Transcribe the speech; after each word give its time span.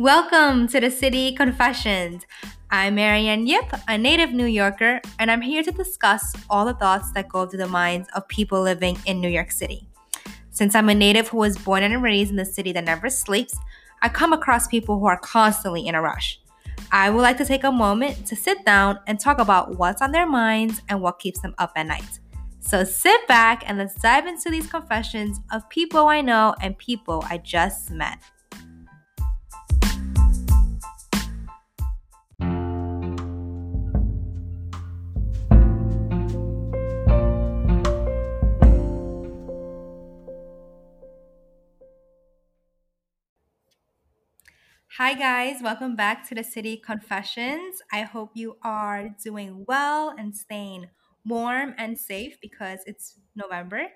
Welcome 0.00 0.66
to 0.68 0.80
the 0.80 0.90
City 0.90 1.32
Confessions. 1.32 2.24
I'm 2.70 2.94
Marianne 2.94 3.46
Yip, 3.46 3.66
a 3.86 3.98
native 3.98 4.32
New 4.32 4.46
Yorker, 4.46 5.02
and 5.18 5.30
I'm 5.30 5.42
here 5.42 5.62
to 5.62 5.70
discuss 5.70 6.34
all 6.48 6.64
the 6.64 6.72
thoughts 6.72 7.12
that 7.12 7.28
go 7.28 7.44
through 7.44 7.58
the 7.58 7.68
minds 7.68 8.08
of 8.16 8.26
people 8.26 8.62
living 8.62 8.96
in 9.04 9.20
New 9.20 9.28
York 9.28 9.52
City. 9.52 9.86
Since 10.48 10.74
I'm 10.74 10.88
a 10.88 10.94
native 10.94 11.28
who 11.28 11.36
was 11.36 11.58
born 11.58 11.82
and 11.82 12.02
raised 12.02 12.30
in 12.30 12.36
the 12.36 12.46
city 12.46 12.72
that 12.72 12.84
never 12.84 13.10
sleeps, 13.10 13.54
I 14.00 14.08
come 14.08 14.32
across 14.32 14.66
people 14.66 14.98
who 14.98 15.04
are 15.04 15.18
constantly 15.18 15.86
in 15.86 15.94
a 15.94 16.00
rush. 16.00 16.40
I 16.90 17.10
would 17.10 17.20
like 17.20 17.36
to 17.36 17.44
take 17.44 17.64
a 17.64 17.70
moment 17.70 18.24
to 18.28 18.34
sit 18.34 18.64
down 18.64 19.00
and 19.06 19.20
talk 19.20 19.38
about 19.38 19.76
what's 19.76 20.00
on 20.00 20.12
their 20.12 20.26
minds 20.26 20.80
and 20.88 21.02
what 21.02 21.18
keeps 21.18 21.40
them 21.40 21.54
up 21.58 21.72
at 21.76 21.86
night. 21.86 22.20
So 22.60 22.84
sit 22.84 23.28
back 23.28 23.64
and 23.68 23.76
let's 23.76 24.00
dive 24.00 24.26
into 24.26 24.48
these 24.48 24.66
confessions 24.66 25.40
of 25.52 25.68
people 25.68 26.06
I 26.06 26.22
know 26.22 26.54
and 26.62 26.78
people 26.78 27.22
I 27.28 27.36
just 27.36 27.90
met. 27.90 28.18
Hi, 45.02 45.14
guys. 45.14 45.62
Welcome 45.62 45.96
back 45.96 46.28
to 46.28 46.34
the 46.34 46.44
City 46.44 46.76
Confessions. 46.76 47.80
I 47.90 48.02
hope 48.02 48.32
you 48.34 48.58
are 48.62 49.08
doing 49.24 49.64
well 49.66 50.14
and 50.18 50.36
staying 50.36 50.88
warm 51.24 51.74
and 51.78 51.98
safe 51.98 52.36
because 52.42 52.80
it's 52.84 53.14
November. 53.34 53.86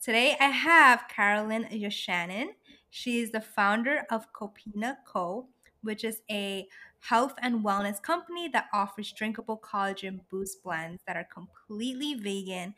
Today, 0.00 0.36
I 0.38 0.50
have 0.50 1.08
Carolyn 1.08 1.64
Yachanin. 1.72 2.50
She 2.90 3.18
is 3.18 3.32
the 3.32 3.40
founder 3.40 4.06
of 4.12 4.32
Copina 4.32 4.98
Co., 5.04 5.48
which 5.82 6.04
is 6.04 6.22
a 6.30 6.68
health 7.00 7.34
and 7.42 7.64
wellness 7.64 8.00
company 8.00 8.46
that 8.50 8.66
offers 8.72 9.10
drinkable 9.10 9.58
collagen 9.58 10.20
boost 10.30 10.62
blends 10.62 11.02
that 11.08 11.16
are 11.16 11.26
completely 11.34 12.14
vegan, 12.14 12.76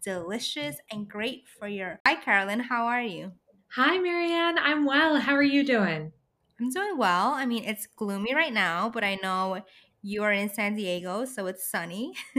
delicious, 0.00 0.76
and 0.92 1.08
great 1.08 1.42
for 1.58 1.66
your. 1.66 1.98
Hi, 2.06 2.14
Carolyn. 2.14 2.60
How 2.60 2.86
are 2.86 3.02
you? 3.02 3.32
Hi, 3.72 3.98
Marianne. 3.98 4.60
I'm 4.60 4.86
well. 4.86 5.18
How 5.18 5.34
are 5.34 5.42
you 5.42 5.64
doing? 5.64 6.12
I'm 6.60 6.70
doing 6.70 6.96
well. 6.96 7.32
I 7.32 7.46
mean, 7.46 7.64
it's 7.64 7.86
gloomy 7.86 8.34
right 8.34 8.52
now, 8.52 8.88
but 8.88 9.04
I 9.04 9.18
know 9.22 9.62
you 10.02 10.22
are 10.22 10.32
in 10.32 10.48
San 10.48 10.76
Diego, 10.76 11.24
so 11.24 11.46
it's 11.46 11.68
sunny. 11.68 12.12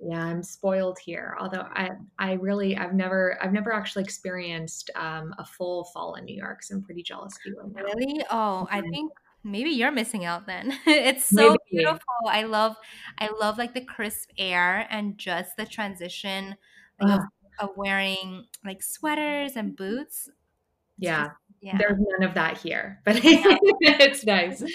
yeah, 0.00 0.24
I'm 0.24 0.42
spoiled 0.42 0.98
here. 0.98 1.36
Although 1.38 1.66
I, 1.74 1.90
I 2.18 2.32
really, 2.32 2.76
I've 2.76 2.94
never, 2.94 3.38
I've 3.42 3.52
never 3.52 3.72
actually 3.72 4.04
experienced 4.04 4.90
um, 4.96 5.34
a 5.38 5.44
full 5.44 5.84
fall 5.92 6.14
in 6.14 6.24
New 6.24 6.34
York, 6.34 6.62
so 6.62 6.74
I'm 6.74 6.82
pretty 6.82 7.02
jealous 7.02 7.34
of 7.34 7.40
you 7.44 7.60
right 7.60 7.72
now. 7.74 7.82
Really? 7.82 8.24
Oh, 8.30 8.66
I 8.70 8.80
think 8.80 9.12
maybe 9.44 9.70
you're 9.70 9.90
missing 9.92 10.24
out 10.24 10.46
then. 10.46 10.72
it's 10.86 11.26
so 11.26 11.50
maybe. 11.50 11.82
beautiful. 11.82 12.14
I 12.26 12.44
love, 12.44 12.76
I 13.18 13.28
love 13.38 13.58
like 13.58 13.74
the 13.74 13.84
crisp 13.84 14.30
air 14.38 14.86
and 14.90 15.18
just 15.18 15.56
the 15.56 15.66
transition 15.66 16.56
like, 17.00 17.18
of, 17.18 17.24
of 17.58 17.76
wearing 17.76 18.46
like 18.64 18.82
sweaters 18.82 19.56
and 19.56 19.76
boots. 19.76 20.28
Yeah. 20.98 21.24
Just, 21.24 21.30
yeah. 21.30 21.49
There's 21.78 21.98
none 21.98 22.28
of 22.28 22.34
that 22.34 22.58
here, 22.58 23.00
but 23.04 23.20
it's 23.22 24.24
nice. 24.24 24.62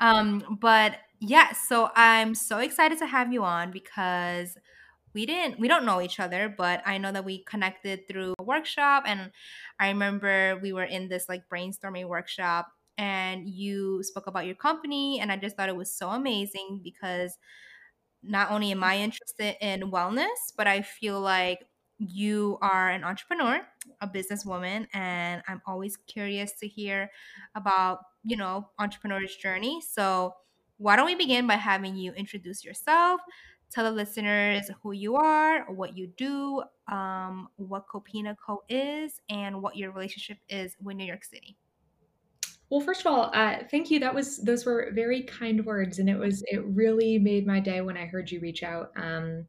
Um, 0.00 0.58
but 0.60 0.96
yeah, 1.20 1.52
so 1.52 1.90
I'm 1.96 2.34
so 2.34 2.58
excited 2.58 2.98
to 2.98 3.06
have 3.06 3.32
you 3.32 3.42
on 3.42 3.72
because 3.72 4.56
we 5.14 5.26
didn't 5.26 5.58
we 5.58 5.66
don't 5.66 5.84
know 5.84 6.00
each 6.00 6.20
other, 6.20 6.52
but 6.56 6.82
I 6.86 6.98
know 6.98 7.10
that 7.12 7.24
we 7.24 7.42
connected 7.44 8.06
through 8.06 8.34
a 8.38 8.42
workshop 8.42 9.04
and 9.06 9.32
I 9.80 9.88
remember 9.88 10.58
we 10.62 10.72
were 10.72 10.84
in 10.84 11.08
this 11.08 11.28
like 11.28 11.48
brainstorming 11.52 12.06
workshop 12.06 12.68
and 12.96 13.48
you 13.48 14.02
spoke 14.02 14.26
about 14.26 14.46
your 14.46 14.54
company 14.54 15.20
and 15.20 15.32
I 15.32 15.36
just 15.36 15.56
thought 15.56 15.68
it 15.68 15.76
was 15.76 15.92
so 15.92 16.10
amazing 16.10 16.80
because 16.84 17.38
not 18.22 18.50
only 18.50 18.72
am 18.72 18.84
I 18.84 18.98
interested 18.98 19.56
in 19.60 19.90
wellness, 19.90 20.52
but 20.56 20.66
I 20.66 20.82
feel 20.82 21.20
like 21.20 21.60
you 21.98 22.58
are 22.62 22.90
an 22.90 23.04
entrepreneur, 23.04 23.60
a 24.00 24.08
businesswoman, 24.08 24.86
and 24.94 25.42
I'm 25.48 25.60
always 25.66 25.96
curious 25.96 26.52
to 26.60 26.68
hear 26.68 27.10
about, 27.54 28.00
you 28.24 28.36
know, 28.36 28.68
entrepreneur's 28.78 29.34
journey. 29.36 29.80
So, 29.80 30.34
why 30.76 30.94
don't 30.94 31.06
we 31.06 31.16
begin 31.16 31.46
by 31.46 31.54
having 31.54 31.96
you 31.96 32.12
introduce 32.12 32.64
yourself, 32.64 33.20
tell 33.70 33.84
the 33.84 33.90
listeners 33.90 34.70
who 34.82 34.92
you 34.92 35.16
are, 35.16 35.70
what 35.72 35.96
you 35.96 36.06
do, 36.16 36.62
um, 36.86 37.48
what 37.56 37.88
Copina 37.88 38.36
Co 38.44 38.62
is, 38.68 39.20
and 39.28 39.60
what 39.60 39.76
your 39.76 39.90
relationship 39.90 40.38
is 40.48 40.76
with 40.80 40.96
New 40.96 41.04
York 41.04 41.24
City. 41.24 41.56
Well, 42.70 42.80
first 42.80 43.00
of 43.00 43.06
all, 43.06 43.30
uh, 43.34 43.64
thank 43.70 43.90
you. 43.90 43.98
That 43.98 44.14
was 44.14 44.38
those 44.38 44.66
were 44.66 44.90
very 44.92 45.22
kind 45.22 45.64
words, 45.64 45.98
and 45.98 46.08
it 46.08 46.18
was 46.18 46.44
it 46.46 46.64
really 46.64 47.18
made 47.18 47.46
my 47.46 47.60
day 47.60 47.80
when 47.80 47.96
I 47.96 48.06
heard 48.06 48.30
you 48.30 48.40
reach 48.40 48.62
out. 48.62 48.92
Um, 48.96 49.46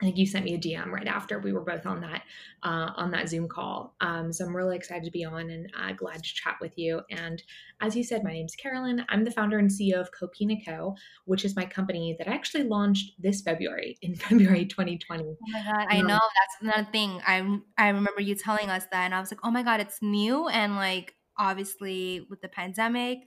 I 0.00 0.04
think 0.04 0.18
you 0.18 0.26
sent 0.26 0.44
me 0.44 0.54
a 0.54 0.58
DM 0.58 0.90
right 0.90 1.06
after 1.06 1.38
we 1.38 1.52
were 1.52 1.62
both 1.62 1.86
on 1.86 2.00
that 2.02 2.22
uh, 2.62 2.90
on 2.96 3.10
that 3.12 3.28
Zoom 3.28 3.48
call. 3.48 3.94
Um, 4.02 4.30
so 4.30 4.44
I'm 4.44 4.54
really 4.54 4.76
excited 4.76 5.04
to 5.04 5.10
be 5.10 5.24
on 5.24 5.48
and 5.48 5.72
uh, 5.78 5.92
glad 5.92 6.22
to 6.22 6.34
chat 6.34 6.56
with 6.60 6.76
you. 6.76 7.00
And 7.10 7.42
as 7.80 7.96
you 7.96 8.04
said, 8.04 8.22
my 8.22 8.32
name 8.32 8.44
is 8.44 8.54
Carolyn. 8.56 9.04
I'm 9.08 9.24
the 9.24 9.30
founder 9.30 9.58
and 9.58 9.70
CEO 9.70 9.98
of 9.98 10.10
Copina 10.12 10.62
Co, 10.66 10.94
which 11.24 11.46
is 11.46 11.56
my 11.56 11.64
company 11.64 12.14
that 12.18 12.28
I 12.28 12.34
actually 12.34 12.64
launched 12.64 13.12
this 13.18 13.40
February 13.40 13.96
in 14.02 14.14
February 14.16 14.66
2020. 14.66 15.24
Oh 15.24 15.36
my 15.50 15.62
god, 15.62 15.86
I 15.88 16.00
um, 16.00 16.06
know 16.06 16.20
that's 16.20 16.62
another 16.62 16.88
thing. 16.92 17.22
I 17.26 17.58
I 17.78 17.88
remember 17.88 18.20
you 18.20 18.34
telling 18.34 18.68
us 18.68 18.84
that, 18.92 19.04
and 19.04 19.14
I 19.14 19.20
was 19.20 19.30
like, 19.30 19.40
oh 19.44 19.50
my 19.50 19.62
god, 19.62 19.80
it's 19.80 20.02
new 20.02 20.48
and 20.48 20.76
like 20.76 21.14
obviously 21.38 22.26
with 22.28 22.42
the 22.42 22.48
pandemic. 22.48 23.18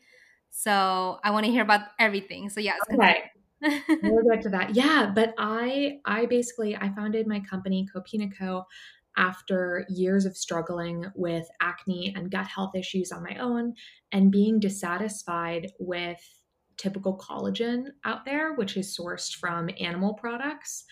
So 0.51 1.19
I 1.23 1.31
want 1.31 1.45
to 1.45 1.51
hear 1.51 1.63
about 1.63 1.81
everything. 1.99 2.49
So 2.49 2.59
yes, 2.59 2.79
okay 2.93 3.31
we'll 3.61 4.23
get 4.29 4.41
to 4.43 4.49
that. 4.49 4.75
Yeah, 4.75 5.11
but 5.13 5.33
I 5.37 5.99
I 6.05 6.25
basically 6.25 6.75
I 6.75 6.89
founded 6.95 7.27
my 7.27 7.39
company 7.41 7.87
Copina 7.93 8.29
Co 8.37 8.65
after 9.17 9.85
years 9.89 10.25
of 10.25 10.37
struggling 10.37 11.05
with 11.15 11.47
acne 11.61 12.13
and 12.15 12.31
gut 12.31 12.47
health 12.47 12.71
issues 12.75 13.11
on 13.11 13.23
my 13.23 13.35
own 13.37 13.73
and 14.11 14.31
being 14.31 14.59
dissatisfied 14.59 15.71
with 15.79 16.19
typical 16.77 17.17
collagen 17.17 17.87
out 18.05 18.23
there, 18.23 18.53
which 18.55 18.77
is 18.77 18.97
sourced 18.97 19.35
from 19.35 19.69
animal 19.79 20.13
products. 20.13 20.85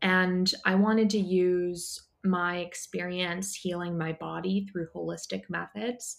And 0.00 0.50
I 0.64 0.74
wanted 0.74 1.10
to 1.10 1.18
use 1.18 2.08
my 2.24 2.58
experience 2.58 3.54
healing 3.54 3.98
my 3.98 4.12
body 4.12 4.66
through 4.72 4.88
holistic 4.94 5.42
methods 5.50 6.16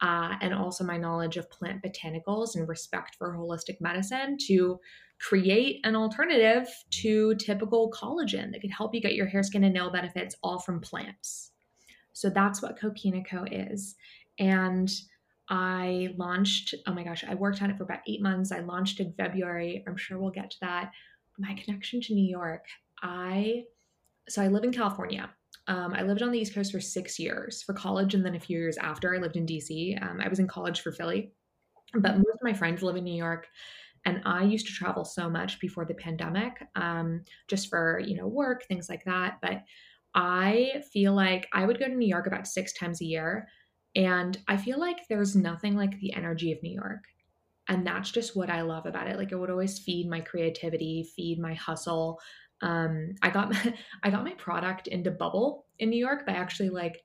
uh, 0.00 0.36
and 0.40 0.54
also 0.54 0.84
my 0.84 0.96
knowledge 0.96 1.36
of 1.36 1.50
plant 1.50 1.82
botanicals 1.82 2.54
and 2.54 2.68
respect 2.68 3.16
for 3.16 3.36
holistic 3.36 3.80
medicine 3.80 4.36
to 4.46 4.78
create 5.20 5.80
an 5.84 5.96
alternative 5.96 6.68
to 6.90 7.34
typical 7.36 7.90
collagen 7.90 8.52
that 8.52 8.60
could 8.60 8.70
help 8.70 8.94
you 8.94 9.00
get 9.00 9.14
your 9.14 9.26
hair, 9.26 9.42
skin, 9.42 9.64
and 9.64 9.74
nail 9.74 9.90
benefits 9.90 10.36
all 10.42 10.58
from 10.58 10.80
plants. 10.80 11.52
So 12.12 12.30
that's 12.30 12.62
what 12.62 12.78
Copina 12.78 13.24
Co 13.26 13.44
is. 13.44 13.96
And 14.38 14.90
I 15.48 16.14
launched, 16.16 16.74
oh 16.86 16.92
my 16.92 17.02
gosh, 17.02 17.24
I 17.24 17.34
worked 17.34 17.62
on 17.62 17.70
it 17.70 17.76
for 17.76 17.84
about 17.84 18.00
eight 18.06 18.22
months. 18.22 18.52
I 18.52 18.60
launched 18.60 19.00
in 19.00 19.12
February. 19.12 19.84
I'm 19.86 19.96
sure 19.96 20.18
we'll 20.18 20.30
get 20.30 20.50
to 20.50 20.56
that. 20.60 20.92
My 21.38 21.54
connection 21.54 22.00
to 22.02 22.14
New 22.14 22.28
York. 22.28 22.66
I, 23.02 23.64
so 24.28 24.42
I 24.42 24.48
live 24.48 24.64
in 24.64 24.72
California. 24.72 25.30
Um, 25.68 25.94
I 25.94 26.02
lived 26.02 26.22
on 26.22 26.32
the 26.32 26.38
East 26.38 26.54
Coast 26.54 26.72
for 26.72 26.80
six 26.80 27.18
years 27.18 27.62
for 27.62 27.74
college, 27.74 28.14
and 28.14 28.24
then 28.24 28.34
a 28.34 28.40
few 28.40 28.58
years 28.58 28.78
after, 28.78 29.14
I 29.14 29.18
lived 29.18 29.36
in 29.36 29.46
DC. 29.46 30.02
Um, 30.02 30.20
I 30.20 30.28
was 30.28 30.38
in 30.38 30.48
college 30.48 30.80
for 30.80 30.92
Philly, 30.92 31.32
but 31.92 32.16
most 32.16 32.34
of 32.34 32.42
my 32.42 32.54
friends 32.54 32.82
live 32.82 32.96
in 32.96 33.04
New 33.04 33.14
York. 33.16 33.46
And 34.08 34.22
I 34.24 34.42
used 34.42 34.66
to 34.68 34.72
travel 34.72 35.04
so 35.04 35.28
much 35.28 35.60
before 35.60 35.84
the 35.84 35.92
pandemic, 35.92 36.64
um, 36.76 37.24
just 37.46 37.68
for 37.68 38.00
you 38.02 38.16
know 38.16 38.26
work, 38.26 38.64
things 38.64 38.88
like 38.88 39.04
that. 39.04 39.36
But 39.42 39.64
I 40.14 40.82
feel 40.90 41.12
like 41.12 41.46
I 41.52 41.66
would 41.66 41.78
go 41.78 41.86
to 41.86 41.94
New 41.94 42.08
York 42.08 42.26
about 42.26 42.46
six 42.46 42.72
times 42.72 43.02
a 43.02 43.04
year, 43.04 43.48
and 43.94 44.38
I 44.48 44.56
feel 44.56 44.80
like 44.80 45.06
there's 45.08 45.36
nothing 45.36 45.76
like 45.76 46.00
the 46.00 46.14
energy 46.14 46.52
of 46.52 46.62
New 46.62 46.72
York. 46.72 47.04
And 47.68 47.86
that's 47.86 48.10
just 48.10 48.34
what 48.34 48.48
I 48.48 48.62
love 48.62 48.86
about 48.86 49.08
it. 49.08 49.18
Like 49.18 49.30
it 49.30 49.36
would 49.36 49.50
always 49.50 49.78
feed 49.78 50.08
my 50.08 50.20
creativity, 50.20 51.06
feed 51.14 51.38
my 51.38 51.52
hustle. 51.52 52.18
Um, 52.62 53.14
I 53.20 53.28
got 53.28 53.50
my, 53.50 53.74
I 54.02 54.08
got 54.08 54.24
my 54.24 54.32
product 54.34 54.86
into 54.86 55.10
Bubble 55.10 55.66
in 55.78 55.90
New 55.90 55.98
York 55.98 56.24
by 56.24 56.32
actually 56.32 56.70
like 56.70 57.02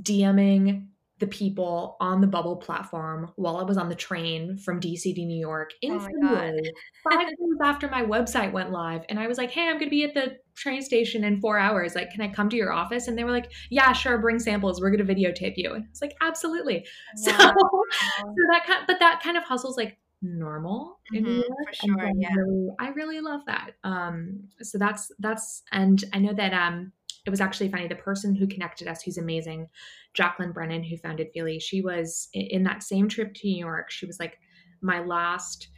DMing 0.00 0.88
the 1.22 1.28
people 1.28 1.96
on 2.00 2.20
the 2.20 2.26
bubble 2.26 2.56
platform 2.56 3.30
while 3.36 3.56
I 3.56 3.62
was 3.62 3.76
on 3.76 3.88
the 3.88 3.94
train 3.94 4.58
from 4.58 4.80
DC 4.80 5.14
to 5.14 5.24
New 5.24 5.38
York 5.38 5.70
in 5.80 5.92
oh 5.92 6.00
February, 6.00 6.72
five 7.08 7.28
days 7.28 7.58
after 7.62 7.88
my 7.88 8.02
website 8.02 8.50
went 8.50 8.72
live. 8.72 9.04
And 9.08 9.20
I 9.20 9.28
was 9.28 9.38
like, 9.38 9.52
hey, 9.52 9.68
I'm 9.68 9.74
going 9.74 9.84
to 9.84 9.90
be 9.90 10.02
at 10.02 10.14
the 10.14 10.38
train 10.56 10.82
station 10.82 11.22
in 11.22 11.40
four 11.40 11.60
hours. 11.60 11.94
Like, 11.94 12.10
can 12.10 12.22
I 12.22 12.28
come 12.28 12.48
to 12.50 12.56
your 12.56 12.72
office? 12.72 13.06
And 13.06 13.16
they 13.16 13.22
were 13.22 13.30
like, 13.30 13.52
yeah, 13.70 13.92
sure, 13.92 14.18
bring 14.18 14.40
samples. 14.40 14.80
We're 14.80 14.90
going 14.90 15.06
to 15.06 15.14
videotape 15.14 15.54
you. 15.54 15.74
And 15.74 15.84
it's 15.88 16.02
like, 16.02 16.16
absolutely. 16.20 16.84
Wow. 17.24 17.32
So, 17.36 17.52
so 18.24 18.42
that 18.50 18.64
kind, 18.66 18.84
but 18.86 18.98
that 18.98 19.20
kind 19.22 19.36
of 19.36 19.44
hustle's 19.44 19.76
like 19.76 19.96
normal 20.22 21.00
in 21.12 21.24
mm-hmm, 21.24 21.40
For 21.40 21.74
sure, 21.74 22.10
yeah. 22.16 22.34
Really, 22.34 22.70
I 22.78 22.88
really 22.90 23.20
love 23.20 23.42
that. 23.46 23.72
Um, 23.84 24.44
so 24.60 24.78
that's, 24.78 25.12
that's, 25.18 25.62
and 25.72 26.02
I 26.12 26.18
know 26.18 26.32
that, 26.32 26.54
um, 26.54 26.92
it 27.24 27.30
was 27.30 27.40
actually 27.40 27.68
funny. 27.68 27.86
The 27.86 27.94
person 27.94 28.34
who 28.34 28.48
connected 28.48 28.88
us, 28.88 29.02
who's 29.02 29.18
amazing, 29.18 29.68
Jacqueline 30.12 30.52
Brennan, 30.52 30.82
who 30.82 30.96
founded 30.96 31.28
Feely, 31.32 31.60
she 31.60 31.80
was 31.80 32.28
in 32.32 32.64
that 32.64 32.82
same 32.82 33.08
trip 33.08 33.34
to 33.34 33.46
New 33.46 33.58
York. 33.58 33.90
She 33.90 34.06
was 34.06 34.18
like, 34.18 34.38
my 34.80 34.98
last 35.04 35.68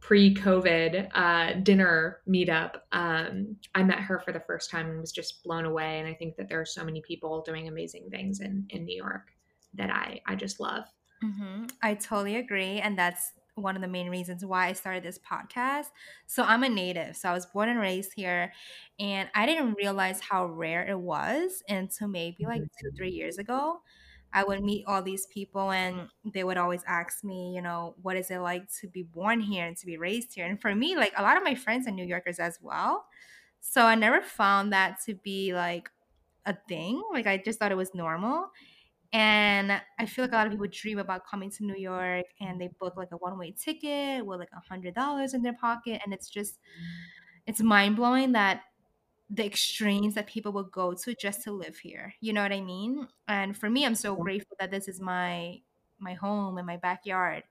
pre-COVID 0.00 1.08
uh, 1.14 1.54
dinner 1.62 2.18
meetup, 2.28 2.74
um, 2.90 3.56
I 3.74 3.82
met 3.84 4.00
her 4.00 4.18
for 4.18 4.32
the 4.32 4.40
first 4.40 4.70
time 4.70 4.90
and 4.90 5.00
was 5.00 5.12
just 5.12 5.42
blown 5.44 5.64
away. 5.64 6.00
And 6.00 6.08
I 6.08 6.12
think 6.12 6.36
that 6.36 6.48
there 6.48 6.60
are 6.60 6.66
so 6.66 6.84
many 6.84 7.00
people 7.00 7.42
doing 7.46 7.68
amazing 7.68 8.10
things 8.10 8.40
in 8.40 8.66
in 8.70 8.84
New 8.84 8.96
York 8.96 9.28
that 9.74 9.90
I 9.90 10.20
I 10.26 10.34
just 10.34 10.60
love. 10.60 10.84
Mm-hmm. 11.24 11.66
I 11.82 11.94
totally 11.94 12.36
agree, 12.36 12.80
and 12.80 12.98
that's 12.98 13.32
one 13.54 13.76
of 13.76 13.82
the 13.82 13.88
main 13.88 14.08
reasons 14.08 14.44
why 14.44 14.68
I 14.68 14.72
started 14.72 15.02
this 15.02 15.18
podcast. 15.18 15.86
So 16.26 16.42
I'm 16.42 16.62
a 16.62 16.68
native, 16.68 17.16
so 17.16 17.28
I 17.28 17.32
was 17.32 17.46
born 17.46 17.68
and 17.68 17.78
raised 17.78 18.12
here, 18.14 18.52
and 18.98 19.28
I 19.34 19.46
didn't 19.46 19.74
realize 19.74 20.20
how 20.20 20.46
rare 20.46 20.86
it 20.86 20.98
was 20.98 21.62
until 21.68 22.08
maybe 22.08 22.46
like 22.46 22.62
two 22.62 22.88
mm-hmm. 22.88 22.96
three 22.96 23.10
years 23.10 23.38
ago. 23.38 23.80
I 24.34 24.44
would 24.44 24.62
meet 24.62 24.86
all 24.86 25.02
these 25.02 25.26
people 25.26 25.72
and 25.72 26.08
they 26.32 26.42
would 26.42 26.56
always 26.56 26.82
ask 26.86 27.22
me, 27.22 27.52
you 27.54 27.60
know, 27.60 27.94
what 28.00 28.16
is 28.16 28.30
it 28.30 28.38
like 28.38 28.64
to 28.80 28.88
be 28.88 29.02
born 29.02 29.40
here 29.40 29.66
and 29.66 29.76
to 29.76 29.86
be 29.86 29.98
raised 29.98 30.34
here? 30.34 30.46
And 30.46 30.60
for 30.60 30.74
me, 30.74 30.96
like 30.96 31.12
a 31.16 31.22
lot 31.22 31.36
of 31.36 31.42
my 31.42 31.54
friends 31.54 31.86
are 31.86 31.90
New 31.90 32.06
Yorkers 32.06 32.38
as 32.38 32.58
well. 32.62 33.04
So 33.60 33.82
I 33.82 33.94
never 33.94 34.22
found 34.22 34.72
that 34.72 35.02
to 35.04 35.14
be 35.14 35.52
like 35.52 35.90
a 36.46 36.56
thing. 36.66 37.02
Like 37.12 37.26
I 37.26 37.36
just 37.36 37.58
thought 37.58 37.72
it 37.72 37.76
was 37.76 37.94
normal. 37.94 38.50
And 39.12 39.80
I 39.98 40.06
feel 40.06 40.24
like 40.24 40.32
a 40.32 40.36
lot 40.36 40.46
of 40.46 40.52
people 40.52 40.66
dream 40.70 40.98
about 40.98 41.26
coming 41.26 41.50
to 41.50 41.64
New 41.64 41.76
York 41.76 42.26
and 42.40 42.60
they 42.60 42.68
book 42.80 42.96
like 42.96 43.12
a 43.12 43.16
one 43.16 43.38
way 43.38 43.52
ticket 43.52 44.24
with 44.24 44.40
like 44.40 44.52
a 44.52 44.60
hundred 44.60 44.94
dollars 44.94 45.34
in 45.34 45.42
their 45.42 45.52
pocket. 45.52 46.00
And 46.04 46.14
it's 46.14 46.30
just, 46.30 46.58
it's 47.46 47.60
mind 47.60 47.96
blowing 47.96 48.32
that 48.32 48.62
the 49.28 49.44
extremes 49.46 50.14
that 50.14 50.26
people 50.26 50.52
will 50.52 50.64
go 50.64 50.92
to 50.92 51.14
just 51.14 51.42
to 51.44 51.52
live 51.52 51.78
here. 51.78 52.14
You 52.20 52.32
know 52.32 52.42
what 52.42 52.52
I 52.52 52.60
mean? 52.60 53.08
And 53.28 53.56
for 53.56 53.70
me, 53.70 53.86
I'm 53.86 53.94
so 53.94 54.14
grateful 54.14 54.56
that 54.60 54.70
this 54.70 54.88
is 54.88 55.00
my 55.00 55.60
my 55.98 56.14
home 56.14 56.58
and 56.58 56.66
my 56.66 56.76
backyard. 56.76 57.44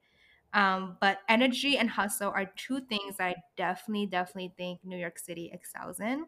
Um, 0.53 0.97
but 0.99 1.19
energy 1.29 1.77
and 1.77 1.89
hustle 1.89 2.31
are 2.31 2.51
two 2.57 2.81
things 2.81 3.17
that 3.17 3.29
I 3.29 3.35
definitely, 3.55 4.07
definitely 4.07 4.53
think 4.57 4.81
New 4.83 4.97
York 4.97 5.17
City 5.17 5.49
excels 5.53 5.99
in. 5.99 6.25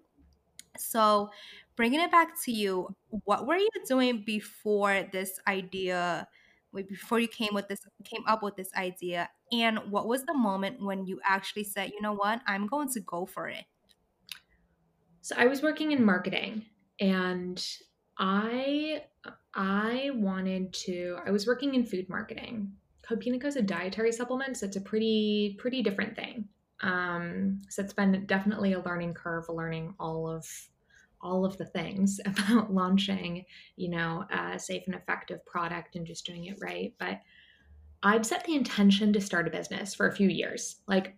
So, 0.77 1.29
bringing 1.75 2.01
it 2.01 2.11
back 2.11 2.41
to 2.45 2.51
you, 2.51 2.95
what 3.25 3.47
were 3.47 3.57
you 3.57 3.69
doing 3.87 4.23
before 4.25 5.07
this 5.11 5.39
idea? 5.47 6.27
Before 6.73 7.19
you 7.19 7.27
came 7.27 7.53
with 7.53 7.67
this, 7.67 7.81
came 8.03 8.23
up 8.27 8.41
with 8.41 8.55
this 8.55 8.73
idea, 8.75 9.29
and 9.51 9.77
what 9.91 10.07
was 10.07 10.25
the 10.25 10.33
moment 10.33 10.81
when 10.81 11.05
you 11.05 11.19
actually 11.23 11.65
said, 11.65 11.91
"You 11.91 12.01
know 12.01 12.13
what? 12.13 12.41
I'm 12.47 12.65
going 12.65 12.89
to 12.93 12.99
go 13.01 13.27
for 13.27 13.47
it." 13.47 13.65
So 15.21 15.35
I 15.37 15.45
was 15.45 15.61
working 15.61 15.91
in 15.91 16.03
marketing 16.03 16.65
and 16.99 17.65
I 18.17 19.03
I 19.53 20.11
wanted 20.13 20.73
to 20.73 21.17
I 21.25 21.31
was 21.31 21.47
working 21.47 21.75
in 21.75 21.85
food 21.85 22.09
marketing. 22.09 22.73
Copina 23.07 23.39
Co 23.39 23.47
is 23.47 23.55
a 23.55 23.61
dietary 23.61 24.11
supplement, 24.11 24.57
so 24.57 24.65
it's 24.65 24.75
a 24.75 24.81
pretty 24.81 25.55
pretty 25.59 25.81
different 25.81 26.15
thing. 26.15 26.49
Um, 26.81 27.61
so 27.69 27.81
it's 27.81 27.93
been 27.93 28.25
definitely 28.25 28.73
a 28.73 28.81
learning 28.81 29.13
curve, 29.13 29.45
learning 29.47 29.95
all 29.99 30.27
of 30.27 30.45
all 31.23 31.45
of 31.45 31.57
the 31.57 31.65
things 31.65 32.19
about 32.25 32.73
launching, 32.73 33.45
you 33.75 33.89
know, 33.89 34.25
a 34.29 34.59
safe 34.59 34.83
and 34.85 34.95
effective 34.95 35.45
product 35.45 35.95
and 35.95 36.05
just 36.05 36.25
doing 36.25 36.45
it 36.45 36.57
right. 36.61 36.93
But 36.99 37.19
I'd 38.03 38.25
set 38.25 38.43
the 38.43 38.55
intention 38.55 39.13
to 39.13 39.21
start 39.21 39.47
a 39.47 39.51
business 39.51 39.95
for 39.95 40.07
a 40.07 40.15
few 40.15 40.27
years. 40.27 40.81
Like 40.87 41.15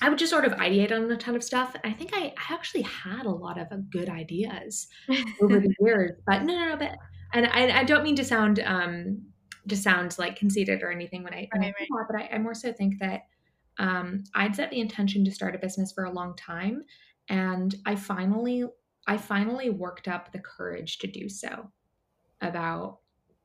I 0.00 0.08
would 0.08 0.18
just 0.18 0.30
sort 0.30 0.44
of 0.44 0.52
ideate 0.52 0.92
on 0.92 1.10
a 1.10 1.16
ton 1.16 1.36
of 1.36 1.44
stuff. 1.44 1.76
I 1.84 1.92
think 1.92 2.10
I, 2.14 2.34
I 2.36 2.54
actually 2.54 2.82
had 2.82 3.26
a 3.26 3.30
lot 3.30 3.60
of 3.60 3.68
uh, 3.70 3.76
good 3.90 4.08
ideas 4.08 4.88
over 5.40 5.60
the 5.60 5.74
years, 5.80 6.12
but 6.26 6.42
no, 6.42 6.54
no, 6.54 6.70
no. 6.70 6.76
But 6.76 6.96
and 7.32 7.46
I, 7.46 7.80
I 7.80 7.84
don't 7.84 8.02
mean 8.02 8.16
to 8.16 8.24
sound 8.24 8.60
um 8.60 9.22
to 9.68 9.76
sound 9.76 10.18
like 10.18 10.36
conceited 10.36 10.82
or 10.82 10.90
anything 10.90 11.22
when 11.22 11.32
I, 11.32 11.48
when 11.52 11.62
right, 11.62 11.74
I. 11.78 11.84
That, 11.88 12.06
but 12.10 12.20
I, 12.20 12.28
I, 12.34 12.38
more 12.38 12.54
so 12.54 12.72
think 12.72 12.98
that 13.00 13.22
um, 13.78 14.24
I'd 14.34 14.54
set 14.54 14.70
the 14.70 14.80
intention 14.80 15.24
to 15.24 15.30
start 15.30 15.54
a 15.54 15.58
business 15.58 15.92
for 15.92 16.04
a 16.04 16.12
long 16.12 16.36
time, 16.36 16.84
and 17.28 17.74
I 17.86 17.96
finally 17.96 18.64
I 19.06 19.16
finally 19.16 19.70
worked 19.70 20.08
up 20.08 20.32
the 20.32 20.38
courage 20.38 20.98
to 20.98 21.06
do 21.06 21.28
so. 21.28 21.70
About 22.40 22.98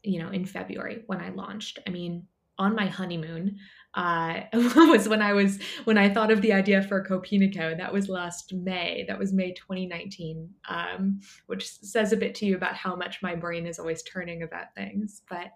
you 0.04 0.20
know 0.20 0.30
in 0.30 0.46
February 0.46 1.04
when 1.08 1.20
I 1.20 1.30
launched. 1.30 1.80
I 1.88 1.90
mean, 1.90 2.28
on 2.58 2.76
my 2.76 2.86
honeymoon 2.86 3.58
uh, 3.96 4.42
was 4.54 5.08
when 5.08 5.22
I 5.22 5.34
was 5.34 5.60
when 5.86 5.98
I 5.98 6.10
thought 6.10 6.32
of 6.32 6.42
the 6.42 6.54
idea 6.54 6.84
for 6.84 7.04
Copina 7.04 7.56
Co. 7.56 7.74
That 7.76 7.94
was 7.94 8.10
last 8.10 8.54
May. 8.54 9.06
That 9.08 9.18
was 9.18 9.34
May 9.34 9.54
2019, 9.54 10.50
um, 10.70 11.22
which 11.48 11.68
says 11.68 12.12
a 12.12 12.18
bit 12.18 12.36
to 12.36 12.46
you 12.46 12.56
about 12.56 12.76
how 12.76 12.96
much 12.96 13.22
my 13.24 13.34
brain 13.34 13.66
is 13.66 13.80
always 13.80 14.04
turning 14.04 14.44
about 14.44 14.76
things. 14.76 15.24
But 15.30 15.52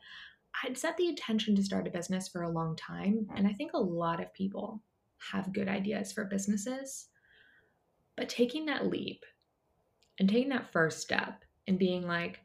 I'd 0.63 0.77
set 0.77 0.97
the 0.97 1.09
intention 1.09 1.55
to 1.55 1.63
start 1.63 1.87
a 1.87 1.91
business 1.91 2.27
for 2.27 2.43
a 2.43 2.49
long 2.49 2.75
time, 2.75 3.27
and 3.35 3.47
I 3.47 3.53
think 3.53 3.73
a 3.73 3.79
lot 3.79 4.21
of 4.21 4.33
people 4.33 4.81
have 5.31 5.53
good 5.53 5.67
ideas 5.67 6.11
for 6.11 6.25
businesses, 6.25 7.07
but 8.17 8.29
taking 8.29 8.65
that 8.65 8.87
leap 8.87 9.23
and 10.19 10.29
taking 10.29 10.49
that 10.49 10.71
first 10.71 11.01
step 11.01 11.43
and 11.67 11.79
being 11.79 12.07
like, 12.07 12.39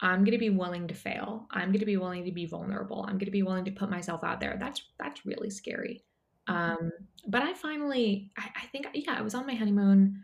I'm 0.00 0.24
going 0.24 0.32
to 0.32 0.38
be 0.38 0.50
willing 0.50 0.88
to 0.88 0.94
fail. 0.94 1.46
I'm 1.52 1.68
going 1.68 1.80
to 1.80 1.86
be 1.86 1.96
willing 1.96 2.24
to 2.24 2.32
be 2.32 2.46
vulnerable. 2.46 3.02
I'm 3.02 3.18
going 3.18 3.26
to 3.26 3.30
be 3.30 3.44
willing 3.44 3.64
to 3.66 3.70
put 3.70 3.90
myself 3.90 4.24
out 4.24 4.40
there. 4.40 4.56
That's 4.58 4.82
that's 4.98 5.24
really 5.24 5.50
scary. 5.50 6.04
Um, 6.48 6.90
but 7.28 7.42
I 7.42 7.54
finally, 7.54 8.32
I, 8.36 8.50
I 8.56 8.66
think, 8.66 8.88
yeah, 8.94 9.14
I 9.16 9.22
was 9.22 9.34
on 9.34 9.46
my 9.46 9.54
honeymoon. 9.54 10.22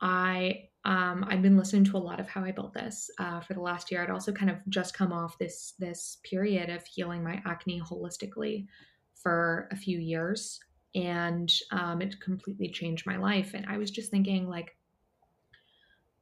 I 0.00 0.64
um, 0.84 1.24
I've 1.28 1.42
been 1.42 1.56
listening 1.56 1.84
to 1.84 1.96
a 1.96 1.98
lot 1.98 2.20
of 2.20 2.28
how 2.28 2.44
I 2.44 2.52
built 2.52 2.72
this 2.72 3.10
uh, 3.18 3.40
for 3.40 3.54
the 3.54 3.60
last 3.60 3.90
year. 3.90 4.02
I'd 4.02 4.10
also 4.10 4.32
kind 4.32 4.50
of 4.50 4.58
just 4.68 4.94
come 4.94 5.12
off 5.12 5.38
this 5.38 5.74
this 5.78 6.18
period 6.22 6.70
of 6.70 6.84
healing 6.86 7.24
my 7.24 7.42
acne 7.44 7.80
holistically 7.80 8.66
for 9.14 9.68
a 9.72 9.76
few 9.76 9.98
years, 9.98 10.60
and 10.94 11.52
um, 11.72 12.02
it 12.02 12.20
completely 12.20 12.68
changed 12.68 13.06
my 13.06 13.16
life. 13.16 13.52
And 13.54 13.66
I 13.66 13.78
was 13.78 13.90
just 13.90 14.12
thinking, 14.12 14.48
like, 14.48 14.76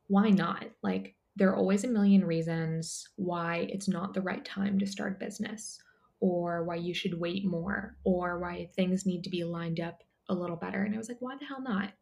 why 0.07 0.31
not? 0.31 0.65
Like, 0.83 1.15
there 1.37 1.51
are 1.51 1.57
always 1.57 1.85
a 1.85 1.89
million 1.89 2.25
reasons 2.25 3.09
why 3.17 3.67
it's 3.71 3.89
not 3.89 4.15
the 4.15 4.23
right 4.23 4.45
time 4.45 4.79
to 4.79 4.87
start 4.87 5.19
business 5.19 5.81
or 6.21 6.65
why 6.65 6.77
you 6.77 6.95
should 6.95 7.19
wait 7.19 7.45
more 7.45 7.97
or 8.05 8.39
why 8.39 8.69
things 8.77 9.05
need 9.05 9.25
to 9.25 9.31
be 9.31 9.45
lined 9.45 9.81
up 9.81 10.03
a 10.29 10.35
little 10.35 10.57
better. 10.57 10.83
And 10.83 10.95
i 10.95 10.99
was 10.99 11.09
like 11.09 11.21
why 11.21 11.37
the 11.37 11.45
hell 11.45 11.63
not? 11.63 11.93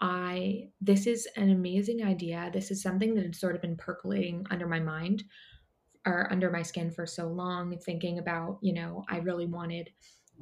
I 0.00 0.68
this 0.80 1.06
is 1.06 1.26
an 1.36 1.50
amazing 1.50 2.04
idea. 2.04 2.50
This 2.52 2.70
is 2.70 2.82
something 2.82 3.14
that 3.14 3.24
had 3.24 3.34
sort 3.34 3.54
of 3.54 3.62
been 3.62 3.76
percolating 3.76 4.46
under 4.50 4.66
my 4.66 4.78
mind 4.78 5.24
or 6.06 6.30
under 6.32 6.50
my 6.50 6.62
skin 6.62 6.90
for 6.90 7.06
so 7.06 7.28
long 7.28 7.78
thinking 7.78 8.18
about 8.18 8.58
you 8.60 8.72
know 8.72 9.04
i 9.08 9.18
really 9.18 9.46
wanted 9.46 9.90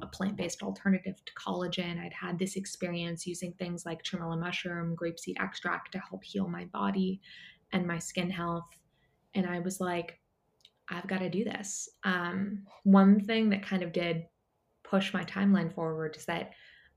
a 0.01 0.07
plant-based 0.07 0.63
alternative 0.63 1.15
to 1.25 1.33
collagen 1.33 1.99
i'd 1.99 2.13
had 2.13 2.37
this 2.39 2.55
experience 2.55 3.25
using 3.27 3.53
things 3.53 3.85
like 3.85 4.03
tremella 4.03 4.39
mushroom 4.39 4.95
grapeseed 4.95 5.39
extract 5.39 5.91
to 5.91 5.99
help 5.99 6.23
heal 6.23 6.47
my 6.47 6.65
body 6.65 7.21
and 7.73 7.87
my 7.87 7.99
skin 7.99 8.29
health. 8.29 8.67
And 9.33 9.45
I 9.45 9.59
was 9.59 9.79
like, 9.79 10.19
I've 10.89 11.07
got 11.07 11.19
to 11.19 11.29
do 11.29 11.43
this. 11.43 11.89
Um, 12.03 12.65
one 12.83 13.19
thing 13.19 13.49
that 13.49 13.65
kind 13.65 13.83
of 13.83 13.93
did 13.93 14.25
push 14.83 15.13
my 15.13 15.23
timeline 15.23 15.73
forward 15.73 16.15
is 16.17 16.25
that 16.25 16.51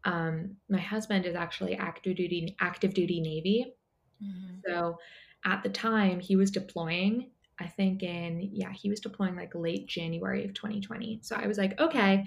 um, 0.04 0.56
my 0.68 0.80
husband 0.80 1.26
is 1.26 1.34
actually 1.34 1.76
active 1.76 2.16
duty 2.16 2.56
active 2.60 2.92
duty 2.92 3.20
Navy. 3.20 3.74
Mm-hmm. 4.22 4.56
So 4.66 4.98
at 5.44 5.62
the 5.62 5.68
time 5.68 6.20
he 6.20 6.36
was 6.36 6.50
deploying, 6.50 7.30
I 7.60 7.68
think 7.68 8.02
in 8.02 8.50
yeah 8.52 8.72
he 8.72 8.90
was 8.90 9.00
deploying 9.00 9.36
like 9.36 9.54
late 9.54 9.86
January 9.86 10.44
of 10.44 10.54
2020. 10.54 11.20
So 11.22 11.36
I 11.36 11.46
was 11.46 11.56
like, 11.56 11.80
okay, 11.80 12.24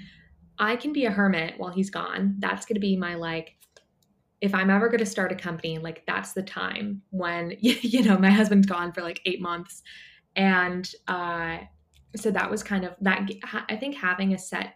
I 0.60 0.76
can 0.76 0.94
be 0.94 1.06
a 1.06 1.12
hermit 1.12 1.56
while 1.58 1.72
he's 1.72 1.90
gone. 1.90 2.36
That's 2.40 2.66
going 2.66 2.76
to 2.76 2.82
be 2.82 2.96
my 2.96 3.16
like 3.16 3.58
if 4.40 4.54
I'm 4.54 4.70
ever 4.70 4.88
going 4.88 5.00
to 5.00 5.06
start 5.06 5.32
a 5.32 5.36
company, 5.36 5.80
like 5.80 6.06
that's 6.06 6.34
the 6.34 6.44
time 6.44 7.02
when, 7.10 7.56
you 7.60 8.04
know, 8.04 8.18
my 8.18 8.30
husband's 8.30 8.68
gone 8.68 8.92
for 8.92 9.02
like 9.02 9.22
eight 9.26 9.42
months. 9.42 9.82
And 10.36 10.90
uh, 11.08 11.58
so 12.16 12.30
that 12.32 12.50
was 12.50 12.62
kind 12.62 12.86
of 12.86 12.94
that. 13.02 13.30
I 13.70 13.76
think 13.76 13.96
having 13.96 14.34
a 14.34 14.38
set 14.38 14.76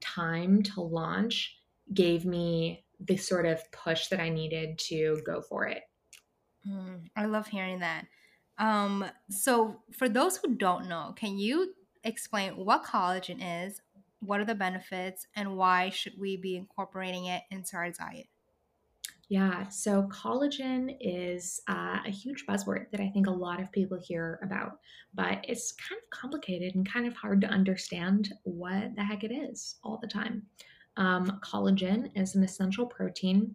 time 0.00 0.62
to 0.62 0.80
launch 0.80 1.56
gave 1.92 2.24
me 2.24 2.84
the 3.00 3.16
sort 3.16 3.46
of 3.46 3.60
push 3.72 4.08
that 4.08 4.20
I 4.20 4.28
needed 4.28 4.78
to 4.78 5.20
go 5.24 5.40
for 5.40 5.66
it. 5.66 5.82
Mm, 6.66 7.08
I 7.16 7.26
love 7.26 7.46
hearing 7.46 7.80
that. 7.80 8.06
Um, 8.58 9.04
so, 9.30 9.82
for 9.92 10.08
those 10.08 10.38
who 10.38 10.56
don't 10.56 10.88
know, 10.88 11.14
can 11.16 11.38
you 11.38 11.74
explain 12.02 12.52
what 12.56 12.84
collagen 12.84 13.38
is, 13.40 13.80
what 14.20 14.40
are 14.40 14.44
the 14.44 14.54
benefits, 14.54 15.26
and 15.36 15.56
why 15.56 15.90
should 15.90 16.14
we 16.18 16.36
be 16.36 16.56
incorporating 16.56 17.26
it 17.26 17.42
into 17.50 17.76
our 17.76 17.90
diet? 17.90 18.26
Yeah, 19.28 19.68
so 19.68 20.04
collagen 20.04 20.96
is 21.00 21.60
uh, 21.68 21.98
a 22.06 22.10
huge 22.10 22.46
buzzword 22.46 22.90
that 22.90 23.00
I 23.00 23.10
think 23.10 23.26
a 23.26 23.30
lot 23.30 23.60
of 23.60 23.70
people 23.70 23.98
hear 24.00 24.40
about, 24.42 24.78
but 25.12 25.44
it's 25.46 25.72
kind 25.72 26.00
of 26.02 26.18
complicated 26.18 26.74
and 26.74 26.90
kind 26.90 27.06
of 27.06 27.14
hard 27.14 27.42
to 27.42 27.46
understand 27.46 28.32
what 28.44 28.96
the 28.96 29.04
heck 29.04 29.24
it 29.24 29.32
is 29.32 29.76
all 29.84 29.98
the 30.00 30.08
time. 30.08 30.44
Um, 30.96 31.40
collagen 31.44 32.10
is 32.14 32.34
an 32.36 32.42
essential 32.42 32.86
protein 32.86 33.54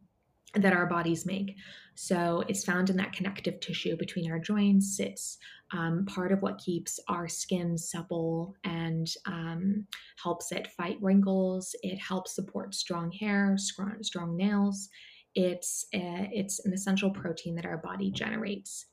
that 0.55 0.74
our 0.74 0.86
bodies 0.86 1.25
make. 1.25 1.55
So 1.95 2.43
it's 2.48 2.63
found 2.63 2.89
in 2.89 2.98
that 2.98 3.13
connective 3.13 3.60
tissue 3.60 3.98
between 3.98 4.31
our 4.31 4.39
joints. 4.39 5.00
It's 5.00 5.38
um, 5.72 6.05
part 6.05 6.31
of 6.31 6.41
what 6.41 6.60
keeps 6.60 7.00
our 7.07 7.27
skin 7.27 7.77
supple 7.77 8.55
and 8.63 9.07
um, 9.25 9.88
helps 10.22 10.51
it 10.51 10.67
fight 10.67 10.98
wrinkles. 11.01 11.75
It 11.81 11.98
helps 11.98 12.36
support 12.36 12.75
strong 12.75 13.12
hair, 13.12 13.55
strong, 13.57 13.98
strong 14.01 14.38
nails. 14.38 14.89
It's 15.36 15.86
a, 15.93 16.29
it's 16.31 16.63
an 16.65 16.74
essential 16.74 17.10
protein 17.10 17.55
that 17.55 17.65
our 17.65 17.77
body 17.77 18.12
generates. 18.12 18.86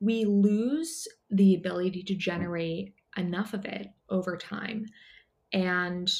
We 0.00 0.24
lose 0.24 1.06
the 1.30 1.54
ability 1.54 2.02
to 2.02 2.14
generate 2.14 2.94
enough 3.16 3.54
of 3.54 3.64
it 3.64 3.88
over 4.10 4.36
time. 4.36 4.86
And 5.52 6.10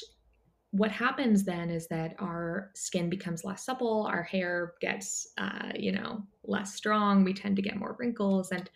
what 0.76 0.90
happens 0.90 1.45
then 1.45 1.71
is 1.71 1.87
that 1.88 2.14
our 2.18 2.71
skin 2.75 3.09
becomes 3.09 3.45
less 3.45 3.64
supple, 3.64 4.06
our 4.06 4.23
hair 4.23 4.75
gets, 4.80 5.28
uh, 5.38 5.73
you 5.75 5.92
know, 5.92 6.23
less 6.45 6.75
strong. 6.75 7.25
We 7.25 7.35
tend 7.35 7.56
to 7.56 7.62
get 7.62 7.76
more 7.76 7.97
wrinkles, 7.99 8.50
and 8.50 8.68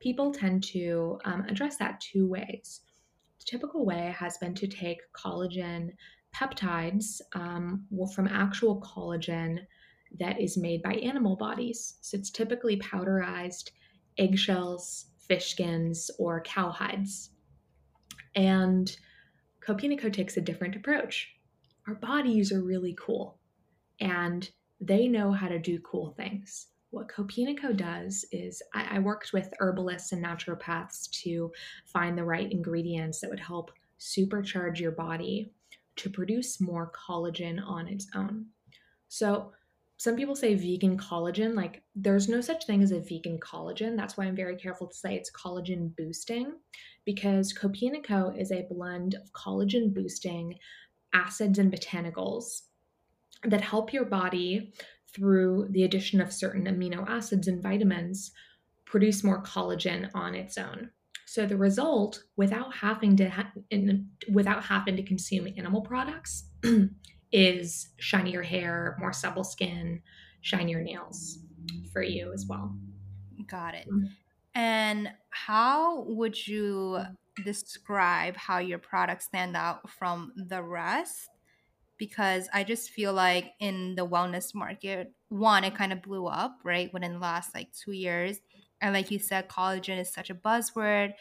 people 0.00 0.32
tend 0.32 0.64
to 0.64 1.18
um, 1.24 1.44
address 1.48 1.76
that 1.78 2.00
two 2.00 2.26
ways. 2.26 2.80
The 3.38 3.44
typical 3.46 3.84
way 3.84 4.14
has 4.18 4.38
been 4.38 4.54
to 4.56 4.66
take 4.66 5.00
collagen 5.12 5.90
peptides 6.34 7.20
um, 7.34 7.86
from 8.14 8.26
actual 8.28 8.80
collagen 8.80 9.58
that 10.18 10.40
is 10.40 10.56
made 10.56 10.82
by 10.82 10.94
animal 10.94 11.36
bodies. 11.36 11.94
So 12.00 12.16
it's 12.16 12.30
typically 12.30 12.78
powderized 12.78 13.70
eggshells, 14.18 15.06
fish 15.18 15.52
skins, 15.52 16.10
or 16.18 16.42
cow 16.42 16.70
hides. 16.70 17.30
And 18.34 18.94
Copina 19.66 19.98
Co 19.98 20.08
takes 20.08 20.36
a 20.36 20.40
different 20.40 20.76
approach. 20.76 21.34
Our 21.86 21.94
bodies 21.94 22.52
are 22.52 22.62
really 22.62 22.96
cool 22.98 23.38
and 24.00 24.48
they 24.80 25.06
know 25.06 25.32
how 25.32 25.48
to 25.48 25.58
do 25.58 25.78
cool 25.80 26.10
things. 26.16 26.66
What 26.90 27.08
Copina 27.08 27.58
Co 27.58 27.72
does 27.72 28.24
is 28.32 28.62
I, 28.74 28.96
I 28.96 28.98
worked 28.98 29.32
with 29.32 29.54
herbalists 29.60 30.12
and 30.12 30.24
naturopaths 30.24 31.08
to 31.22 31.52
find 31.86 32.18
the 32.18 32.24
right 32.24 32.50
ingredients 32.50 33.20
that 33.20 33.30
would 33.30 33.40
help 33.40 33.70
supercharge 33.98 34.78
your 34.78 34.90
body 34.90 35.52
to 35.96 36.10
produce 36.10 36.60
more 36.60 36.90
collagen 36.92 37.64
on 37.64 37.86
its 37.86 38.08
own. 38.14 38.46
So, 39.08 39.52
some 40.02 40.16
people 40.16 40.34
say 40.34 40.56
vegan 40.56 40.98
collagen. 40.98 41.54
Like, 41.54 41.84
there's 41.94 42.28
no 42.28 42.40
such 42.40 42.66
thing 42.66 42.82
as 42.82 42.90
a 42.90 42.98
vegan 42.98 43.38
collagen. 43.38 43.96
That's 43.96 44.16
why 44.16 44.24
I'm 44.24 44.34
very 44.34 44.56
careful 44.56 44.88
to 44.88 44.96
say 44.96 45.14
it's 45.14 45.30
collagen 45.30 45.94
boosting 45.96 46.54
because 47.04 47.52
Copina 47.52 48.04
Co 48.04 48.34
is 48.36 48.50
a 48.50 48.66
blend 48.68 49.14
of 49.14 49.32
collagen 49.32 49.94
boosting 49.94 50.56
acids 51.14 51.60
and 51.60 51.72
botanicals 51.72 52.62
that 53.44 53.60
help 53.60 53.92
your 53.92 54.04
body 54.04 54.72
through 55.14 55.68
the 55.70 55.84
addition 55.84 56.20
of 56.20 56.32
certain 56.32 56.64
amino 56.64 57.08
acids 57.08 57.46
and 57.46 57.62
vitamins 57.62 58.32
produce 58.84 59.22
more 59.22 59.40
collagen 59.44 60.10
on 60.16 60.34
its 60.34 60.58
own. 60.58 60.90
So 61.26 61.46
the 61.46 61.56
result, 61.56 62.24
without 62.34 62.74
having 62.74 63.16
to 63.18 63.30
ha- 63.30 63.52
in, 63.70 64.08
without 64.32 64.64
having 64.64 64.96
to 64.96 65.04
consume 65.04 65.46
animal 65.56 65.82
products, 65.82 66.48
is 67.32 67.88
shinier 67.98 68.42
hair, 68.42 68.96
more 69.00 69.12
supple 69.12 69.44
skin, 69.44 70.02
shinier 70.42 70.82
nails 70.82 71.38
for 71.92 72.02
you 72.02 72.32
as 72.32 72.46
well. 72.46 72.74
Got 73.46 73.74
it. 73.74 73.88
Mm-hmm. 73.88 74.06
And 74.54 75.10
how 75.30 76.02
would 76.02 76.46
you 76.46 77.00
describe 77.44 78.36
how 78.36 78.58
your 78.58 78.78
products 78.78 79.24
stand 79.24 79.56
out 79.56 79.88
from 79.88 80.32
the 80.36 80.62
rest? 80.62 81.30
Because 81.96 82.48
I 82.52 82.64
just 82.64 82.90
feel 82.90 83.12
like 83.12 83.52
in 83.60 83.94
the 83.94 84.06
wellness 84.06 84.54
market, 84.54 85.12
one, 85.28 85.64
it 85.64 85.74
kind 85.74 85.92
of 85.92 86.02
blew 86.02 86.26
up, 86.26 86.58
right, 86.64 86.92
within 86.92 87.14
the 87.14 87.18
last 87.18 87.54
like 87.54 87.68
two 87.72 87.92
years. 87.92 88.40
And 88.80 88.92
like 88.92 89.10
you 89.10 89.18
said, 89.18 89.48
collagen 89.48 89.98
is 89.98 90.12
such 90.12 90.28
a 90.28 90.34
buzzword. 90.34 91.12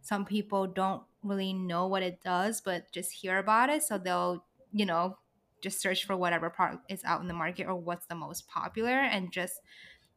Some 0.00 0.24
people 0.24 0.66
don't 0.66 1.02
really 1.22 1.52
know 1.52 1.86
what 1.86 2.02
it 2.02 2.22
does, 2.22 2.60
but 2.60 2.90
just 2.90 3.12
hear 3.12 3.38
about 3.38 3.68
it. 3.68 3.82
So 3.82 3.98
they'll, 3.98 4.44
you 4.72 4.86
know, 4.86 5.18
just 5.60 5.80
search 5.80 6.04
for 6.04 6.16
whatever 6.16 6.50
product 6.50 6.90
is 6.90 7.02
out 7.04 7.20
in 7.20 7.28
the 7.28 7.34
market 7.34 7.66
or 7.66 7.74
what's 7.74 8.06
the 8.06 8.14
most 8.14 8.48
popular 8.48 8.92
and 8.92 9.32
just, 9.32 9.60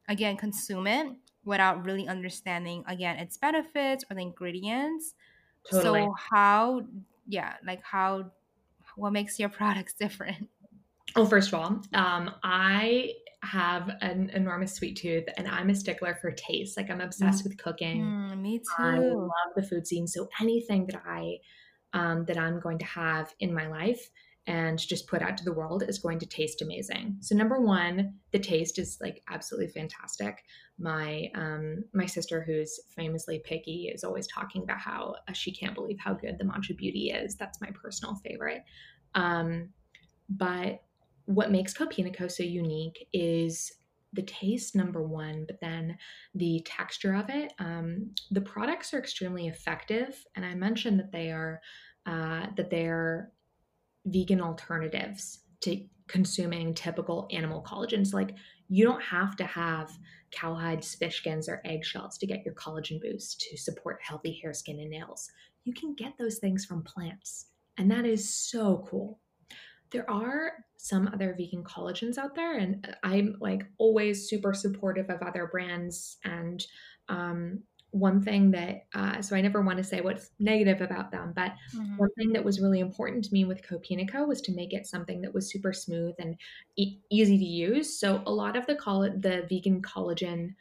again, 0.08 0.38
consume 0.38 0.88
it 0.88 1.08
without 1.46 1.84
really 1.84 2.08
understanding, 2.08 2.84
again, 2.88 3.18
its 3.18 3.38
benefits 3.38 4.04
or 4.10 4.16
the 4.16 4.22
ingredients. 4.22 5.14
Totally. 5.70 6.02
So 6.02 6.16
how, 6.32 6.82
yeah, 7.28 7.54
like 7.66 7.84
how, 7.84 8.32
what 8.96 9.12
makes 9.12 9.40
your 9.40 9.50
products 9.60 9.94
different? 9.94 10.50
Well, 11.16 11.26
first 11.26 11.50
of 11.50 11.56
all, 11.56 11.82
um, 11.94 12.32
I 12.44 13.14
have 13.44 13.92
an 14.02 14.32
enormous 14.34 14.74
sweet 14.74 14.96
tooth 14.96 15.26
and 15.38 15.48
I'm 15.48 15.70
a 15.70 15.76
stickler 15.76 16.18
for 16.22 16.32
taste. 16.32 16.78
Like 16.78 16.90
I'm 16.90 17.02
obsessed 17.02 17.42
mm. 17.42 17.50
with 17.50 17.58
cooking. 17.58 18.02
Mm, 18.02 18.42
me 18.42 18.60
too. 18.60 18.66
I 18.80 18.98
love 18.98 19.30
the 19.56 19.64
food 19.64 19.86
scene. 19.86 20.08
So 20.08 20.30
anything 20.40 20.88
that 20.88 21.02
I 21.06 21.38
um, 21.94 22.26
that 22.26 22.38
I'm 22.38 22.60
going 22.60 22.80
to 22.80 22.86
have 22.86 23.34
in 23.40 23.54
my 23.54 23.68
life 23.68 24.10
and 24.46 24.78
just 24.78 25.08
put 25.08 25.22
out 25.22 25.38
to 25.38 25.44
the 25.46 25.54
world 25.54 25.84
is 25.88 26.00
going 26.00 26.20
to 26.20 26.26
taste 26.26 26.62
amazing. 26.62 27.16
So 27.22 27.36
number 27.36 27.62
one, 27.62 28.16
the 28.32 28.40
taste 28.40 28.78
is 28.78 28.98
like 29.02 29.24
absolutely 29.30 29.70
fantastic. 29.70 30.44
My 30.78 31.30
um, 31.36 31.86
my 31.94 32.06
sister, 32.06 32.42
who's 32.42 32.80
famously 32.96 33.42
picky, 33.46 33.92
is 33.94 34.04
always 34.04 34.28
talking 34.28 34.64
about 34.64 34.80
how 34.80 35.16
uh, 35.30 35.34
she 35.34 35.54
can't 35.54 35.76
believe 35.76 35.98
how 36.00 36.14
good 36.14 36.38
the 36.38 36.46
Matcha 36.46 36.76
Beauty 36.76 37.12
is. 37.12 37.36
That's 37.36 37.62
my 37.62 37.70
personal 37.82 38.16
favorite. 38.16 38.64
Um, 39.16 39.70
but 40.30 40.82
what 41.26 41.52
makes 41.52 41.74
Copina 41.74 42.16
Co 42.16 42.28
so 42.28 42.44
unique 42.44 43.08
is 43.14 43.72
the 44.14 44.22
taste 44.24 44.76
number 44.76 45.02
one 45.02 45.44
but 45.48 45.60
then 45.60 45.98
the 46.36 46.62
texture 46.66 47.16
of 47.16 47.30
it 47.30 47.52
um, 47.60 48.12
the 48.30 48.42
products 48.42 48.94
are 48.94 49.00
extremely 49.00 49.48
effective 49.48 50.24
and 50.36 50.46
i 50.46 50.54
mentioned 50.54 51.00
that 51.00 51.12
they 51.12 51.32
are 51.32 51.60
uh, 52.06 52.46
that 52.56 52.70
they're 52.70 53.32
vegan 54.06 54.42
alternatives 54.42 55.40
to 55.62 55.86
consuming 56.08 56.74
typical 56.74 57.28
animal 57.32 57.64
collagens. 57.64 58.14
Like 58.14 58.36
you 58.68 58.86
don't 58.86 59.02
have 59.02 59.36
to 59.38 59.46
have 59.46 59.92
cowhides, 60.32 60.98
fish 60.98 61.18
skins, 61.18 61.48
or 61.48 61.62
eggshells 61.66 62.18
to 62.18 62.28
get 62.28 62.44
your 62.46 62.56
collagen 62.56 63.00
boost 63.02 63.40
to 63.42 63.58
support 63.58 64.00
healthy 64.02 64.40
hair, 64.42 64.54
skin, 64.54 64.80
and 64.80 64.90
nails. 64.90 65.30
You 65.64 65.74
can 65.74 65.94
get 65.96 66.14
those 66.18 66.40
things 66.40 66.66
from 66.66 66.84
plants, 66.84 67.48
and 67.78 67.90
that 67.92 68.06
is 68.06 68.34
so 68.34 68.86
cool. 68.90 69.20
There 69.92 70.10
are 70.10 70.54
some 70.78 71.08
other 71.14 71.36
vegan 71.38 71.64
collagens 71.64 72.18
out 72.18 72.36
there, 72.36 72.58
and 72.58 72.96
I'm 73.04 73.38
like 73.40 73.64
always 73.78 74.28
super 74.28 74.54
supportive 74.54 75.10
of 75.10 75.22
other 75.22 75.48
brands 75.48 76.18
and 76.24 76.66
um, 77.10 77.64
one 77.94 78.22
thing 78.22 78.50
that 78.52 78.86
uh, 78.96 79.22
so 79.22 79.36
I 79.36 79.42
never 79.42 79.62
want 79.62 79.78
to 79.78 79.84
say 79.84 80.02
what's 80.02 80.32
negative 80.40 80.82
about 80.82 81.12
them, 81.12 81.32
but 81.36 81.54
mm-hmm. 81.76 81.98
one 81.98 82.10
thing 82.18 82.34
that 82.34 82.44
was 82.44 82.60
really 82.60 82.80
important 82.80 83.24
to 83.26 83.34
me 83.34 83.46
with 83.46 83.62
Copina 83.62 84.12
Co 84.12 84.26
was 84.26 84.42
to 84.42 84.52
make 84.52 84.74
it 84.74 84.88
something 84.88 85.22
that 85.22 85.34
was 85.34 85.50
super 85.50 85.72
smooth 85.72 86.16
and 86.18 86.36
e- 86.76 86.98
easy 87.12 87.38
to 87.38 87.46
use. 87.46 88.00
So 88.00 88.24
a 88.26 88.32
lot 88.32 88.56
of 88.56 88.66
the 88.66 88.76
coll- 88.76 89.14
the 89.20 89.46
vegan 89.48 89.82
collagen 89.82 90.56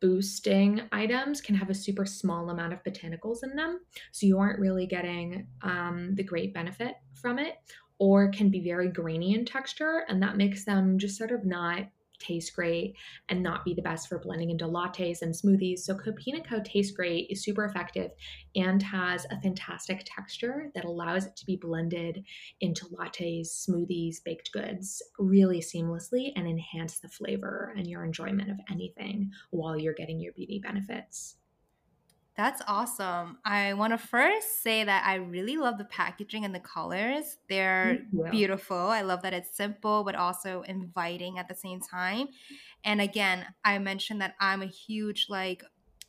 boosting 0.00 0.80
items 0.90 1.40
can 1.42 1.54
have 1.54 1.70
a 1.70 1.74
super 1.74 2.06
small 2.06 2.50
amount 2.50 2.72
of 2.72 2.82
botanicals 2.82 3.44
in 3.44 3.54
them, 3.54 3.80
so 4.10 4.26
you 4.26 4.38
aren't 4.38 4.58
really 4.58 4.86
getting 4.86 5.46
um, 5.60 6.14
the 6.14 6.24
great 6.24 6.54
benefit 6.54 6.94
from 7.12 7.38
it, 7.38 7.56
or 7.98 8.30
can 8.30 8.48
be 8.48 8.60
very 8.60 8.88
grainy 8.88 9.34
in 9.34 9.44
texture, 9.44 10.04
and 10.08 10.22
that 10.22 10.38
makes 10.38 10.64
them 10.64 10.98
just 10.98 11.18
sort 11.18 11.32
of 11.32 11.44
not 11.44 11.82
taste 12.22 12.54
great 12.54 12.94
and 13.28 13.42
not 13.42 13.64
be 13.64 13.74
the 13.74 13.82
best 13.82 14.08
for 14.08 14.18
blending 14.18 14.50
into 14.50 14.66
lattes 14.66 15.22
and 15.22 15.34
smoothies. 15.34 15.80
So 15.80 15.94
Copina 15.94 16.46
Co 16.46 16.60
tastes 16.64 16.92
great, 16.92 17.28
is 17.30 17.42
super 17.42 17.64
effective, 17.64 18.12
and 18.54 18.82
has 18.82 19.26
a 19.30 19.40
fantastic 19.40 20.02
texture 20.04 20.70
that 20.74 20.84
allows 20.84 21.26
it 21.26 21.36
to 21.36 21.46
be 21.46 21.56
blended 21.56 22.24
into 22.60 22.86
lattes, 22.86 23.66
smoothies, 23.68 24.22
baked 24.24 24.52
goods 24.52 25.02
really 25.18 25.60
seamlessly 25.60 26.32
and 26.36 26.46
enhance 26.46 26.98
the 26.98 27.08
flavor 27.08 27.74
and 27.76 27.86
your 27.86 28.04
enjoyment 28.04 28.50
of 28.50 28.58
anything 28.70 29.30
while 29.50 29.76
you're 29.76 29.94
getting 29.94 30.20
your 30.20 30.32
beauty 30.32 30.60
benefits. 30.62 31.36
That's 32.34 32.62
awesome. 32.66 33.38
I 33.44 33.74
want 33.74 33.92
to 33.92 33.98
first 33.98 34.62
say 34.62 34.84
that 34.84 35.04
I 35.06 35.16
really 35.16 35.58
love 35.58 35.76
the 35.76 35.84
packaging 35.84 36.46
and 36.46 36.54
the 36.54 36.60
colors. 36.60 37.36
They're 37.48 38.06
beautiful. 38.30 38.76
I 38.76 39.02
love 39.02 39.20
that 39.22 39.34
it's 39.34 39.54
simple 39.54 40.02
but 40.02 40.14
also 40.14 40.62
inviting 40.62 41.38
at 41.38 41.48
the 41.48 41.54
same 41.54 41.80
time. 41.80 42.28
And 42.84 43.02
again, 43.02 43.46
I 43.64 43.78
mentioned 43.78 44.22
that 44.22 44.34
I'm 44.40 44.62
a 44.62 44.66
huge 44.66 45.26
like 45.28 45.62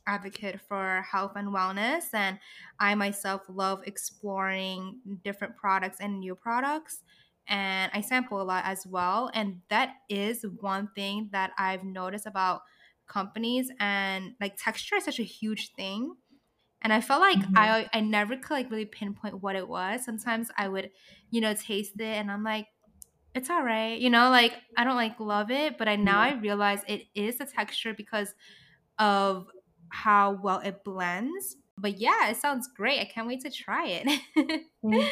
advocate 0.08 0.62
for 0.62 1.06
health 1.10 1.34
and 1.36 1.50
wellness 1.50 2.13
and 2.13 2.39
I 2.80 2.96
myself 2.96 3.42
love 3.50 3.84
exploring 3.86 5.00
different 5.24 5.56
products 5.56 6.00
and 6.00 6.20
new 6.20 6.36
products 6.36 7.03
and 7.48 7.89
I 7.94 8.01
sample 8.01 8.42
a 8.42 8.44
lot 8.44 8.65
as 8.65 8.86
well 8.86 9.32
and 9.34 9.62
that 9.70 9.96
is 10.10 10.46
one 10.60 10.89
thing 10.94 11.30
that 11.32 11.51
I've 11.58 11.86
noticed 11.86 12.25
about 12.25 12.63
companies 13.13 13.70
and 13.79 14.32
like 14.41 14.55
texture 14.58 14.96
is 14.96 15.05
such 15.05 15.20
a 15.20 15.24
huge 15.24 15.72
thing 15.75 16.15
and 16.82 16.91
i 16.91 17.00
felt 17.00 17.22
like 17.22 17.38
mm-hmm. 17.38 17.58
i 17.58 17.88
i 17.93 18.00
never 18.00 18.36
could 18.36 18.51
like 18.53 18.72
really 18.72 18.86
pinpoint 18.86 19.41
what 19.41 19.55
it 19.55 19.67
was 19.67 20.03
sometimes 20.03 20.50
i 20.58 20.67
would 20.67 20.89
you 21.29 21.39
know 21.39 21.53
taste 21.53 21.93
it 22.00 22.03
and 22.17 22.32
i'm 22.32 22.43
like 22.43 22.67
it's 23.36 23.50
all 23.50 23.63
right. 23.63 24.00
You 24.00 24.10
know, 24.10 24.29
like 24.29 24.53
I 24.77 24.84
don't 24.84 24.96
like 24.96 25.20
love 25.20 25.50
it, 25.51 25.77
but 25.77 25.88
I 25.88 25.96
now 25.96 26.24
Yeah. 26.24 26.36
I 26.36 26.39
realize 26.39 26.82
it 26.88 27.03
is 27.15 27.38
the 27.38 27.46
texture 27.46 27.93
because 27.93 28.34
of 29.00 29.48
how 29.89 30.39
well 30.41 30.60
it 30.60 30.84
blends. 30.84 31.58
But 31.77 32.00
yeah, 32.00 32.29
it 32.29 32.38
sounds 32.38 32.67
great. 32.75 33.00
I 33.00 33.05
can't 33.05 33.27
wait 33.27 33.41
to 33.41 33.50
try 33.50 33.88
it. 33.88 34.22
You. 34.84 35.08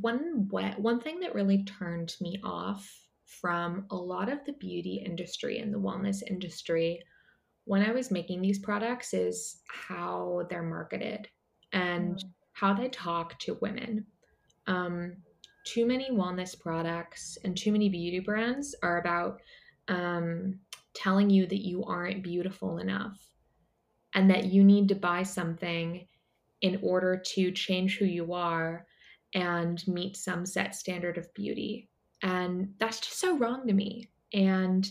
One 0.00 0.48
wet 0.50 0.78
one 0.78 1.00
thing 1.00 1.20
that 1.20 1.34
really 1.34 1.64
turned 1.64 2.14
me 2.20 2.38
off 2.44 3.05
from 3.40 3.86
a 3.90 3.96
lot 3.96 4.30
of 4.30 4.44
the 4.44 4.52
beauty 4.54 5.02
industry 5.04 5.58
and 5.58 5.72
the 5.72 5.78
wellness 5.78 6.22
industry 6.28 7.02
when 7.64 7.82
I 7.82 7.92
was 7.92 8.10
making 8.10 8.40
these 8.40 8.60
products 8.60 9.12
is 9.12 9.60
how 9.68 10.46
they're 10.48 10.62
marketed 10.62 11.28
and 11.72 12.16
Mm, 12.16 12.30
how 12.52 12.72
they 12.72 12.88
talk 12.88 13.38
to 13.40 13.58
women. 13.60 14.06
Um, 14.66 15.16
too 15.64 15.84
many 15.84 16.10
wellness 16.10 16.58
products 16.58 17.36
and 17.44 17.56
too 17.56 17.72
many 17.72 17.88
beauty 17.88 18.20
brands 18.20 18.74
are 18.82 18.98
about 19.00 19.40
um, 19.88 20.60
telling 20.94 21.28
you 21.28 21.46
that 21.46 21.66
you 21.66 21.84
aren't 21.84 22.22
beautiful 22.22 22.78
enough 22.78 23.18
and 24.14 24.30
that 24.30 24.44
you 24.44 24.64
need 24.64 24.88
to 24.88 24.94
buy 24.94 25.22
something 25.22 26.06
in 26.62 26.78
order 26.82 27.22
to 27.34 27.50
change 27.50 27.98
who 27.98 28.06
you 28.06 28.32
are 28.32 28.86
and 29.34 29.86
meet 29.86 30.16
some 30.16 30.46
set 30.46 30.74
standard 30.74 31.18
of 31.18 31.32
beauty. 31.34 31.90
And 32.22 32.74
that's 32.78 33.00
just 33.00 33.18
so 33.18 33.36
wrong 33.36 33.66
to 33.66 33.72
me. 33.72 34.08
And 34.32 34.90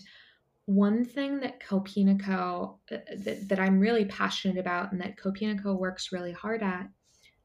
one 0.65 1.05
thing 1.05 1.39
that 1.41 1.59
Copina 1.59 2.19
Co 2.19 2.79
uh, 2.91 2.97
that, 3.17 3.47
that 3.49 3.59
I'm 3.59 3.79
really 3.79 4.05
passionate 4.05 4.57
about 4.57 4.91
and 4.91 5.01
that 5.01 5.17
Copina 5.17 5.61
Co 5.61 5.75
works 5.75 6.11
really 6.11 6.31
hard 6.31 6.63
at 6.63 6.87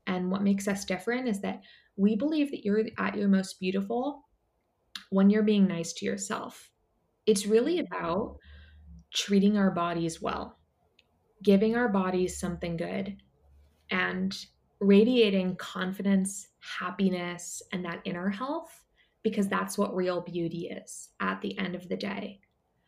and 0.07 0.31
what 0.31 0.43
makes 0.43 0.67
us 0.67 0.85
different 0.85 1.29
is 1.29 1.41
that 1.41 1.63
we 1.97 2.17
believe 2.17 2.51
that 2.51 2.65
you're 2.65 2.85
at 2.99 3.17
your 3.17 3.29
most 3.29 3.61
beautiful 3.61 4.25
when 5.11 5.29
you're 5.29 5.43
being 5.43 5.67
nice 5.67 5.93
to 5.95 6.07
yourself. 6.07 6.71
It's 7.27 7.47
really 7.47 7.79
about 7.81 8.39
treating 9.13 9.59
our 9.59 9.71
bodies 9.71 10.23
well, 10.23 10.59
giving 11.43 11.77
our 11.77 11.89
bodies 11.89 12.39
something 12.39 12.77
good, 12.77 13.17
and 13.91 14.37
radiating 14.81 15.57
confidence, 15.57 16.49
happiness, 16.79 17.63
and 17.73 17.85
that 17.85 18.01
inner 18.05 18.31
health, 18.31 18.85
because 19.23 19.49
that's 19.49 19.77
what 19.77 19.95
real 19.95 20.21
beauty 20.21 20.69
is 20.69 21.11
at 21.21 21.41
the 21.41 21.57
end 21.59 21.75
of 21.75 21.89
the 21.89 21.97
day. 21.97 22.41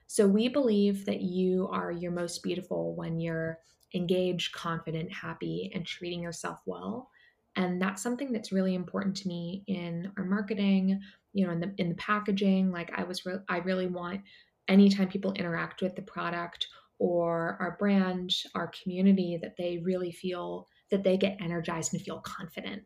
So 0.07 0.27
we 0.27 0.49
believe 0.49 1.07
that 1.07 1.23
you 1.23 1.69
are 1.73 1.91
your 1.91 2.13
most 2.13 2.43
beautiful 2.43 2.95
when 2.95 3.19
you're 3.19 3.59
engaged, 3.95 4.53
confident, 4.53 5.13
happy, 5.13 5.71
and 5.75 5.87
treating 5.87 6.23
yourself 6.23 6.61
well. 6.67 7.11
And 7.57 7.81
that's 7.81 8.03
something 8.03 8.33
that's 8.33 8.53
really 8.53 8.75
important 8.75 9.17
to 9.19 9.29
me 9.29 9.65
in 9.67 10.11
our 10.17 10.25
marketing, 10.25 11.01
you 11.33 11.47
know, 11.47 11.53
in 11.53 11.61
the 11.61 11.75
in 11.79 11.89
the 11.91 11.95
packaging. 11.97 12.71
Like 12.71 12.91
I 12.95 13.05
was, 13.05 13.27
re- 13.27 13.45
I 13.49 13.59
really 13.59 13.87
want 13.87 14.23
anytime 14.69 15.09
people 15.09 15.33
interact 15.33 15.83
with 15.83 15.97
the 15.97 16.03
product 16.03 16.67
or 16.99 17.57
our 17.61 17.77
brand, 17.79 18.33
our 18.55 18.71
community, 18.83 19.39
that 19.43 19.57
they 19.59 19.79
really 19.79 20.13
feel 20.13 20.69
that 20.91 21.03
they 21.03 21.17
get 21.17 21.37
energized 21.41 21.93
and 21.93 22.03
feel 22.03 22.21
confident. 22.21 22.83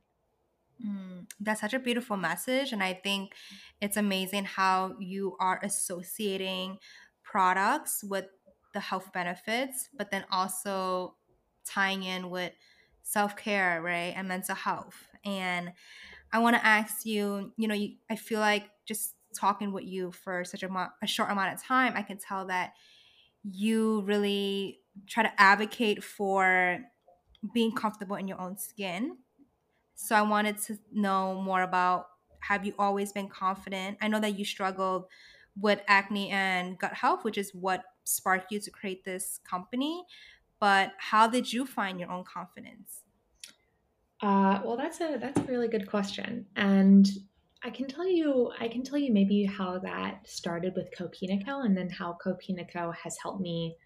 Mm. 0.84 1.26
That's 1.40 1.60
such 1.60 1.74
a 1.74 1.78
beautiful 1.78 2.16
message. 2.16 2.72
And 2.72 2.82
I 2.82 2.94
think 2.94 3.32
it's 3.80 3.96
amazing 3.96 4.44
how 4.44 4.96
you 4.98 5.36
are 5.40 5.60
associating 5.62 6.78
products 7.22 8.04
with 8.04 8.26
the 8.74 8.80
health 8.80 9.12
benefits, 9.12 9.88
but 9.96 10.10
then 10.10 10.24
also 10.30 11.16
tying 11.64 12.02
in 12.02 12.30
with 12.30 12.52
self 13.02 13.36
care, 13.36 13.80
right? 13.82 14.12
And 14.16 14.28
mental 14.28 14.54
health. 14.54 15.08
And 15.24 15.72
I 16.32 16.38
want 16.40 16.56
to 16.56 16.66
ask 16.66 17.06
you, 17.06 17.52
you 17.56 17.68
know, 17.68 17.74
you, 17.74 17.96
I 18.10 18.16
feel 18.16 18.40
like 18.40 18.64
just 18.86 19.14
talking 19.34 19.72
with 19.72 19.84
you 19.84 20.12
for 20.12 20.44
such 20.44 20.62
a, 20.62 20.68
mo- 20.68 20.88
a 21.02 21.06
short 21.06 21.30
amount 21.30 21.54
of 21.54 21.62
time, 21.62 21.94
I 21.96 22.02
can 22.02 22.18
tell 22.18 22.46
that 22.46 22.72
you 23.44 24.02
really 24.02 24.80
try 25.06 25.22
to 25.22 25.40
advocate 25.40 26.02
for 26.02 26.78
being 27.54 27.72
comfortable 27.72 28.16
in 28.16 28.28
your 28.28 28.40
own 28.40 28.56
skin. 28.58 29.18
So 29.96 30.14
I 30.14 30.22
wanted 30.22 30.58
to 30.64 30.78
know 30.92 31.40
more 31.40 31.62
about 31.62 32.08
have 32.40 32.64
you 32.64 32.74
always 32.78 33.12
been 33.12 33.28
confident? 33.28 33.98
I 34.00 34.08
know 34.08 34.20
that 34.20 34.38
you 34.38 34.44
struggled 34.44 35.06
with 35.58 35.80
acne 35.88 36.30
and 36.30 36.78
gut 36.78 36.94
health, 36.94 37.24
which 37.24 37.38
is 37.38 37.52
what 37.54 37.82
sparked 38.04 38.52
you 38.52 38.60
to 38.60 38.70
create 38.70 39.04
this 39.04 39.40
company. 39.44 40.04
But 40.60 40.92
how 40.98 41.26
did 41.28 41.52
you 41.52 41.66
find 41.66 41.98
your 41.98 42.10
own 42.10 42.24
confidence? 42.24 43.02
Uh, 44.22 44.60
well, 44.64 44.76
that's 44.76 45.00
a 45.00 45.18
that's 45.20 45.38
a 45.38 45.44
really 45.44 45.68
good 45.68 45.88
question, 45.88 46.46
and 46.56 47.06
I 47.62 47.70
can 47.70 47.86
tell 47.86 48.08
you 48.08 48.50
I 48.58 48.68
can 48.68 48.82
tell 48.82 48.98
you 48.98 49.12
maybe 49.12 49.44
how 49.44 49.78
that 49.80 50.26
started 50.28 50.74
with 50.74 50.90
Copina 50.96 51.44
Co, 51.44 51.60
and 51.60 51.76
then 51.76 51.90
how 51.90 52.16
Copina 52.24 52.64
Co 52.70 52.92
has 52.92 53.18
helped 53.18 53.42
me 53.42 53.76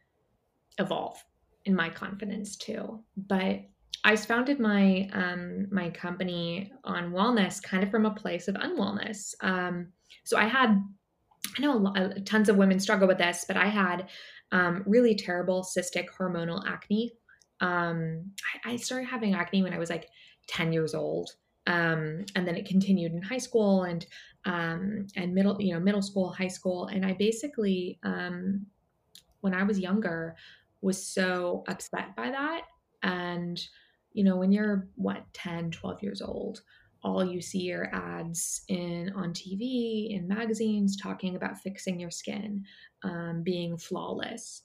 evolve 0.78 1.24
in 1.64 1.74
my 1.74 1.90
confidence 1.90 2.56
too. 2.56 3.04
But 3.16 3.62
I 4.04 4.16
founded 4.16 4.58
my 4.58 5.08
um, 5.12 5.66
my 5.70 5.90
company 5.90 6.72
on 6.84 7.12
wellness 7.12 7.62
kind 7.62 7.82
of 7.82 7.90
from 7.90 8.06
a 8.06 8.14
place 8.14 8.48
of 8.48 8.54
unwellness. 8.54 9.34
Um, 9.42 9.88
so 10.24 10.36
I 10.38 10.46
had 10.46 10.82
I 11.56 11.62
know 11.62 11.76
lot, 11.76 12.26
tons 12.26 12.48
of 12.48 12.56
women 12.56 12.80
struggle 12.80 13.08
with 13.08 13.18
this, 13.18 13.44
but 13.46 13.56
I 13.56 13.66
had 13.66 14.08
um, 14.52 14.82
really 14.86 15.14
terrible 15.14 15.62
cystic 15.64 16.06
hormonal 16.18 16.62
acne. 16.66 17.12
Um, 17.60 18.32
I, 18.64 18.72
I 18.72 18.76
started 18.76 19.06
having 19.06 19.34
acne 19.34 19.62
when 19.62 19.74
I 19.74 19.78
was 19.78 19.90
like 19.90 20.08
10 20.48 20.72
years 20.72 20.94
old. 20.94 21.30
Um, 21.66 22.24
and 22.34 22.48
then 22.48 22.56
it 22.56 22.66
continued 22.66 23.12
in 23.12 23.22
high 23.22 23.38
school 23.38 23.84
and 23.84 24.04
um, 24.46 25.06
and 25.16 25.34
middle, 25.34 25.60
you 25.60 25.74
know, 25.74 25.80
middle 25.80 26.00
school, 26.00 26.32
high 26.32 26.48
school. 26.48 26.86
And 26.86 27.04
I 27.04 27.12
basically, 27.12 27.98
um, 28.02 28.66
when 29.42 29.52
I 29.52 29.62
was 29.64 29.78
younger, 29.78 30.36
was 30.80 31.06
so 31.06 31.62
upset 31.68 32.16
by 32.16 32.30
that. 32.30 32.62
And, 33.02 33.60
you 34.12 34.24
know, 34.24 34.36
when 34.36 34.52
you're 34.52 34.88
what, 34.96 35.24
10, 35.32 35.70
12 35.70 36.02
years 36.02 36.22
old, 36.22 36.62
all 37.02 37.24
you 37.24 37.40
see 37.40 37.72
are 37.72 37.90
ads 37.92 38.62
in 38.68 39.12
on 39.14 39.32
TV, 39.32 40.10
in 40.10 40.28
magazines, 40.28 40.96
talking 40.96 41.36
about 41.36 41.58
fixing 41.58 41.98
your 41.98 42.10
skin, 42.10 42.64
um, 43.02 43.42
being 43.42 43.78
flawless. 43.78 44.62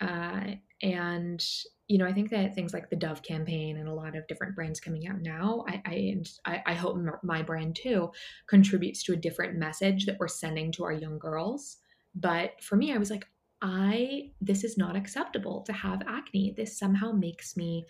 Uh, 0.00 0.54
and 0.82 1.44
you 1.86 1.98
know, 1.98 2.06
I 2.06 2.12
think 2.12 2.30
that 2.30 2.54
things 2.54 2.72
like 2.72 2.88
the 2.88 2.96
Dove 2.96 3.22
campaign 3.22 3.76
and 3.76 3.88
a 3.88 3.94
lot 3.94 4.16
of 4.16 4.26
different 4.26 4.54
brands 4.54 4.80
coming 4.80 5.06
out 5.06 5.20
now, 5.20 5.64
I 5.68 5.82
I, 5.84 6.22
I, 6.46 6.62
I 6.66 6.74
hope 6.74 6.98
my 7.22 7.42
brand 7.42 7.76
too 7.76 8.10
contributes 8.46 9.02
to 9.04 9.12
a 9.12 9.16
different 9.16 9.58
message 9.58 10.06
that 10.06 10.16
we're 10.18 10.28
sending 10.28 10.72
to 10.72 10.84
our 10.84 10.92
young 10.92 11.18
girls. 11.18 11.78
But 12.14 12.62
for 12.62 12.76
me, 12.76 12.94
I 12.94 12.98
was 12.98 13.10
like, 13.10 13.26
I 13.60 14.30
this 14.40 14.64
is 14.64 14.78
not 14.78 14.96
acceptable 14.96 15.62
to 15.62 15.72
have 15.72 16.02
acne. 16.06 16.54
This 16.56 16.78
somehow 16.78 17.12
makes 17.12 17.56
me 17.56 17.86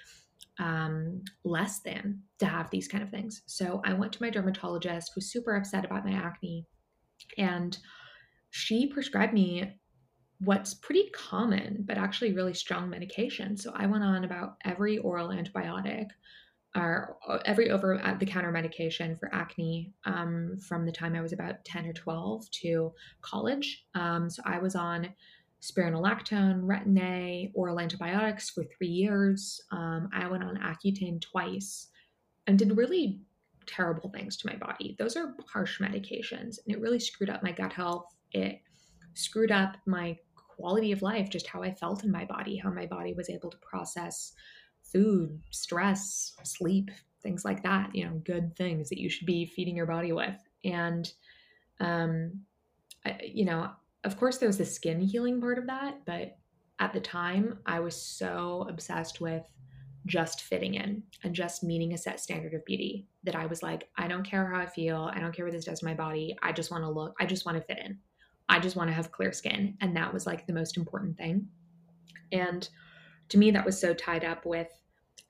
um, 0.58 1.22
less 1.44 1.80
than 1.80 2.20
to 2.38 2.46
have 2.46 2.70
these 2.70 2.88
kind 2.88 3.02
of 3.02 3.10
things. 3.10 3.42
So 3.46 3.80
I 3.84 3.92
went 3.92 4.12
to 4.14 4.22
my 4.22 4.30
dermatologist, 4.30 5.12
was 5.14 5.30
super 5.30 5.56
upset 5.56 5.84
about 5.84 6.04
my 6.04 6.12
acne, 6.12 6.66
and 7.38 7.76
she 8.50 8.86
prescribed 8.86 9.32
me 9.32 9.74
what's 10.38 10.74
pretty 10.74 11.10
common, 11.10 11.84
but 11.86 11.98
actually 11.98 12.32
really 12.32 12.54
strong 12.54 12.88
medication. 12.88 13.56
So 13.56 13.72
I 13.74 13.86
went 13.86 14.04
on 14.04 14.24
about 14.24 14.56
every 14.64 14.98
oral 14.98 15.28
antibiotic 15.28 16.06
or 16.76 17.16
uh, 17.28 17.38
every 17.44 17.70
over 17.70 18.00
the 18.18 18.26
counter 18.26 18.50
medication 18.50 19.16
for 19.16 19.32
acne 19.32 19.92
um, 20.04 20.58
from 20.60 20.84
the 20.84 20.92
time 20.92 21.14
I 21.14 21.20
was 21.20 21.32
about 21.32 21.64
10 21.64 21.86
or 21.86 21.92
12 21.92 22.50
to 22.62 22.92
college. 23.22 23.84
Um, 23.94 24.28
so 24.28 24.42
I 24.44 24.58
was 24.58 24.74
on 24.74 25.08
spironolactone, 25.64 26.62
Retin-A, 26.62 27.50
oral 27.54 27.80
antibiotics 27.80 28.50
for 28.50 28.64
three 28.64 28.88
years. 28.88 29.60
Um, 29.70 30.10
I 30.12 30.28
went 30.28 30.44
on 30.44 30.56
Accutane 30.58 31.22
twice 31.22 31.88
and 32.46 32.58
did 32.58 32.76
really 32.76 33.20
terrible 33.66 34.10
things 34.10 34.36
to 34.36 34.46
my 34.46 34.56
body. 34.56 34.94
Those 34.98 35.16
are 35.16 35.34
harsh 35.50 35.80
medications, 35.80 36.58
and 36.64 36.74
it 36.74 36.80
really 36.80 37.00
screwed 37.00 37.30
up 37.30 37.42
my 37.42 37.52
gut 37.52 37.72
health. 37.72 38.06
It 38.32 38.60
screwed 39.14 39.52
up 39.52 39.76
my 39.86 40.18
quality 40.34 40.92
of 40.92 41.02
life, 41.02 41.30
just 41.30 41.46
how 41.46 41.62
I 41.62 41.72
felt 41.72 42.04
in 42.04 42.10
my 42.10 42.26
body, 42.26 42.56
how 42.56 42.70
my 42.70 42.86
body 42.86 43.14
was 43.14 43.30
able 43.30 43.50
to 43.50 43.56
process 43.58 44.32
food, 44.82 45.40
stress, 45.50 46.34
sleep, 46.42 46.90
things 47.22 47.44
like 47.44 47.62
that, 47.62 47.94
you 47.94 48.04
know, 48.04 48.20
good 48.24 48.54
things 48.54 48.90
that 48.90 49.00
you 49.00 49.08
should 49.08 49.26
be 49.26 49.46
feeding 49.46 49.76
your 49.76 49.86
body 49.86 50.12
with. 50.12 50.36
And, 50.62 51.10
um, 51.80 52.42
I, 53.06 53.18
you 53.22 53.46
know, 53.46 53.70
of 54.04 54.18
course, 54.18 54.38
there's 54.38 54.58
the 54.58 54.64
skin 54.64 55.00
healing 55.00 55.40
part 55.40 55.58
of 55.58 55.66
that, 55.66 56.04
but 56.04 56.36
at 56.78 56.92
the 56.92 57.00
time, 57.00 57.58
I 57.66 57.80
was 57.80 58.00
so 58.00 58.66
obsessed 58.68 59.20
with 59.20 59.44
just 60.06 60.42
fitting 60.42 60.74
in 60.74 61.02
and 61.22 61.34
just 61.34 61.64
meeting 61.64 61.94
a 61.94 61.98
set 61.98 62.20
standard 62.20 62.52
of 62.52 62.64
beauty 62.64 63.06
that 63.22 63.36
I 63.36 63.46
was 63.46 63.62
like, 63.62 63.88
I 63.96 64.06
don't 64.06 64.24
care 64.24 64.46
how 64.46 64.60
I 64.60 64.66
feel. 64.66 65.10
I 65.14 65.20
don't 65.20 65.34
care 65.34 65.46
what 65.46 65.52
this 65.52 65.64
does 65.64 65.80
to 65.80 65.86
my 65.86 65.94
body. 65.94 66.36
I 66.42 66.52
just 66.52 66.70
want 66.70 66.84
to 66.84 66.90
look, 66.90 67.14
I 67.18 67.26
just 67.26 67.46
want 67.46 67.56
to 67.56 67.64
fit 67.64 67.82
in. 67.82 67.98
I 68.48 68.58
just 68.58 68.76
want 68.76 68.88
to 68.88 68.94
have 68.94 69.12
clear 69.12 69.32
skin. 69.32 69.76
And 69.80 69.96
that 69.96 70.12
was 70.12 70.26
like 70.26 70.46
the 70.46 70.52
most 70.52 70.76
important 70.76 71.16
thing. 71.16 71.48
And 72.32 72.68
to 73.30 73.38
me, 73.38 73.50
that 73.52 73.64
was 73.64 73.80
so 73.80 73.94
tied 73.94 74.24
up 74.24 74.44
with 74.44 74.68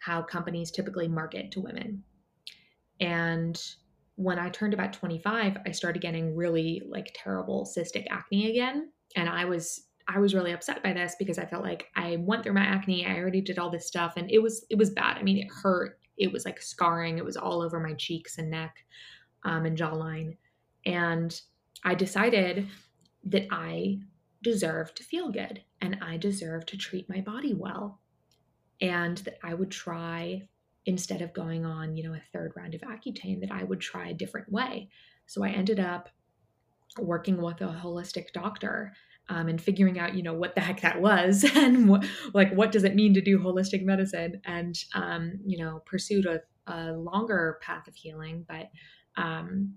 how 0.01 0.23
companies 0.23 0.73
typically 0.73 1.07
market 1.07 1.53
to 1.53 1.61
women. 1.61 2.03
And 3.01 3.63
when 4.17 4.39
I 4.39 4.49
turned 4.49 4.75
about 4.75 4.93
25, 4.93 5.59
I 5.67 5.71
started 5.73 6.03
getting 6.03 6.37
really 6.37 6.83
like 6.89 7.15
terrible 7.15 7.67
cystic 7.67 8.07
acne 8.11 8.51
again. 8.51 8.91
And 9.17 9.29
I 9.29 9.45
was 9.45 9.89
I 10.07 10.19
was 10.19 10.35
really 10.35 10.53
upset 10.53 10.83
by 10.83 10.93
this 10.93 11.17
because 11.19 11.39
I 11.39 11.47
felt 11.47 11.63
like 11.63 11.89
I 11.97 12.17
went 12.17 12.43
through 12.43 12.53
my 12.53 12.65
acne, 12.65 13.07
I 13.07 13.19
already 13.19 13.41
did 13.41 13.59
all 13.59 13.71
this 13.71 13.87
stuff 13.87 14.15
and 14.17 14.31
it 14.31 14.39
was 14.39 14.67
it 14.71 14.79
was 14.79 14.91
bad. 14.91 15.17
I 15.19 15.23
mean, 15.23 15.39
it 15.39 15.49
hurt. 15.51 15.99
It 16.17 16.33
was 16.33 16.45
like 16.45 16.61
scarring. 16.61 17.19
It 17.19 17.25
was 17.25 17.37
all 17.37 17.63
over 17.63 17.81
my 17.81 17.95
cheeks 17.95 18.39
and 18.39 18.51
neck 18.51 18.85
um, 19.45 19.67
and 19.67 19.77
jawline. 19.77 20.37
And 20.87 21.39
I 21.85 21.95
decided 21.95 22.69
that 23.25 23.47
I 23.51 23.99
deserve 24.43 24.95
to 24.95 25.03
feel 25.03 25.31
good 25.31 25.63
and 25.81 25.99
I 26.03 26.19
deserve 26.19 26.67
to 26.67 26.77
treat 26.77 27.09
my 27.09 27.21
body 27.21 27.55
well. 27.55 28.01
And 28.81 29.19
that 29.19 29.39
I 29.43 29.55
would 29.55 29.71
try, 29.71 30.47
instead 30.87 31.23
of 31.23 31.33
going 31.33 31.65
on, 31.65 31.97
you 31.97 32.03
know, 32.03 32.15
a 32.15 32.23
third 32.33 32.53
round 32.57 32.75
of 32.75 32.83
Accutane, 32.83 33.41
that 33.41 33.51
I 33.51 33.65
would 33.65 33.81
try 33.81 34.09
a 34.09 34.15
different 34.15 34.51
way. 34.53 34.89
So 35.27 35.43
I 35.43 35.51
ended 35.51 35.81
up 35.81 36.09
working 36.99 37.41
with 37.41 37.61
a 37.61 37.81
holistic 37.83 38.33
doctor 38.33 38.93
um, 39.29 39.49
and 39.49 39.61
figuring 39.61 39.99
out, 39.99 40.15
you 40.15 40.23
know, 40.23 40.35
what 40.35 40.55
the 40.55 40.61
heck 40.61 40.83
that 40.83 41.01
was 41.01 41.45
and 41.55 41.89
what, 41.89 42.05
like, 42.35 42.53
what 42.53 42.73
does 42.73 42.85
it 42.85 42.95
mean 42.95 43.15
to 43.15 43.23
do 43.23 43.39
holistic 43.39 43.83
medicine 43.83 44.41
and, 44.45 44.77
um, 44.95 45.41
you 45.45 45.59
know, 45.59 45.83
pursued 45.87 46.27
a, 46.27 46.41
a 46.67 46.93
longer 46.93 47.59
path 47.63 47.89
of 47.89 47.95
healing. 47.95 48.45
But 48.47 48.71
um, 49.17 49.75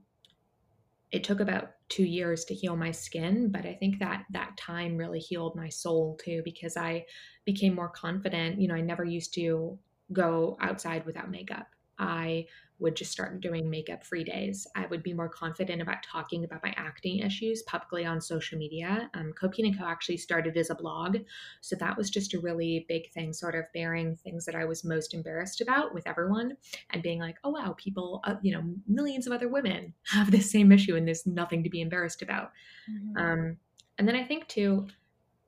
it 1.11 1.23
took 1.23 1.39
about 1.39 1.71
two 1.89 2.03
years 2.03 2.43
to 2.45 2.53
heal 2.53 2.75
my 2.75 2.91
skin 2.91 3.49
but 3.49 3.65
i 3.65 3.73
think 3.73 3.99
that 3.99 4.25
that 4.31 4.57
time 4.57 4.97
really 4.97 5.19
healed 5.19 5.55
my 5.55 5.69
soul 5.69 6.17
too 6.21 6.41
because 6.43 6.75
i 6.75 7.03
became 7.45 7.73
more 7.73 7.89
confident 7.89 8.59
you 8.59 8.67
know 8.67 8.75
i 8.75 8.81
never 8.81 9.05
used 9.05 9.33
to 9.33 9.77
go 10.13 10.57
outside 10.61 11.05
without 11.05 11.29
makeup 11.29 11.67
i 11.99 12.45
would 12.79 12.95
just 12.95 13.11
start 13.11 13.41
doing 13.41 13.69
makeup 13.69 14.03
free 14.03 14.23
days. 14.23 14.67
I 14.75 14.85
would 14.87 15.01
be 15.01 15.13
more 15.13 15.29
confident 15.29 15.81
about 15.81 16.03
talking 16.03 16.43
about 16.43 16.63
my 16.63 16.73
acne 16.77 17.23
issues 17.23 17.63
publicly 17.63 18.05
on 18.05 18.21
social 18.21 18.57
media. 18.57 19.09
Um, 19.15 19.33
Copina 19.39 19.77
Co 19.77 19.85
actually 19.85 20.17
started 20.17 20.55
as 20.57 20.69
a 20.69 20.75
blog. 20.75 21.17
So 21.61 21.75
that 21.77 21.97
was 21.97 22.09
just 22.09 22.35
a 22.35 22.39
really 22.39 22.85
big 22.87 23.09
thing, 23.11 23.33
sort 23.33 23.55
of 23.55 23.65
bearing 23.73 24.15
things 24.15 24.45
that 24.45 24.55
I 24.55 24.65
was 24.65 24.83
most 24.83 25.13
embarrassed 25.13 25.61
about 25.61 25.93
with 25.93 26.07
everyone 26.07 26.55
and 26.91 27.01
being 27.01 27.19
like, 27.19 27.37
oh, 27.43 27.49
wow, 27.49 27.75
people, 27.77 28.21
uh, 28.25 28.35
you 28.43 28.51
know, 28.53 28.63
millions 28.87 29.25
of 29.25 29.33
other 29.33 29.47
women 29.47 29.93
have 30.03 30.29
this 30.29 30.51
same 30.51 30.71
issue 30.71 30.95
and 30.95 31.07
there's 31.07 31.25
nothing 31.25 31.63
to 31.63 31.69
be 31.69 31.81
embarrassed 31.81 32.21
about. 32.21 32.51
Mm-hmm. 32.89 33.17
Um, 33.17 33.57
and 33.97 34.07
then 34.07 34.15
I 34.15 34.23
think 34.23 34.47
too, 34.47 34.87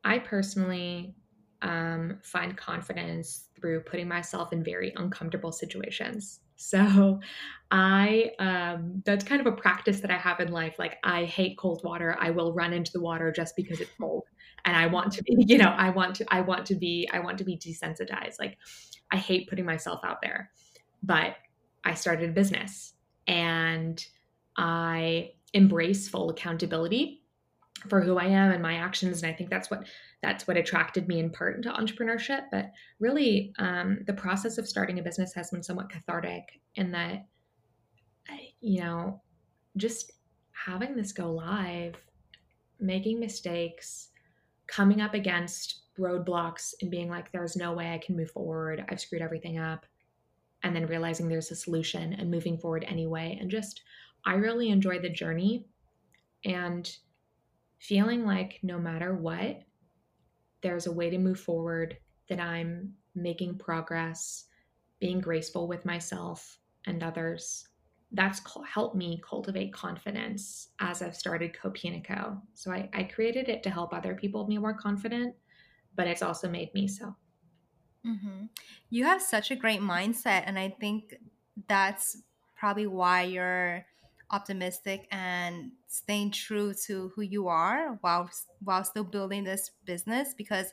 I 0.04 0.18
personally 0.18 1.14
um, 1.62 2.20
find 2.24 2.56
confidence 2.56 3.46
through 3.56 3.82
putting 3.82 4.08
myself 4.08 4.54
in 4.54 4.64
very 4.64 4.94
uncomfortable 4.96 5.52
situations. 5.52 6.40
So 6.56 7.20
I 7.72 8.32
um 8.40 9.02
that's 9.06 9.24
kind 9.24 9.40
of 9.40 9.48
a 9.48 9.56
practice 9.56 10.02
that 10.02 10.12
I 10.12 10.18
have 10.18 10.42
in 10.42 10.52
life. 10.52 10.76
Like 10.78 10.98
I 11.04 11.24
hate 11.24 11.58
cold 11.58 11.82
water. 11.84 12.18
I 12.20 12.32
will 12.32 12.54
run 12.54 12.74
into 12.74 12.92
the 12.92 13.00
water 13.00 13.32
just 13.32 13.56
because 13.56 13.80
it's 13.80 13.92
cold. 14.00 14.24
And 14.66 14.76
I 14.76 14.88
want 14.88 15.14
to 15.14 15.24
be, 15.24 15.36
you 15.48 15.58
know, 15.58 15.70
I 15.70 15.90
want 15.90 16.16
to 16.18 16.26
I 16.34 16.42
want 16.42 16.66
to 16.68 16.76
be 16.76 17.10
I 17.14 17.20
want 17.20 17.38
to 17.38 17.46
be 17.46 17.58
desensitized. 17.58 18.40
Like 18.40 18.58
I 19.12 19.18
hate 19.18 19.50
putting 19.50 19.66
myself 19.66 20.02
out 20.04 20.22
there. 20.22 20.52
But 21.02 21.38
I 21.86 21.94
started 21.94 22.30
a 22.30 22.34
business 22.34 22.94
and 23.26 24.06
I 24.58 25.32
embrace 25.54 26.10
full 26.10 26.30
accountability 26.30 27.19
for 27.88 28.02
who 28.02 28.18
I 28.18 28.26
am 28.26 28.52
and 28.52 28.62
my 28.62 28.76
actions. 28.76 29.24
And 29.24 29.32
I 29.32 29.36
think 29.36 29.50
that's 29.50 29.70
what 29.72 29.88
that's 30.22 30.48
what 30.48 30.58
attracted 30.58 31.08
me 31.08 31.20
in 31.20 31.30
part 31.30 31.56
into 31.56 31.72
entrepreneurship. 31.72 32.44
But 32.52 32.72
really, 33.00 33.54
um, 33.58 34.00
the 34.06 34.14
process 34.14 34.58
of 34.58 34.68
starting 34.68 35.00
a 35.00 35.04
business 35.04 35.34
has 35.34 35.50
been 35.52 35.64
somewhat 35.64 35.90
cathartic 35.90 36.44
in 36.76 36.92
that, 36.92 37.26
you 38.60 38.82
know, 38.82 39.22
just 39.78 40.12
having 40.52 40.96
this 40.96 41.14
go 41.14 41.32
live, 41.32 41.96
making 42.80 43.20
mistakes, 43.20 44.10
coming 44.68 45.02
up 45.02 45.14
against 45.14 45.84
roadblocks 45.98 46.74
and 46.82 46.92
being 46.92 47.10
like, 47.10 47.32
there's 47.32 47.56
no 47.56 47.74
way 47.74 47.94
I 47.94 47.98
can 47.98 48.16
move 48.16 48.32
forward. 48.32 48.86
I've 48.90 49.00
screwed 49.00 49.22
everything 49.22 49.58
up. 49.58 49.86
And 50.64 50.76
then 50.76 50.88
realizing 50.88 51.30
there's 51.30 51.52
a 51.52 51.56
solution 51.56 52.14
and 52.14 52.30
moving 52.30 52.58
forward 52.58 52.84
anyway. 52.86 53.38
And 53.40 53.50
just, 53.50 53.82
I 54.26 54.34
really 54.34 54.70
enjoy 54.70 55.00
the 55.00 55.10
journey 55.10 55.66
and 56.44 56.94
feeling 57.80 58.26
like 58.26 58.60
no 58.62 58.78
matter 58.78 59.16
what, 59.16 59.62
there's 60.62 60.88
a 60.88 60.92
way 60.92 61.10
to 61.10 61.18
move 61.18 61.40
forward, 61.40 61.98
that 62.30 62.40
I'm 62.40 62.94
making 63.16 63.58
progress, 63.58 64.46
being 65.00 65.20
graceful 65.20 65.68
with 65.68 65.86
myself 65.86 66.60
and 66.86 67.02
others. 67.04 67.68
That's 68.12 68.42
helped 68.68 68.96
me 68.96 69.22
cultivate 69.28 69.74
confidence 69.74 70.70
as 70.80 71.02
I've 71.02 71.16
started 71.16 71.56
Copina 71.56 72.04
Co. 72.04 72.38
So 72.54 72.72
I, 72.72 72.90
I 72.94 73.04
created 73.04 73.50
it 73.50 73.64
to 73.64 73.70
help 73.70 73.94
other 73.94 74.16
people 74.16 74.46
be 74.46 74.58
more 74.58 74.74
confident, 74.74 75.36
but 75.96 76.08
it's 76.08 76.22
also 76.22 76.50
made 76.50 76.74
me 76.74 76.88
so. 76.88 77.16
Mm-hmm. 78.06 78.46
You 78.90 79.04
have 79.06 79.22
such 79.22 79.52
a 79.52 79.56
great 79.56 79.82
mindset, 79.82 80.44
and 80.46 80.58
I 80.58 80.76
think 80.80 81.16
that's 81.68 82.24
probably 82.56 82.88
why 82.88 83.24
you're 83.24 83.86
optimistic 84.32 85.08
and 85.12 85.72
staying 85.88 86.32
true 86.32 86.74
to 86.74 87.12
who 87.16 87.22
you 87.22 87.48
are 87.48 87.98
while 88.02 88.30
while 88.64 88.84
still 88.84 89.04
building 89.04 89.44
this 89.44 89.72
business 89.86 90.34
because 90.38 90.68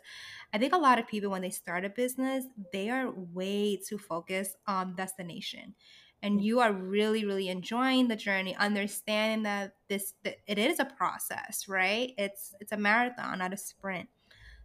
I 0.53 0.59
think 0.59 0.75
a 0.75 0.79
lot 0.79 0.99
of 0.99 1.07
people 1.07 1.31
when 1.31 1.43
they 1.43 1.51
start 1.51 1.85
a 1.85 1.89
business 1.89 2.45
they 2.73 2.91
are 2.91 3.11
way 3.33 3.77
too 3.77 3.99
focused 3.99 4.57
on 4.67 4.95
destination. 4.95 5.75
And 6.23 6.43
you 6.43 6.61
are 6.61 6.73
really 6.73 7.25
really 7.25 7.49
enjoying 7.49 8.09
the 8.09 8.17
journey 8.17 8.55
understanding 8.57 9.45
that 9.45 9.75
this 9.89 10.15
that 10.25 10.37
it 10.47 10.59
is 10.59 10.79
a 10.79 10.85
process 10.85 11.67
right? 11.67 12.13
It's 12.19 12.55
it's 12.61 12.73
a 12.73 12.77
marathon 12.77 13.39
not 13.39 13.55
a 13.55 13.57
sprint. 13.57 14.09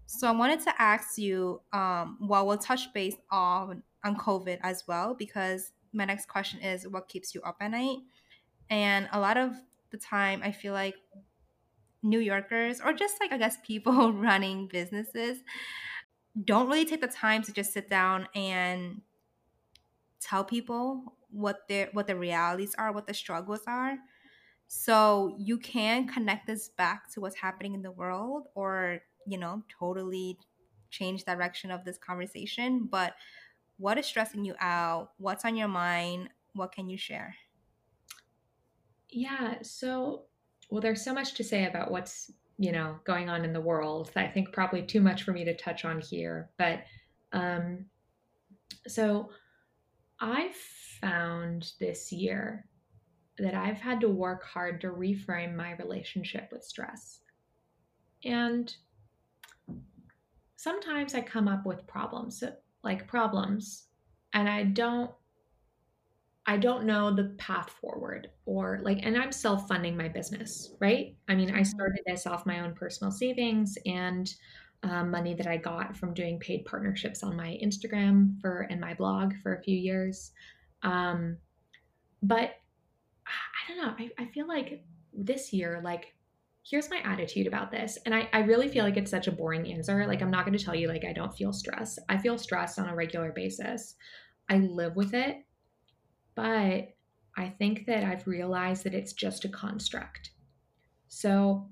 So 0.06 0.27
I 0.27 0.32
wanted 0.32 0.60
to 0.62 0.82
ask 0.82 1.17
you 1.17 1.62
um 1.71 2.17
well 2.21 2.45
we'll 2.45 2.58
touch 2.58 2.93
base 2.93 3.15
on 3.32 3.84
on 4.04 4.17
COVID 4.17 4.60
as 4.63 4.84
well 4.86 5.13
because 5.13 5.71
my 5.93 6.06
next 6.06 6.27
question 6.27 6.60
is 6.60 6.88
what 6.88 7.08
keeps 7.08 7.34
you 7.36 7.41
up 7.41 7.58
at 7.62 7.71
night 7.71 7.99
and 8.71 9.07
a 9.12 9.19
lot 9.19 9.38
of 9.38 9.55
the 9.91 9.97
time, 9.97 10.41
I 10.43 10.51
feel 10.51 10.73
like 10.73 10.95
New 12.03 12.19
Yorkers, 12.19 12.81
or 12.81 12.93
just 12.93 13.19
like, 13.19 13.31
I 13.31 13.38
guess, 13.38 13.57
people 13.63 14.13
running 14.13 14.67
businesses, 14.67 15.39
don't 16.45 16.67
really 16.67 16.86
take 16.86 17.01
the 17.01 17.07
time 17.07 17.43
to 17.43 17.53
just 17.53 17.73
sit 17.73 17.89
down 17.89 18.27
and 18.34 19.01
tell 20.19 20.43
people 20.43 21.17
what 21.29 21.67
their 21.67 21.89
what 21.93 22.07
the 22.07 22.15
realities 22.15 22.75
are, 22.77 22.91
what 22.91 23.07
the 23.07 23.13
struggles 23.13 23.62
are. 23.67 23.97
So 24.67 25.36
you 25.39 25.57
can 25.57 26.07
connect 26.07 26.47
this 26.47 26.69
back 26.69 27.12
to 27.13 27.21
what's 27.21 27.36
happening 27.38 27.73
in 27.75 27.81
the 27.81 27.91
world 27.91 28.47
or, 28.55 29.01
you 29.27 29.38
know, 29.38 29.63
totally 29.79 30.39
change 30.91 31.25
direction 31.25 31.71
of 31.71 31.86
this 31.86 31.97
conversation. 31.97 32.88
But 32.91 33.15
what 33.77 33.97
is 33.97 34.05
stressing 34.05 34.45
you 34.45 34.55
out? 34.60 35.12
What's 35.17 35.45
on 35.45 35.57
your 35.57 35.67
mind? 35.67 36.29
What 36.53 36.71
can 36.71 36.89
you 36.89 36.97
share? 36.97 37.36
Yeah. 39.12 39.56
So, 39.62 40.24
well, 40.69 40.82
there's 40.82 41.04
so 41.04 41.13
much 41.13 41.34
to 41.36 41.43
say 41.43 41.65
about 41.65 41.91
what's, 41.91 42.32
you 42.58 42.71
know, 42.71 42.97
going 43.04 43.30
on 43.30 43.43
in 43.43 43.54
the 43.54 43.62
world. 43.62 44.12
I 44.15 44.28
think 44.28 44.54
probably 44.54 44.84
too 44.84 45.02
much 45.02 45.24
for 45.24 45.32
me 45.32 45.43
to 45.45 45.56
touch 45.56 45.84
on 45.86 46.00
here. 46.00 46.50
But 46.58 46.84
um, 47.34 47.86
so 48.88 49.30
I've 50.19 50.56
found 51.02 51.74
this 51.80 52.12
year 52.12 52.67
that 53.39 53.54
I've 53.56 53.80
had 53.80 54.02
to 54.02 54.10
work 54.10 54.43
hard 54.43 54.82
to 54.82 54.88
reframe 54.88 55.56
my 55.56 55.74
relationship 55.74 56.50
with 56.52 56.63
stress. 56.63 57.19
And 58.24 58.74
sometimes 60.58 61.15
I 61.15 61.21
come 61.21 61.47
up 61.47 61.65
with 61.65 61.88
problems, 61.88 62.43
like 62.84 63.08
problems, 63.08 63.88
and 64.34 64.47
I 64.47 64.63
don't 64.63 65.12
I 66.47 66.58
don't 66.58 66.86
know 66.86 67.13
the 67.13 67.36
path 67.38 67.69
forward 67.69 68.30
or 68.45 68.80
like, 68.84 68.99
and 69.04 69.15
I'm 69.15 69.32
self 69.32 69.67
funding 69.67 69.95
my 69.95 70.08
business, 70.08 70.73
right? 70.80 71.15
I 71.27 71.36
mean, 71.36 71.49
I 71.49 71.62
mm-hmm. 71.62 71.63
started 71.63 72.01
this 72.06 72.25
off 72.25 72.45
my 72.45 72.62
own 72.62 72.73
personal 72.73 73.12
savings 73.12 73.77
and 73.86 74.34
um, 74.84 75.12
money 75.12 75.36
that 75.36 75.45
I 75.45 75.58
got 75.58 75.95
from 75.95 76.13
doing 76.13 76.39
paid 76.39 76.65
partnerships 76.65 77.21
on 77.21 77.36
my 77.36 77.60
Instagram 77.63 78.41
for 78.41 78.62
and 78.71 78.82
my 78.82 78.95
blog 78.95 79.34
for 79.43 79.56
a 79.56 79.62
few 79.62 79.77
years. 79.77 80.32
Um, 80.82 81.38
but 82.23 82.56
I 83.27 83.67
don't 83.67 83.77
know. 83.77 83.93
I, 83.99 84.23
I 84.23 84.25
feel 84.32 84.47
like 84.47 84.84
this 85.13 85.54
year, 85.54 85.80
like, 85.84 86.15
here's 86.63 86.89
my 86.89 87.01
attitude 87.04 87.45
about 87.45 87.69
this. 87.69 87.99
And 88.06 88.15
I, 88.15 88.27
I 88.34 88.39
really 88.39 88.67
feel 88.67 88.84
like 88.84 88.97
it's 88.97 89.12
such 89.12 89.27
a 89.27 89.32
boring 89.32 89.71
answer. 89.71 90.08
Like, 90.08 90.21
I'm 90.23 90.32
not 90.32 90.45
going 90.45 90.58
to 90.58 90.63
tell 90.63 90.75
you, 90.75 90.88
like, 90.88 91.06
I 91.06 91.13
don't 91.13 91.36
feel 91.36 91.54
stress. 91.54 91.99
I 92.10 92.17
feel 92.17 92.38
stress 92.39 92.80
on 92.80 92.89
a 92.89 92.95
regular 92.95 93.32
basis. 93.32 93.95
I 94.49 94.58
live 94.58 94.95
with 94.95 95.13
it 95.13 95.43
but 96.35 96.95
I 97.37 97.49
think 97.57 97.85
that 97.85 98.03
I've 98.03 98.27
realized 98.27 98.83
that 98.83 98.93
it's 98.93 99.13
just 99.13 99.45
a 99.45 99.49
construct. 99.49 100.31
So 101.07 101.69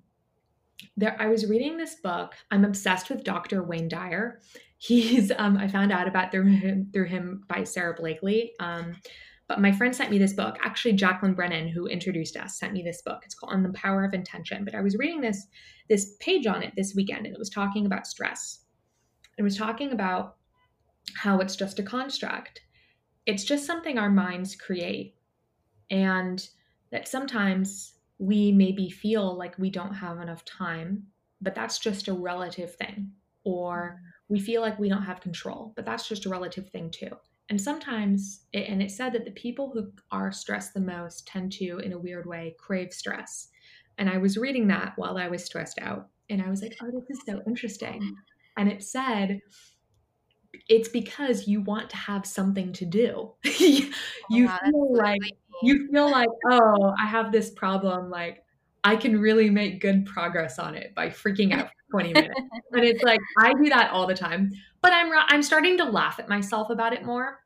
there 0.95 1.15
I 1.19 1.27
was 1.27 1.45
reading 1.45 1.77
this 1.77 1.95
book. 1.95 2.33
I'm 2.51 2.65
obsessed 2.65 3.09
with 3.09 3.23
Dr. 3.23 3.63
Wayne 3.63 3.89
Dyer. 3.89 4.39
He's 4.77 5.31
um, 5.37 5.57
I 5.57 5.67
found 5.67 5.91
out 5.91 6.07
about 6.07 6.31
through 6.31 6.45
him 6.45 6.89
through 6.93 7.07
him 7.07 7.43
by 7.49 7.65
Sara 7.65 7.93
Blakely. 7.93 8.53
Um, 8.59 8.95
but 9.49 9.59
my 9.59 9.71
friend 9.71 9.93
sent 9.93 10.11
me 10.11 10.19
this 10.19 10.33
book. 10.33 10.57
Actually, 10.63 10.93
Jacqueline 10.93 11.33
Brennan, 11.33 11.67
who 11.67 11.87
introduced 11.87 12.37
us, 12.37 12.59
sent 12.59 12.71
me 12.71 12.83
this 12.83 13.01
book. 13.01 13.23
It's 13.25 13.33
called 13.33 13.51
On 13.51 13.63
the 13.63 13.73
Power 13.73 14.05
of 14.05 14.13
Intention. 14.13 14.63
But 14.63 14.75
I 14.75 14.81
was 14.81 14.95
reading 14.95 15.21
this 15.21 15.47
this 15.89 16.15
page 16.19 16.47
on 16.47 16.63
it 16.63 16.73
this 16.77 16.93
weekend, 16.95 17.25
and 17.25 17.35
it 17.35 17.39
was 17.39 17.49
talking 17.49 17.85
about 17.85 18.07
stress. 18.07 18.59
It 19.37 19.43
was 19.43 19.57
talking 19.57 19.91
about 19.91 20.35
how 21.15 21.39
it's 21.39 21.55
just 21.55 21.79
a 21.79 21.83
construct. 21.83 22.61
It's 23.29 23.43
just 23.43 23.67
something 23.67 23.99
our 23.99 24.09
minds 24.09 24.55
create, 24.55 25.13
and 25.91 26.49
that 26.89 27.07
sometimes 27.07 27.93
we 28.17 28.51
maybe 28.51 28.89
feel 28.89 29.37
like 29.37 29.59
we 29.59 29.69
don't 29.69 29.93
have 29.93 30.19
enough 30.19 30.43
time, 30.45 31.03
but 31.39 31.53
that's 31.53 31.77
just 31.77 32.07
a 32.07 32.13
relative 32.13 32.73
thing. 32.73 33.11
Or 33.43 34.01
we 34.29 34.39
feel 34.39 34.61
like 34.61 34.79
we 34.79 34.89
don't 34.89 35.03
have 35.03 35.21
control, 35.21 35.73
but 35.75 35.85
that's 35.85 36.07
just 36.07 36.25
a 36.25 36.29
relative 36.29 36.69
thing 36.69 36.89
too. 36.89 37.11
And 37.49 37.61
sometimes, 37.61 38.45
and 38.51 38.81
it 38.81 38.89
said 38.89 39.13
that 39.13 39.25
the 39.25 39.31
people 39.45 39.69
who 39.71 39.91
are 40.09 40.31
stressed 40.31 40.73
the 40.73 40.79
most 40.79 41.27
tend 41.27 41.51
to, 41.53 41.77
in 41.85 41.93
a 41.93 41.99
weird 41.99 42.25
way, 42.25 42.55
crave 42.57 42.91
stress. 42.91 43.49
And 43.99 44.09
I 44.09 44.17
was 44.17 44.37
reading 44.39 44.67
that 44.69 44.93
while 44.95 45.17
I 45.17 45.27
was 45.27 45.45
stressed 45.45 45.77
out. 45.79 46.07
And 46.31 46.41
I 46.41 46.49
was 46.49 46.63
like, 46.63 46.75
oh, 46.81 46.89
this 46.91 47.17
is 47.17 47.23
so 47.27 47.43
interesting. 47.45 48.15
And 48.57 48.69
it 48.69 48.81
said, 48.83 49.39
it's 50.69 50.87
because 50.87 51.47
you 51.47 51.61
want 51.61 51.89
to 51.89 51.97
have 51.97 52.25
something 52.25 52.71
to 52.73 52.85
do. 52.85 53.31
you 53.43 53.91
oh, 54.31 54.57
feel 54.63 54.95
like 54.95 55.21
you 55.61 55.89
feel 55.91 56.09
like, 56.09 56.29
oh, 56.49 56.93
I 56.97 57.05
have 57.07 57.31
this 57.31 57.49
problem. 57.49 58.09
Like 58.09 58.45
I 58.83 58.95
can 58.95 59.19
really 59.19 59.49
make 59.49 59.81
good 59.81 60.05
progress 60.05 60.59
on 60.59 60.75
it 60.75 60.93
by 60.95 61.09
freaking 61.09 61.53
out 61.53 61.67
for 61.67 61.99
20 61.99 62.13
minutes. 62.13 62.39
and 62.71 62.85
it's 62.85 63.03
like 63.03 63.19
I 63.37 63.51
do 63.53 63.67
that 63.69 63.91
all 63.91 64.07
the 64.07 64.15
time. 64.15 64.51
But 64.81 64.93
I'm 64.93 65.11
I'm 65.27 65.43
starting 65.43 65.77
to 65.77 65.85
laugh 65.85 66.19
at 66.19 66.29
myself 66.29 66.69
about 66.69 66.93
it 66.93 67.03
more 67.03 67.39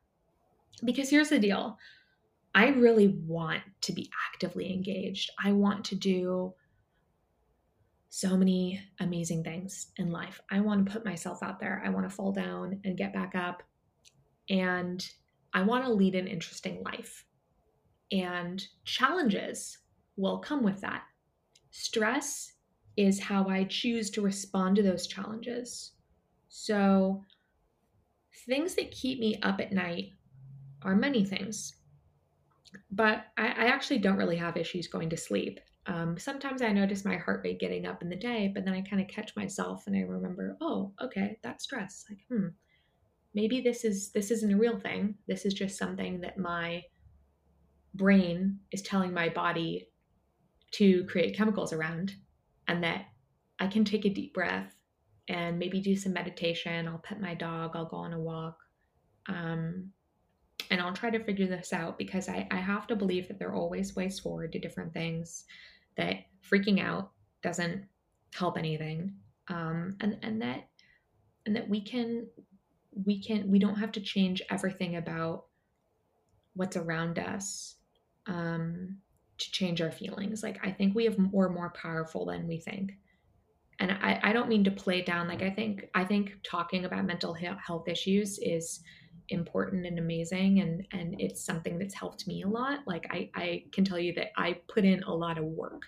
because 0.84 1.10
here's 1.10 1.30
the 1.30 1.38
deal. 1.38 1.78
I 2.54 2.68
really 2.68 3.08
want 3.26 3.62
to 3.80 3.92
be 3.92 4.08
actively 4.32 4.72
engaged. 4.72 5.30
I 5.42 5.50
want 5.50 5.84
to 5.86 5.96
do 5.96 6.54
so 8.16 8.36
many 8.36 8.80
amazing 9.00 9.42
things 9.42 9.88
in 9.96 10.12
life. 10.12 10.40
I 10.48 10.60
want 10.60 10.86
to 10.86 10.92
put 10.92 11.04
myself 11.04 11.42
out 11.42 11.58
there. 11.58 11.82
I 11.84 11.88
want 11.88 12.08
to 12.08 12.14
fall 12.14 12.30
down 12.30 12.80
and 12.84 12.96
get 12.96 13.12
back 13.12 13.34
up. 13.34 13.64
And 14.48 15.04
I 15.52 15.62
want 15.62 15.84
to 15.84 15.92
lead 15.92 16.14
an 16.14 16.28
interesting 16.28 16.80
life. 16.84 17.24
And 18.12 18.64
challenges 18.84 19.78
will 20.16 20.38
come 20.38 20.62
with 20.62 20.80
that. 20.82 21.02
Stress 21.72 22.52
is 22.96 23.18
how 23.18 23.48
I 23.48 23.64
choose 23.64 24.10
to 24.10 24.22
respond 24.22 24.76
to 24.76 24.84
those 24.84 25.08
challenges. 25.08 25.90
So, 26.48 27.20
things 28.46 28.76
that 28.76 28.92
keep 28.92 29.18
me 29.18 29.40
up 29.42 29.60
at 29.60 29.72
night 29.72 30.12
are 30.82 30.94
many 30.94 31.24
things. 31.24 31.74
But 32.92 33.24
I, 33.36 33.46
I 33.46 33.64
actually 33.66 33.98
don't 33.98 34.18
really 34.18 34.36
have 34.36 34.56
issues 34.56 34.86
going 34.86 35.10
to 35.10 35.16
sleep. 35.16 35.58
Um, 35.86 36.18
sometimes 36.18 36.62
I 36.62 36.72
notice 36.72 37.04
my 37.04 37.16
heart 37.16 37.42
rate 37.44 37.60
getting 37.60 37.86
up 37.86 38.02
in 38.02 38.08
the 38.08 38.16
day, 38.16 38.50
but 38.54 38.64
then 38.64 38.74
I 38.74 38.80
kind 38.80 39.02
of 39.02 39.08
catch 39.08 39.36
myself 39.36 39.86
and 39.86 39.94
I 39.94 40.00
remember, 40.00 40.56
oh, 40.60 40.92
okay, 41.02 41.38
that's 41.42 41.64
stress. 41.64 42.06
Like, 42.08 42.20
hmm, 42.28 42.48
maybe 43.34 43.60
this 43.60 43.84
is 43.84 44.10
this 44.10 44.30
isn't 44.30 44.52
a 44.52 44.56
real 44.56 44.78
thing. 44.78 45.14
This 45.26 45.44
is 45.44 45.52
just 45.52 45.78
something 45.78 46.20
that 46.22 46.38
my 46.38 46.82
brain 47.94 48.60
is 48.72 48.82
telling 48.82 49.12
my 49.12 49.28
body 49.28 49.88
to 50.72 51.04
create 51.04 51.36
chemicals 51.36 51.72
around, 51.72 52.14
and 52.66 52.82
that 52.82 53.06
I 53.60 53.66
can 53.66 53.84
take 53.84 54.04
a 54.06 54.10
deep 54.10 54.34
breath 54.34 54.74
and 55.28 55.58
maybe 55.58 55.80
do 55.80 55.96
some 55.96 56.12
meditation. 56.12 56.88
I'll 56.88 56.98
pet 56.98 57.20
my 57.20 57.34
dog. 57.34 57.72
I'll 57.74 57.84
go 57.84 57.98
on 57.98 58.12
a 58.12 58.18
walk. 58.18 58.58
Um, 59.28 59.90
and 60.70 60.80
I'll 60.80 60.92
try 60.92 61.10
to 61.10 61.22
figure 61.22 61.46
this 61.46 61.72
out 61.72 61.98
because 61.98 62.28
I, 62.28 62.46
I 62.50 62.56
have 62.56 62.86
to 62.88 62.96
believe 62.96 63.28
that 63.28 63.38
there 63.38 63.48
are 63.48 63.54
always 63.54 63.94
ways 63.94 64.18
forward 64.18 64.52
to 64.52 64.58
different 64.58 64.92
things, 64.92 65.44
that 65.96 66.16
freaking 66.48 66.80
out 66.80 67.10
doesn't 67.42 67.84
help 68.34 68.58
anything. 68.58 69.14
Um, 69.48 69.96
and, 70.00 70.18
and 70.22 70.42
that 70.42 70.68
and 71.46 71.54
that 71.56 71.68
we 71.68 71.80
can 71.80 72.26
we 73.04 73.22
can 73.22 73.50
we 73.50 73.58
don't 73.58 73.76
have 73.76 73.92
to 73.92 74.00
change 74.00 74.42
everything 74.50 74.96
about 74.96 75.44
what's 76.54 76.76
around 76.76 77.18
us 77.18 77.76
um, 78.26 78.96
to 79.38 79.50
change 79.50 79.82
our 79.82 79.90
feelings. 79.90 80.42
Like 80.42 80.64
I 80.64 80.70
think 80.70 80.94
we 80.94 81.04
have 81.04 81.18
more 81.18 81.48
more 81.48 81.70
powerful 81.70 82.26
than 82.26 82.46
we 82.46 82.58
think. 82.58 82.92
And 83.80 83.90
I, 83.90 84.20
I 84.22 84.32
don't 84.32 84.48
mean 84.48 84.64
to 84.64 84.70
play 84.70 85.02
down. 85.02 85.26
Like 85.28 85.42
I 85.42 85.50
think 85.50 85.88
I 85.94 86.04
think 86.04 86.36
talking 86.44 86.84
about 86.84 87.04
mental 87.04 87.34
health 87.34 87.88
issues 87.88 88.38
is 88.38 88.80
important 89.30 89.86
and 89.86 89.98
amazing 89.98 90.60
and 90.60 90.86
and 90.92 91.18
it's 91.18 91.44
something 91.44 91.78
that's 91.78 91.94
helped 91.94 92.26
me 92.26 92.42
a 92.42 92.48
lot. 92.48 92.80
Like 92.86 93.06
i 93.10 93.30
i 93.34 93.64
can 93.72 93.84
tell 93.84 93.98
you 93.98 94.12
that 94.14 94.32
i 94.36 94.58
put 94.68 94.84
in 94.84 95.02
a 95.04 95.14
lot 95.14 95.38
of 95.38 95.44
work 95.44 95.82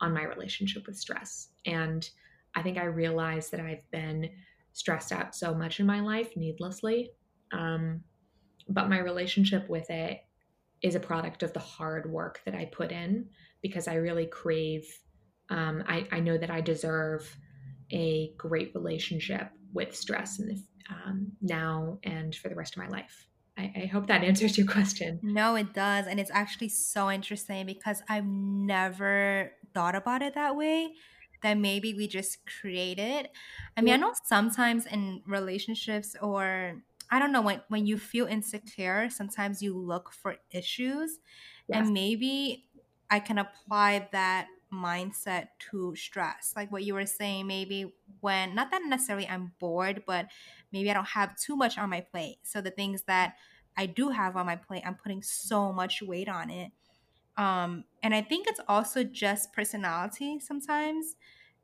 on 0.00 0.12
my 0.12 0.22
relationship 0.22 0.86
with 0.86 0.96
stress 0.96 1.48
and 1.66 2.10
i 2.54 2.62
think 2.62 2.78
i 2.78 2.84
realized 2.84 3.50
that 3.50 3.60
i've 3.60 3.88
been 3.90 4.28
stressed 4.72 5.12
out 5.12 5.34
so 5.34 5.54
much 5.54 5.80
in 5.80 5.86
my 5.86 6.00
life 6.00 6.36
needlessly 6.36 7.10
um, 7.52 8.02
but 8.68 8.88
my 8.88 8.98
relationship 8.98 9.68
with 9.68 9.88
it 9.90 10.20
is 10.82 10.94
a 10.94 11.00
product 11.00 11.42
of 11.42 11.52
the 11.52 11.60
hard 11.60 12.10
work 12.10 12.40
that 12.44 12.54
i 12.54 12.64
put 12.66 12.90
in 12.90 13.26
because 13.62 13.88
i 13.88 13.94
really 13.94 14.26
crave 14.26 14.86
um, 15.50 15.84
I, 15.86 16.06
I 16.10 16.20
know 16.20 16.36
that 16.38 16.50
i 16.50 16.60
deserve 16.60 17.34
a 17.92 18.32
great 18.36 18.74
relationship 18.74 19.50
with 19.72 19.94
stress 19.94 20.38
in 20.38 20.48
the 20.48 20.62
um, 20.90 21.32
now 21.40 21.98
and 22.04 22.34
for 22.34 22.48
the 22.48 22.54
rest 22.54 22.76
of 22.76 22.82
my 22.82 22.88
life. 22.88 23.26
I, 23.56 23.72
I 23.82 23.86
hope 23.86 24.06
that 24.08 24.22
answers 24.24 24.58
your 24.58 24.66
question. 24.66 25.20
No, 25.22 25.54
it 25.54 25.72
does. 25.72 26.06
And 26.06 26.20
it's 26.20 26.30
actually 26.32 26.68
so 26.68 27.10
interesting 27.10 27.66
because 27.66 28.02
I've 28.08 28.26
never 28.26 29.52
thought 29.72 29.94
about 29.94 30.22
it 30.22 30.34
that 30.34 30.56
way 30.56 30.92
that 31.42 31.58
maybe 31.58 31.94
we 31.94 32.08
just 32.08 32.38
create 32.60 32.98
it. 32.98 33.30
I 33.76 33.82
mean, 33.82 33.94
I 33.94 33.96
know 33.98 34.12
sometimes 34.24 34.86
in 34.86 35.22
relationships 35.26 36.16
or 36.20 36.82
I 37.10 37.18
don't 37.18 37.32
know 37.32 37.42
when 37.42 37.60
when 37.68 37.86
you 37.86 37.98
feel 37.98 38.26
insecure, 38.26 39.10
sometimes 39.10 39.62
you 39.62 39.76
look 39.76 40.10
for 40.10 40.36
issues 40.50 41.18
yes. 41.68 41.78
and 41.78 41.92
maybe 41.92 42.64
I 43.10 43.20
can 43.20 43.38
apply 43.38 44.08
that 44.12 44.46
mindset 44.72 45.48
to 45.70 45.94
stress. 45.96 46.52
Like 46.56 46.70
what 46.72 46.84
you 46.84 46.94
were 46.94 47.06
saying, 47.06 47.46
maybe 47.46 47.94
when, 48.20 48.54
not 48.54 48.70
that 48.70 48.82
necessarily 48.84 49.28
I'm 49.28 49.52
bored, 49.58 50.04
but 50.06 50.26
maybe 50.72 50.90
I 50.90 50.94
don't 50.94 51.08
have 51.08 51.36
too 51.36 51.56
much 51.56 51.78
on 51.78 51.90
my 51.90 52.00
plate. 52.00 52.38
So 52.42 52.60
the 52.60 52.70
things 52.70 53.02
that 53.04 53.36
I 53.76 53.86
do 53.86 54.10
have 54.10 54.36
on 54.36 54.46
my 54.46 54.56
plate, 54.56 54.82
I'm 54.86 54.94
putting 54.94 55.22
so 55.22 55.72
much 55.72 56.02
weight 56.02 56.28
on 56.28 56.50
it. 56.50 56.72
Um, 57.36 57.84
and 58.02 58.14
I 58.14 58.22
think 58.22 58.46
it's 58.46 58.60
also 58.68 59.04
just 59.04 59.52
personality 59.52 60.38
sometimes 60.40 61.16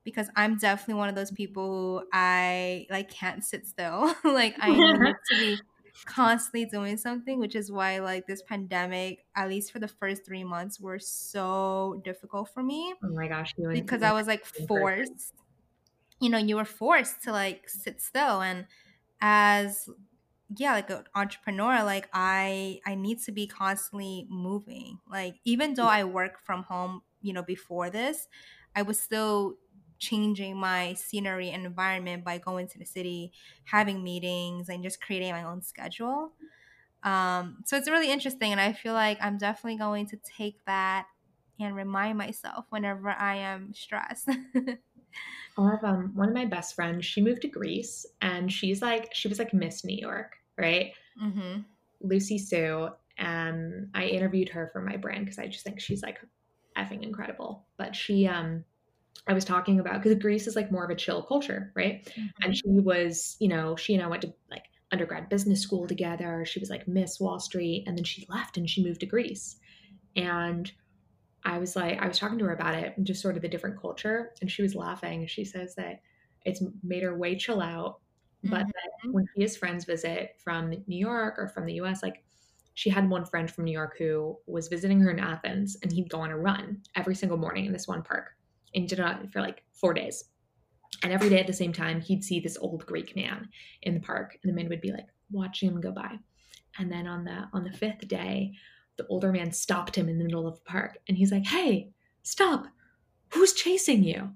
because 0.05 0.29
I'm 0.37 0.59
definitely 0.59 0.95
one 0.95 1.09
of 1.09 1.15
those 1.15 1.31
people 1.31 2.01
who 2.01 2.09
I 2.13 2.87
like 2.91 3.11
can't 3.11 3.45
sit 3.45 3.67
still. 3.67 4.15
like 4.25 4.57
I 4.61 4.81
need 4.81 5.17
to 5.31 5.37
be 5.37 5.59
constantly 6.07 6.65
doing 6.67 6.97
something, 6.97 7.39
which 7.39 7.55
is 7.55 7.71
why 7.73 7.99
like 8.01 8.27
this 8.27 8.43
pandemic, 8.43 9.27
at 9.35 9.49
least 9.49 9.73
for 9.73 9.79
the 9.79 9.89
first 9.89 10.25
three 10.25 10.45
months, 10.45 10.81
were 10.81 10.99
so 10.99 12.01
difficult 12.05 12.49
for 12.51 12.63
me. 12.63 12.95
Oh 13.03 13.09
my 13.15 13.29
gosh, 13.29 13.55
because 13.73 14.03
I 14.03 14.13
was 14.13 14.27
like 14.27 14.45
forced. 14.45 15.35
You 16.21 16.29
know, 16.29 16.39
you 16.39 16.57
were 16.57 16.65
forced 16.67 17.23
to 17.25 17.33
like 17.33 17.69
sit 17.69 18.01
still, 18.01 18.43
and 18.43 18.67
as 19.21 19.89
yeah, 20.57 20.75
like 20.75 20.91
an 20.91 21.05
entrepreneur, 21.15 21.85
like 21.85 22.09
I 22.13 22.81
I 22.87 22.95
need 22.97 23.21
to 23.21 23.33
be 23.33 23.47
constantly 23.47 24.27
moving. 24.31 25.01
Like 25.11 25.37
even 25.45 25.75
though 25.75 25.89
I 25.89 26.05
work 26.05 26.41
from 26.41 26.65
home, 26.65 27.03
you 27.23 27.33
know, 27.33 27.43
before 27.43 27.91
this, 27.91 28.29
I 28.77 28.83
was 28.83 29.01
still 29.01 29.59
changing 30.01 30.57
my 30.57 30.95
scenery 30.95 31.51
and 31.51 31.65
environment 31.65 32.25
by 32.25 32.39
going 32.39 32.67
to 32.69 32.79
the 32.79 32.85
city, 32.85 33.33
having 33.65 34.03
meetings, 34.03 34.69
and 34.69 34.83
just 34.83 35.01
creating 35.01 35.31
my 35.31 35.45
own 35.45 35.63
schedule. 35.63 36.33
Um, 37.03 37.59
so 37.65 37.77
it's 37.77 37.89
really 37.89 38.11
interesting, 38.11 38.51
and 38.53 38.61
I 38.61 38.73
feel 38.73 38.95
like 38.95 39.19
I'm 39.21 39.39
definitely 39.39 39.79
going 39.79 40.07
to 40.07 40.17
take 40.37 40.65
that 40.67 41.07
and 41.61 41.77
remind 41.77 42.19
myself 42.19 42.67
whenever 42.71 43.11
I 43.11 43.37
am 43.37 43.73
stressed. 43.75 44.29
I 45.59 45.77
um, 45.83 46.13
one 46.15 46.29
of 46.29 46.35
my 46.35 46.47
best 46.47 46.75
friends. 46.75 47.05
She 47.05 47.21
moved 47.21 47.43
to 47.43 47.49
Greece, 47.49 48.07
and 48.23 48.51
she's 48.51 48.83
like 48.83 49.11
she 49.13 49.29
was 49.29 49.39
like 49.39 49.53
Miss 49.53 49.85
New 49.85 49.97
York, 49.97 50.37
right? 50.57 50.93
Mm-hmm. 51.23 51.61
Lucy 52.01 52.39
Sue. 52.39 52.89
And 53.19 53.91
I 53.95 54.05
interviewed 54.05 54.49
her 54.51 54.71
for 54.73 54.81
my 54.81 54.97
brand 54.97 55.27
because 55.27 55.39
I 55.39 55.47
just 55.47 55.63
think 55.63 55.79
she's 55.79 56.03
like 56.03 56.19
effing 56.77 57.03
incredible. 57.03 57.67
But 57.77 57.95
she 57.95 58.27
um 58.27 58.65
I 59.27 59.33
was 59.33 59.45
talking 59.45 59.81
about 59.81 60.03
because 60.03 60.19
Greece 60.19 60.47
is 60.47 60.57
like 60.57 60.73
more 60.73 60.85
of 60.85 60.91
a 60.91 60.95
chill 60.95 61.23
culture, 61.23 61.73
right? 61.75 62.05
Mm-hmm. 62.07 62.27
And 62.43 62.57
she 62.57 62.63
was, 62.67 63.37
you 63.39 63.49
know, 63.49 63.77
she 63.77 63.95
and 63.95 64.03
I 64.03 64.07
went 64.09 64.23
to 64.23 64.33
like 64.51 64.65
undergrad 64.93 65.29
business 65.29 65.61
school 65.61 65.87
together. 65.87 66.45
She 66.45 66.59
was 66.59 66.71
like 66.71 66.89
Miss 66.89 67.21
Wall 67.21 67.39
Street, 67.39 67.85
and 67.87 67.97
then 67.97 68.05
she 68.05 68.27
left 68.29 68.57
and 68.57 68.69
she 68.69 68.85
moved 68.85 69.01
to 69.01 69.07
Greece. 69.07 69.57
And 70.17 70.71
I 71.45 71.59
was 71.59 71.77
like, 71.77 72.01
I 72.01 72.09
was 72.09 72.19
talking 72.19 72.39
to 72.39 72.45
her 72.47 72.53
about 72.55 72.75
it, 72.75 72.95
and 72.97 73.07
just 73.07 73.23
sort 73.23 73.37
of 73.37 73.43
the 73.43 73.49
different 73.49 73.81
culture, 73.81 74.33
and 74.41 74.51
she 74.51 74.63
was 74.63 74.75
laughing. 74.75 75.27
She 75.27 75.45
says 75.45 75.75
that 75.77 76.01
it's 76.45 76.63
made 76.83 77.03
her 77.03 77.17
way 77.17 77.37
chill 77.37 77.61
out, 77.61 78.01
but 78.45 78.61
mm-hmm. 78.61 78.69
that 78.69 79.13
when 79.13 79.27
she 79.35 79.43
has 79.43 79.57
friends 79.57 79.85
visit 79.85 80.37
from 80.43 80.71
New 80.71 80.99
York 80.99 81.35
or 81.39 81.49
from 81.49 81.67
the 81.67 81.75
U.S., 81.75 82.03
like 82.03 82.25
she 82.75 82.89
had 82.89 83.09
one 83.09 83.27
friend 83.27 83.51
from 83.51 83.65
New 83.65 83.73
York 83.73 83.97
who 83.99 84.39
was 84.47 84.69
visiting 84.69 85.01
her 85.01 85.11
in 85.11 85.19
Athens 85.19 85.77
and 85.83 85.93
he'd 85.93 86.09
go 86.09 86.21
on 86.21 86.31
a 86.31 86.39
run 86.39 86.81
every 86.95 87.15
single 87.15 87.37
morning 87.37 87.67
in 87.67 87.73
this 87.73 87.87
one 87.87 88.03
park 88.03 88.31
and 88.75 88.89
he 88.89 89.31
for 89.33 89.41
like 89.41 89.63
four 89.73 89.95
days. 89.95 90.25
And 91.03 91.13
every 91.13 91.29
day 91.29 91.41
at 91.41 91.47
the 91.47 91.53
same 91.53 91.73
time, 91.73 92.01
he'd 92.01 92.25
see 92.25 92.41
this 92.41 92.59
old 92.59 92.85
Greek 92.87 93.17
man 93.17 93.49
in 93.83 93.95
the 93.95 94.01
park 94.01 94.37
and 94.43 94.51
the 94.51 94.55
men 94.55 94.69
would 94.69 94.81
be 94.81 94.93
like 94.93 95.07
watching 95.31 95.71
him 95.71 95.81
go 95.81 95.93
by. 95.93 96.19
And 96.79 96.91
then 96.91 97.07
on 97.07 97.25
the 97.25 97.49
on 97.53 97.65
the 97.65 97.73
fifth 97.73 98.07
day, 98.09 98.53
the 98.97 99.07
older 99.07 99.33
man 99.33 99.53
stopped 99.53 99.97
him 99.97 100.09
in 100.09 100.19
the 100.19 100.25
middle 100.25 100.47
of 100.47 100.57
the 100.57 100.65
park 100.65 100.99
and 101.09 101.17
he's 101.17 101.33
like, 101.33 101.47
Hey, 101.47 101.91
stop. 102.23 102.67
Who's 103.31 103.53
chasing 103.53 104.03
you? 104.03 104.31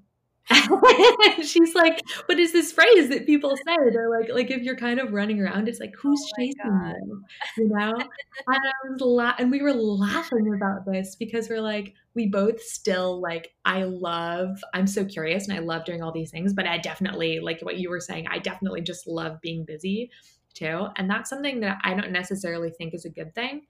she's 1.43 1.75
like, 1.75 2.01
what 2.27 2.39
is 2.39 2.53
this 2.53 2.71
phrase 2.71 3.09
that 3.09 3.25
people 3.25 3.57
say? 3.57 3.77
They're 3.93 4.11
like, 4.11 4.29
like 4.31 4.51
if 4.51 4.63
you're 4.63 4.77
kind 4.77 5.01
of 5.01 5.13
running 5.13 5.41
around, 5.41 5.69
it's 5.69 5.81
like, 5.81 5.95
oh 5.97 6.01
who's 6.03 6.21
oh 6.23 6.37
chasing 6.39 6.55
God. 6.63 6.95
you? 7.07 7.25
You 7.59 7.69
know? 7.69 7.93
and 7.97 8.09
I 8.49 8.89
was 8.91 9.01
la- 9.01 9.35
and 9.39 9.51
we 9.51 9.63
were 9.63 9.73
laughing 9.73 10.55
about 10.55 10.85
this 10.85 11.17
because 11.17 11.49
we're 11.49 11.63
like, 11.63 11.95
we 12.15 12.27
both 12.27 12.61
still 12.61 13.21
like, 13.21 13.53
I 13.65 13.85
love, 13.85 14.63
I'm 14.75 14.87
so 14.87 15.05
curious 15.05 15.49
and 15.49 15.57
I 15.57 15.61
love 15.61 15.85
doing 15.85 16.03
all 16.03 16.13
these 16.13 16.31
things, 16.31 16.53
but 16.53 16.67
I 16.67 16.79
definitely, 16.79 17.41
like 17.41 17.61
what 17.63 17.79
you 17.79 17.89
were 17.89 18.01
saying, 18.01 18.27
I 18.31 18.39
definitely 18.39 18.83
just 18.83 19.07
love 19.07 19.41
being 19.41 19.65
busy 19.65 20.11
too. 20.53 20.89
And 20.97 21.09
that's 21.09 21.31
something 21.31 21.61
that 21.61 21.79
I 21.83 21.95
don't 21.95 22.13
necessarily 22.13 22.71
think 22.71 22.95
is 22.95 23.07
a 23.07 23.11
good 23.11 23.35
thing 23.35 23.63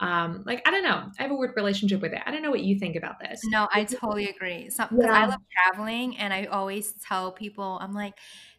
um 0.00 0.42
like 0.46 0.62
i 0.66 0.70
don't 0.70 0.82
know. 0.82 1.10
I 1.18 1.22
have 1.22 1.30
a 1.30 1.34
weird 1.34 1.54
relationship 1.56 2.02
with 2.02 2.12
it. 2.12 2.20
I 2.26 2.30
don't 2.30 2.42
know 2.42 2.50
what 2.50 2.60
you 2.60 2.78
think 2.78 2.96
about 2.96 3.18
this. 3.20 3.40
No 3.44 3.68
i 3.72 3.84
totally 3.84 4.28
agree. 4.28 4.70
So 4.70 4.86
yeah. 4.96 5.12
i 5.12 5.26
love 5.26 5.40
traveling 5.52 6.16
and 6.18 6.32
i 6.32 6.44
always 6.44 6.92
tell 7.06 7.32
people 7.32 7.78
i'm 7.80 7.92
like 7.92 8.14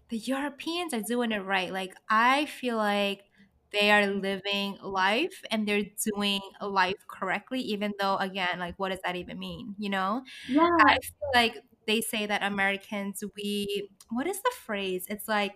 the 0.09 0.17
europeans 0.17 0.93
are 0.93 1.01
doing 1.01 1.31
it 1.31 1.39
right. 1.39 1.71
Like 1.71 1.95
i 2.09 2.45
feel 2.45 2.77
like 2.77 3.23
they 3.71 3.91
are 3.91 4.07
living 4.07 4.77
life 4.81 5.43
and 5.51 5.67
they're 5.67 5.83
doing 6.15 6.39
life 6.61 7.05
correctly 7.07 7.59
even 7.59 7.93
though 7.99 8.15
again 8.17 8.59
like 8.59 8.75
what 8.77 8.89
does 8.89 8.99
that 9.03 9.15
even 9.15 9.37
mean 9.37 9.75
you 9.77 9.89
know? 9.89 10.23
Yeah. 10.47 10.69
I 10.79 10.97
feel 10.99 11.31
like 11.33 11.57
they 11.85 12.01
say 12.01 12.25
that 12.25 12.43
americans 12.43 13.23
we 13.35 13.89
what 14.09 14.27
is 14.27 14.41
the 14.41 14.51
phrase? 14.65 15.05
It's 15.09 15.27
like 15.27 15.55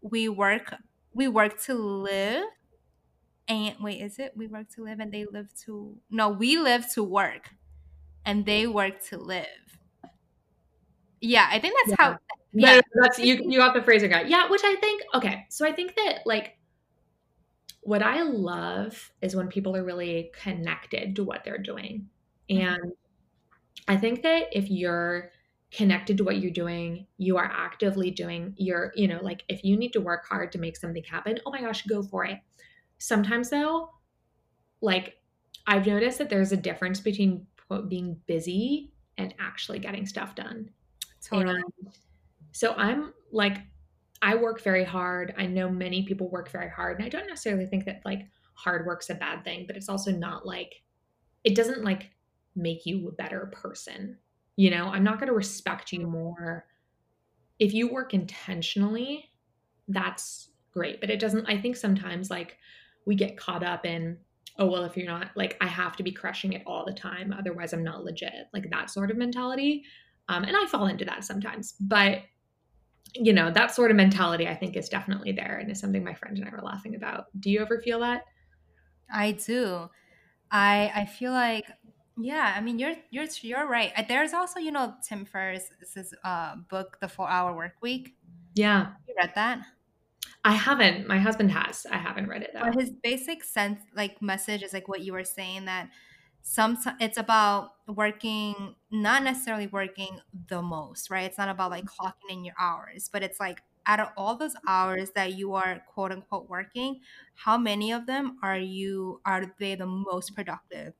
we 0.00 0.28
work 0.28 0.74
we 1.12 1.28
work 1.28 1.60
to 1.62 1.74
live 1.74 2.44
and 3.50 3.74
wait, 3.80 4.00
is 4.00 4.18
it 4.20 4.32
we 4.36 4.46
work 4.46 4.68
to 4.76 4.84
live 4.84 5.00
and 5.00 5.12
they 5.12 5.26
live 5.30 5.52
to 5.64 5.96
no, 6.08 6.28
we 6.28 6.56
live 6.56 6.90
to 6.92 7.02
work 7.02 7.50
and 8.24 8.46
they 8.46 8.66
work 8.66 9.02
to 9.08 9.18
live. 9.18 9.46
Yeah, 11.20 11.48
I 11.50 11.58
think 11.58 11.74
that's 11.82 11.98
yeah. 11.98 12.04
how 12.04 12.18
yeah, 12.52 12.80
that's 12.94 13.18
you 13.18 13.42
you 13.44 13.58
got 13.58 13.74
the 13.74 13.82
phrasing 13.82 14.12
right. 14.12 14.28
Yeah, 14.28 14.48
which 14.48 14.62
I 14.64 14.76
think 14.76 15.02
okay. 15.14 15.46
So 15.48 15.66
I 15.66 15.72
think 15.72 15.96
that 15.96 16.20
like 16.26 16.56
what 17.82 18.02
I 18.02 18.22
love 18.22 19.10
is 19.20 19.34
when 19.34 19.48
people 19.48 19.76
are 19.76 19.84
really 19.84 20.30
connected 20.40 21.16
to 21.16 21.24
what 21.24 21.44
they're 21.44 21.58
doing. 21.58 22.08
Mm-hmm. 22.48 22.66
And 22.66 22.92
I 23.88 23.96
think 23.96 24.22
that 24.22 24.48
if 24.52 24.70
you're 24.70 25.32
connected 25.72 26.18
to 26.18 26.24
what 26.24 26.38
you're 26.38 26.52
doing, 26.52 27.06
you 27.16 27.36
are 27.36 27.50
actively 27.52 28.10
doing 28.10 28.54
your, 28.56 28.92
you 28.94 29.08
know, 29.08 29.18
like 29.22 29.44
if 29.48 29.64
you 29.64 29.76
need 29.76 29.92
to 29.94 30.00
work 30.00 30.26
hard 30.28 30.52
to 30.52 30.58
make 30.58 30.76
something 30.76 31.02
happen, 31.04 31.38
oh 31.46 31.50
my 31.50 31.62
gosh, 31.62 31.82
go 31.86 32.02
for 32.02 32.24
it. 32.24 32.38
Sometimes 33.00 33.50
though, 33.50 33.90
like 34.80 35.16
I've 35.66 35.86
noticed 35.86 36.18
that 36.18 36.30
there's 36.30 36.52
a 36.52 36.56
difference 36.56 37.00
between 37.00 37.46
being 37.88 38.20
busy 38.26 38.92
and 39.18 39.34
actually 39.38 39.78
getting 39.78 40.06
stuff 40.06 40.34
done. 40.34 40.70
Totally. 41.24 41.54
And 41.54 41.92
so 42.52 42.74
I'm 42.74 43.12
like, 43.32 43.58
I 44.22 44.34
work 44.34 44.60
very 44.62 44.84
hard. 44.84 45.34
I 45.38 45.46
know 45.46 45.70
many 45.70 46.02
people 46.04 46.28
work 46.30 46.50
very 46.50 46.68
hard. 46.68 46.98
And 46.98 47.06
I 47.06 47.08
don't 47.08 47.26
necessarily 47.26 47.66
think 47.66 47.84
that 47.86 48.02
like 48.04 48.28
hard 48.54 48.86
work's 48.86 49.08
a 49.08 49.14
bad 49.14 49.44
thing, 49.44 49.64
but 49.66 49.76
it's 49.76 49.88
also 49.88 50.10
not 50.10 50.44
like, 50.44 50.82
it 51.44 51.54
doesn't 51.54 51.84
like 51.84 52.10
make 52.54 52.84
you 52.84 53.08
a 53.08 53.12
better 53.12 53.50
person. 53.52 54.18
You 54.56 54.70
know, 54.70 54.86
I'm 54.86 55.04
not 55.04 55.18
going 55.18 55.28
to 55.28 55.34
respect 55.34 55.92
you 55.92 56.06
more. 56.06 56.66
If 57.58 57.72
you 57.72 57.90
work 57.90 58.12
intentionally, 58.12 59.30
that's 59.88 60.50
great. 60.72 61.00
But 61.00 61.10
it 61.10 61.20
doesn't, 61.20 61.46
I 61.46 61.60
think 61.60 61.76
sometimes 61.76 62.30
like 62.30 62.58
we 63.06 63.14
get 63.14 63.36
caught 63.36 63.62
up 63.62 63.86
in 63.86 64.16
oh 64.58 64.66
well 64.66 64.84
if 64.84 64.96
you're 64.96 65.06
not 65.06 65.30
like 65.36 65.56
i 65.60 65.66
have 65.66 65.96
to 65.96 66.02
be 66.02 66.12
crushing 66.12 66.52
it 66.52 66.62
all 66.66 66.84
the 66.84 66.92
time 66.92 67.34
otherwise 67.38 67.72
i'm 67.72 67.84
not 67.84 68.04
legit 68.04 68.48
like 68.52 68.68
that 68.70 68.90
sort 68.90 69.10
of 69.10 69.16
mentality. 69.16 69.84
Um, 70.28 70.44
and 70.44 70.56
i 70.56 70.64
fall 70.66 70.86
into 70.86 71.04
that 71.06 71.24
sometimes 71.24 71.74
but 71.80 72.22
you 73.14 73.32
know 73.32 73.50
that 73.50 73.74
sort 73.74 73.90
of 73.90 73.96
mentality 73.96 74.46
i 74.46 74.54
think 74.54 74.76
is 74.76 74.88
definitely 74.88 75.32
there 75.32 75.58
and 75.60 75.70
is 75.70 75.80
something 75.80 76.04
my 76.04 76.14
friend 76.14 76.38
and 76.38 76.46
i 76.46 76.50
were 76.50 76.62
laughing 76.62 76.94
about. 76.94 77.26
Do 77.40 77.50
you 77.50 77.60
ever 77.60 77.80
feel 77.80 78.00
that? 78.00 78.22
I 79.12 79.32
do. 79.32 79.88
I 80.50 80.92
i 80.94 81.04
feel 81.04 81.32
like 81.32 81.66
yeah 82.16 82.54
i 82.56 82.60
mean 82.60 82.78
you're 82.78 82.94
you're 83.10 83.26
you're 83.40 83.66
right. 83.66 83.92
There's 84.08 84.32
also 84.32 84.60
you 84.60 84.70
know 84.70 84.94
tim 85.06 85.24
ferriss's 85.24 86.14
uh, 86.22 86.56
book 86.68 86.98
the 87.00 87.08
four 87.08 87.28
hour 87.28 87.54
work 87.54 87.74
week. 87.80 88.14
Yeah. 88.54 88.92
You 89.08 89.14
read 89.18 89.32
that 89.34 89.64
I 90.44 90.52
haven't. 90.52 91.06
My 91.06 91.18
husband 91.18 91.52
has. 91.52 91.86
I 91.90 91.98
haven't 91.98 92.28
read 92.28 92.42
it 92.42 92.50
though. 92.54 92.60
But 92.60 92.80
his 92.80 92.90
basic 92.90 93.44
sense, 93.44 93.80
like 93.94 94.22
message, 94.22 94.62
is 94.62 94.72
like 94.72 94.88
what 94.88 95.00
you 95.00 95.12
were 95.12 95.24
saying 95.24 95.66
that 95.66 95.90
some 96.42 96.78
it's 96.98 97.18
about 97.18 97.72
working, 97.86 98.74
not 98.90 99.22
necessarily 99.22 99.66
working 99.66 100.18
the 100.48 100.62
most, 100.62 101.10
right? 101.10 101.24
It's 101.24 101.38
not 101.38 101.50
about 101.50 101.70
like 101.70 101.84
mm-hmm. 101.84 102.06
clocking 102.06 102.32
in 102.32 102.44
your 102.44 102.54
hours, 102.58 103.10
but 103.12 103.22
it's 103.22 103.38
like 103.38 103.62
out 103.86 104.00
of 104.00 104.08
all 104.16 104.36
those 104.36 104.54
hours 104.66 105.10
that 105.14 105.34
you 105.34 105.54
are 105.54 105.82
quote 105.86 106.12
unquote 106.12 106.48
working, 106.48 107.00
how 107.34 107.58
many 107.58 107.92
of 107.92 108.06
them 108.06 108.38
are 108.42 108.58
you 108.58 109.20
are 109.26 109.54
they 109.58 109.74
the 109.74 109.86
most 109.86 110.34
productive? 110.34 110.94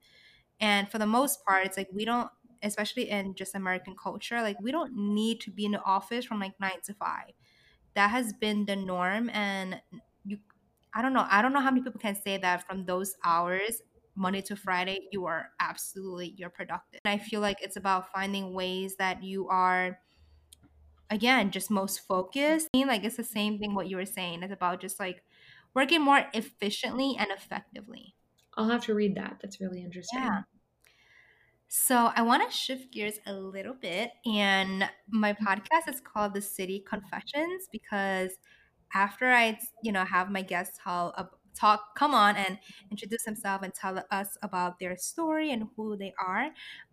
And 0.61 0.91
for 0.91 0.99
the 0.99 1.07
most 1.07 1.45
part, 1.47 1.65
it's 1.65 1.79
like 1.79 1.89
we 1.93 2.05
don't 2.05 2.29
especially 2.63 3.09
in 3.09 3.35
just 3.35 3.55
American 3.55 3.97
culture, 3.97 4.43
like 4.43 4.61
we 4.61 4.71
don't 4.71 4.95
need 4.95 5.41
to 5.41 5.51
be 5.51 5.65
in 5.65 5.73
the 5.73 5.83
office 5.83 6.27
from 6.27 6.41
like 6.41 6.53
nine 6.61 6.83
to 6.85 6.93
five 6.93 7.33
that 7.95 8.11
has 8.11 8.33
been 8.33 8.65
the 8.67 8.77
norm 8.77 9.31
and 9.31 9.81
you 10.25 10.39
i 10.95 11.03
don't 11.03 11.13
know 11.13 11.27
i 11.31 11.43
don't 11.43 11.53
know 11.53 11.61
how 11.61 11.71
many 11.71 11.83
people 11.83 12.01
can 12.01 12.21
say 12.21 12.37
that 12.37 12.67
from 12.67 12.85
those 12.85 13.15
hours 13.25 13.83
monday 14.15 14.41
to 14.41 14.57
friday 14.57 14.99
you 15.13 15.27
are 15.27 15.51
absolutely 15.61 16.35
you're 16.37 16.51
productive. 16.51 17.01
And 17.05 17.13
i 17.13 17.23
feel 17.23 17.41
like 17.41 17.59
it's 17.63 17.77
about 17.77 18.13
finding 18.13 18.53
ways 18.53 18.97
that 18.97 19.23
you 19.23 19.49
are 19.49 19.99
again 21.11 21.51
just 21.51 21.73
most 21.73 22.07
focused. 22.07 22.69
I 22.73 22.79
mean, 22.79 22.87
like 22.87 23.03
it's 23.03 23.17
the 23.17 23.25
same 23.25 23.59
thing 23.59 23.75
what 23.75 23.89
you 23.89 23.97
were 23.97 24.07
saying. 24.07 24.45
It's 24.45 24.53
about 24.53 24.81
just 24.81 25.01
like 25.01 25.25
working 25.75 26.01
more 26.01 26.25
efficiently 26.33 27.17
and 27.19 27.33
effectively. 27.33 28.15
I'll 28.57 28.69
have 28.69 28.85
to 28.85 28.95
read 28.95 29.17
that. 29.17 29.39
That's 29.43 29.61
really 29.61 29.83
interesting. 29.83 30.21
Yeah 30.23 30.43
so 31.73 32.11
I 32.17 32.23
want 32.23 32.43
to 32.51 32.57
shift 32.57 32.93
gears 32.93 33.21
a 33.27 33.33
little 33.33 33.75
bit. 33.75 34.11
And 34.27 34.91
my 35.09 35.33
podcast 35.35 35.89
is 35.89 36.01
called 36.01 36.35
The 36.35 36.41
City 36.41 36.85
Confessions 36.85 37.69
because 37.71 38.33
after 38.93 39.31
I, 39.31 39.57
you 39.81 39.93
know, 39.93 40.05
have 40.05 40.33
my 40.33 40.43
guests 40.43 40.81
tell, 40.83 41.15
talk 41.55 41.95
come 41.97 42.15
on 42.15 42.37
and 42.37 42.59
introduce 42.91 43.25
themselves 43.25 43.65
and 43.65 43.75
tell 43.75 44.03
us 44.11 44.37
about 44.43 44.79
their 44.79 44.97
story 44.97 45.53
and 45.53 45.65
who 45.77 45.97
they 45.97 46.13
are 46.25 46.47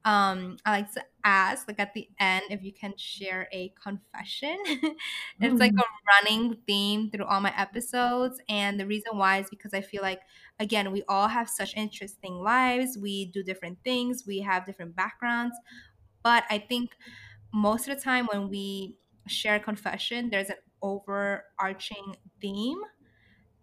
um 0.06 0.58
i 0.66 0.72
like 0.72 0.92
to 0.92 1.04
ask 1.24 1.68
like 1.68 1.80
at 1.80 1.94
the 1.94 2.08
end 2.20 2.44
if 2.50 2.64
you 2.64 2.74
can 2.74 2.94
share 2.98 3.48
a 3.54 3.72
confession 3.82 4.58
it's 5.42 5.60
like 5.60 5.74
mm. 5.74 5.80
a 5.80 5.84
running 6.08 6.58
theme 6.66 7.10
through 7.12 7.26
all 7.26 7.40
my 7.40 7.54
episodes 7.58 8.40
and 8.50 8.80
the 8.80 8.86
reason 8.86 9.18
why 9.18 9.40
is 9.40 9.50
because 9.50 9.74
i 9.74 9.82
feel 9.82 10.02
like 10.02 10.22
again 10.60 10.92
we 10.92 11.04
all 11.08 11.28
have 11.28 11.50
such 11.50 11.76
interesting 11.76 12.36
lives 12.36 12.98
we 12.98 13.26
do 13.26 13.44
different 13.44 13.78
things 13.84 14.24
we 14.28 14.40
have 14.40 14.66
different 14.66 14.96
backgrounds 14.96 15.56
but 16.24 16.44
i 16.50 16.58
think 16.58 16.92
most 17.54 17.88
of 17.88 17.96
the 17.96 18.02
time 18.02 18.28
when 18.32 18.50
we 18.50 18.98
share 19.28 19.60
confession 19.60 20.30
there's 20.30 20.50
an 20.50 20.56
overarching 20.82 22.16
theme 22.42 22.80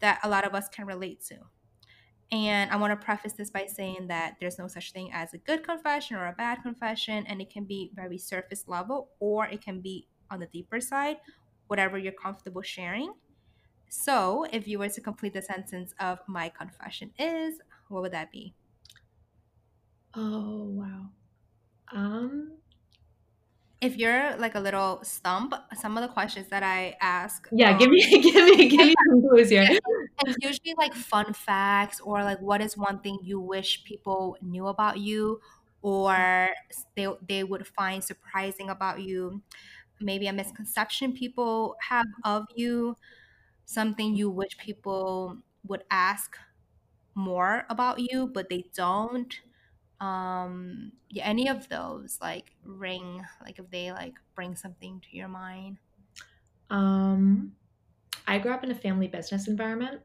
that 0.01 0.21
a 0.23 0.29
lot 0.29 0.47
of 0.47 0.55
us 0.55 0.69
can 0.69 0.87
relate 0.87 1.25
to. 1.25 1.37
And 2.33 2.71
I 2.71 2.77
want 2.77 2.99
to 2.99 3.05
preface 3.05 3.35
this 3.35 3.51
by 3.51 3.67
saying 3.67 4.09
that 4.09 4.35
there's 4.41 4.59
no 4.59 4.67
such 4.67 4.93
thing 4.93 5.11
as 5.13 5.35
a 5.35 5.39
good 5.39 5.63
confession 5.63 6.17
or 6.17 6.27
a 6.27 6.33
bad 6.33 6.63
confession, 6.63 7.25
and 7.27 7.41
it 7.41 7.51
can 7.51 7.65
be 7.65 7.91
very 7.95 8.19
surface 8.19 8.65
level 8.67 9.11
or 9.21 9.47
it 9.47 9.63
can 9.63 9.81
be 9.81 10.09
on 10.31 10.41
the 10.41 10.47
deeper 10.47 10.81
side, 10.81 11.19
whatever 11.69 11.97
you're 11.97 12.13
comfortable 12.13 12.63
sharing. 12.63 13.13
So, 13.97 14.45
if 14.51 14.67
you 14.67 14.81
were 14.81 14.89
to 14.89 15.01
complete 15.01 15.35
the 15.35 15.41
sentence 15.41 15.95
of 16.01 16.19
my 16.27 16.49
confession 16.49 17.13
is, 17.17 17.61
what 17.89 18.03
would 18.03 18.13
that 18.13 18.33
be? 18.33 18.53
Oh, 20.15 20.65
wow. 20.65 21.11
Um, 21.93 22.59
if 23.81 23.97
you're 23.97 24.37
like 24.37 24.57
a 24.57 24.61
little 24.61 25.01
stump, 25.05 25.55
some 25.75 25.97
of 25.97 26.03
the 26.03 26.09
questions 26.09 26.49
that 26.49 26.63
I 26.65 26.97
ask. 27.01 27.49
Yeah, 27.53 27.71
um, 27.71 27.79
give 27.79 27.89
me, 27.89 28.01
give 28.33 28.45
me, 28.45 28.69
give 28.69 28.81
me 28.81 28.95
some 29.09 29.23
clues 29.23 29.51
here. 29.51 29.67
It's 30.27 30.39
usually 30.41 30.75
like 30.79 30.95
fun 30.95 31.33
facts 31.33 32.01
or 32.01 32.23
like 32.23 32.41
what 32.41 32.61
is 32.61 32.77
one 32.77 33.01
thing 33.01 33.19
you 33.23 33.41
wish 33.41 33.85
people 33.85 34.37
knew 34.41 34.67
about 34.69 34.99
you, 34.99 35.41
or 35.83 36.49
they 36.97 37.09
they 37.29 37.45
would 37.45 37.67
find 37.67 38.03
surprising 38.03 38.71
about 38.71 39.03
you. 39.03 39.43
Maybe 40.01 40.27
a 40.29 40.33
misconception 40.33 41.13
people 41.13 41.77
have 41.89 42.07
of 42.25 42.47
you, 42.55 42.97
something 43.65 44.15
you 44.15 44.31
wish 44.31 44.57
people 44.59 45.39
would 45.67 45.85
ask 45.91 46.37
more 47.15 47.65
about 47.71 47.99
you, 47.99 48.31
but 48.33 48.49
they 48.49 48.67
don't. 48.75 49.41
Um, 50.01 50.93
yeah, 51.09 51.27
any 51.27 51.49
of 51.49 51.69
those 51.69 52.19
like 52.21 52.53
ring, 52.65 53.25
like 53.43 53.59
if 53.59 53.71
they 53.71 53.93
like 53.93 54.15
bring 54.35 54.57
something 54.57 55.01
to 55.01 55.17
your 55.17 55.29
mind. 55.29 55.79
Um, 56.71 57.53
I 58.27 58.39
grew 58.39 58.53
up 58.53 58.65
in 58.65 58.71
a 58.71 58.75
family 58.75 59.09
business 59.09 59.49
environment, 59.49 60.01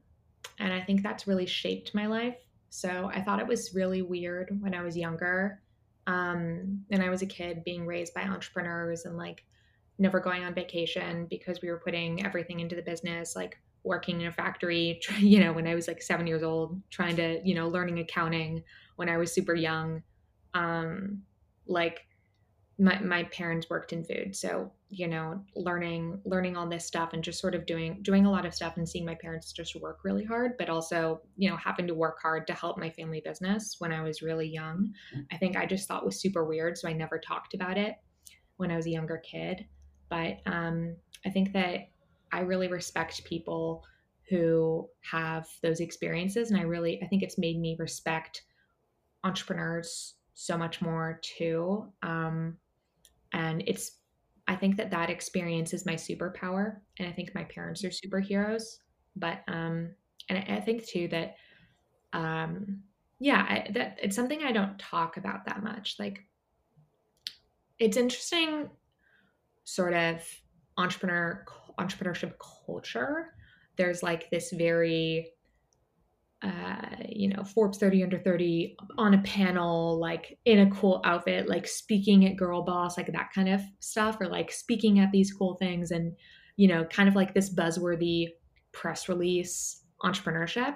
and 0.59 0.71
I 0.71 0.81
think 0.81 1.01
that's 1.01 1.27
really 1.27 1.45
shaped 1.45 1.95
my 1.95 2.05
life. 2.05 2.37
So 2.69 3.09
I 3.11 3.21
thought 3.21 3.39
it 3.39 3.47
was 3.47 3.73
really 3.73 4.01
weird 4.01 4.61
when 4.61 4.75
I 4.75 4.83
was 4.83 4.95
younger, 4.95 5.61
um, 6.05 6.85
and 6.91 7.01
I 7.01 7.09
was 7.09 7.21
a 7.21 7.27
kid 7.27 7.63
being 7.63 7.85
raised 7.85 8.13
by 8.13 8.21
entrepreneurs 8.21 9.05
and 9.05 9.17
like 9.17 9.43
never 9.99 10.19
going 10.19 10.43
on 10.43 10.53
vacation 10.55 11.27
because 11.29 11.61
we 11.61 11.69
were 11.69 11.81
putting 11.83 12.25
everything 12.25 12.61
into 12.61 12.75
the 12.75 12.81
business, 12.81 13.35
like 13.35 13.57
working 13.83 14.21
in 14.21 14.27
a 14.27 14.31
factory, 14.31 14.99
you 15.17 15.39
know, 15.39 15.51
when 15.51 15.67
I 15.67 15.75
was 15.75 15.87
like 15.87 16.01
seven 16.01 16.25
years 16.25 16.43
old, 16.43 16.81
trying 16.89 17.15
to, 17.17 17.41
you 17.43 17.55
know, 17.55 17.67
learning 17.67 17.99
accounting 17.99 18.63
when 18.95 19.09
I 19.09 19.17
was 19.17 19.33
super 19.33 19.55
young. 19.55 20.01
Um, 20.53 21.21
like 21.67 22.05
my, 22.79 22.99
my 22.99 23.23
parents 23.25 23.69
worked 23.69 23.93
in 23.93 24.03
food. 24.03 24.35
So, 24.35 24.71
you 24.89 25.07
know, 25.07 25.43
learning, 25.55 26.19
learning 26.23 26.57
all 26.57 26.67
this 26.67 26.85
stuff 26.85 27.13
and 27.13 27.23
just 27.23 27.39
sort 27.39 27.53
of 27.53 27.65
doing, 27.65 27.99
doing 28.01 28.25
a 28.25 28.31
lot 28.31 28.45
of 28.45 28.55
stuff 28.55 28.77
and 28.77 28.87
seeing 28.87 29.05
my 29.05 29.15
parents 29.15 29.51
just 29.51 29.75
work 29.75 29.99
really 30.03 30.23
hard, 30.23 30.53
but 30.57 30.69
also, 30.69 31.21
you 31.35 31.49
know, 31.49 31.57
having 31.57 31.85
to 31.87 31.93
work 31.93 32.17
hard 32.21 32.47
to 32.47 32.53
help 32.53 32.77
my 32.79 32.89
family 32.89 33.21
business 33.23 33.75
when 33.79 33.91
I 33.91 34.01
was 34.01 34.21
really 34.21 34.47
young. 34.47 34.93
I 35.31 35.37
think 35.37 35.57
I 35.57 35.65
just 35.65 35.87
thought 35.87 36.05
was 36.05 36.19
super 36.19 36.45
weird. 36.45 36.77
So 36.77 36.87
I 36.87 36.93
never 36.93 37.19
talked 37.19 37.53
about 37.53 37.77
it 37.77 37.95
when 38.57 38.71
I 38.71 38.77
was 38.77 38.87
a 38.87 38.91
younger 38.91 39.17
kid. 39.17 39.65
But 40.09 40.39
um, 40.45 40.95
I 41.25 41.29
think 41.29 41.53
that 41.53 41.89
I 42.31 42.41
really 42.41 42.67
respect 42.67 43.23
people 43.25 43.83
who 44.29 44.87
have 45.01 45.47
those 45.63 45.79
experiences. 45.79 46.51
And 46.51 46.59
I 46.59 46.63
really, 46.63 47.01
I 47.01 47.07
think 47.07 47.23
it's 47.23 47.37
made 47.37 47.59
me 47.59 47.75
respect 47.79 48.43
entrepreneurs 49.23 50.15
so 50.35 50.57
much 50.57 50.81
more 50.81 51.19
too. 51.23 51.91
Um, 52.03 52.57
and 53.33 53.63
it's, 53.67 53.97
I 54.47 54.55
think 54.55 54.77
that 54.77 54.91
that 54.91 55.09
experience 55.09 55.73
is 55.73 55.85
my 55.85 55.95
superpower. 55.95 56.77
And 56.97 57.07
I 57.07 57.11
think 57.11 57.35
my 57.35 57.43
parents 57.43 57.83
are 57.83 57.89
superheroes. 57.89 58.77
But, 59.15 59.41
um, 59.47 59.89
and 60.29 60.37
I, 60.37 60.57
I 60.57 60.61
think 60.61 60.85
too 60.85 61.07
that, 61.09 61.35
um, 62.13 62.81
yeah, 63.19 63.45
I, 63.49 63.71
that 63.73 63.97
it's 64.01 64.15
something 64.15 64.43
I 64.43 64.51
don't 64.51 64.79
talk 64.79 65.17
about 65.17 65.45
that 65.45 65.63
much. 65.63 65.95
Like, 65.99 66.25
it's 67.79 67.97
interesting, 67.97 68.69
sort 69.73 69.93
of 69.93 70.21
entrepreneur 70.77 71.45
entrepreneurship 71.79 72.33
culture, 72.65 73.33
there's 73.77 74.03
like 74.03 74.29
this 74.29 74.51
very 74.51 75.31
uh, 76.41 76.95
you 77.09 77.27
know, 77.27 77.43
Forbes 77.43 77.77
30 77.77 78.03
under 78.03 78.17
30 78.17 78.77
on 78.97 79.13
a 79.13 79.21
panel, 79.23 79.99
like 79.99 80.37
in 80.45 80.59
a 80.59 80.71
cool 80.71 81.01
outfit, 81.03 81.49
like 81.49 81.67
speaking 81.67 82.25
at 82.25 82.37
Girl 82.37 82.61
Boss, 82.61 82.95
like 82.95 83.11
that 83.11 83.29
kind 83.35 83.49
of 83.49 83.61
stuff, 83.79 84.17
or 84.21 84.27
like 84.27 84.49
speaking 84.49 84.99
at 84.99 85.11
these 85.11 85.33
cool 85.33 85.55
things 85.55 85.91
and, 85.91 86.15
you 86.55 86.69
know, 86.69 86.85
kind 86.85 87.09
of 87.09 87.15
like 87.15 87.33
this 87.33 87.53
buzzworthy 87.53 88.27
press 88.71 89.09
release 89.09 89.83
entrepreneurship. 90.01 90.75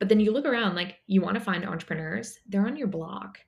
But 0.00 0.08
then 0.08 0.18
you 0.18 0.32
look 0.32 0.46
around, 0.46 0.74
like 0.74 0.96
you 1.06 1.20
want 1.20 1.34
to 1.34 1.44
find 1.44 1.64
entrepreneurs, 1.64 2.40
they're 2.48 2.66
on 2.66 2.76
your 2.76 2.88
block, 2.88 3.38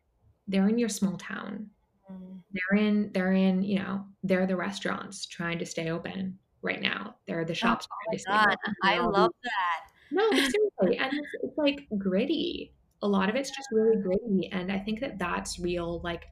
they're 0.47 0.69
in 0.69 0.79
your 0.79 0.89
small 0.89 1.17
town. 1.17 1.71
They're 2.09 2.79
in, 2.79 3.11
they're 3.13 3.33
in, 3.33 3.63
you 3.63 3.79
know, 3.79 4.05
they're 4.23 4.47
the 4.47 4.57
restaurants 4.57 5.27
trying 5.27 5.59
to 5.59 5.67
stay 5.67 5.91
open 5.91 6.39
right 6.63 6.81
now. 6.81 7.17
They're 7.27 7.45
the 7.45 7.53
oh 7.53 7.55
shops. 7.55 7.89
Oh 7.91 8.19
God, 8.29 8.57
I 8.83 8.99
love 8.99 9.33
that. 9.43 9.93
No, 10.11 10.31
seriously, 10.31 10.99
and 10.99 11.13
it's, 11.13 11.29
it's 11.43 11.59
like 11.59 11.87
gritty. 11.99 12.73
A 13.03 13.09
lot 13.09 13.29
of 13.29 13.35
it's 13.35 13.51
just 13.51 13.69
really 13.73 14.01
gritty, 14.01 14.51
and 14.53 14.71
I 14.71 14.79
think 14.79 15.01
that 15.01 15.19
that's 15.19 15.59
real. 15.59 16.01
Like, 16.05 16.27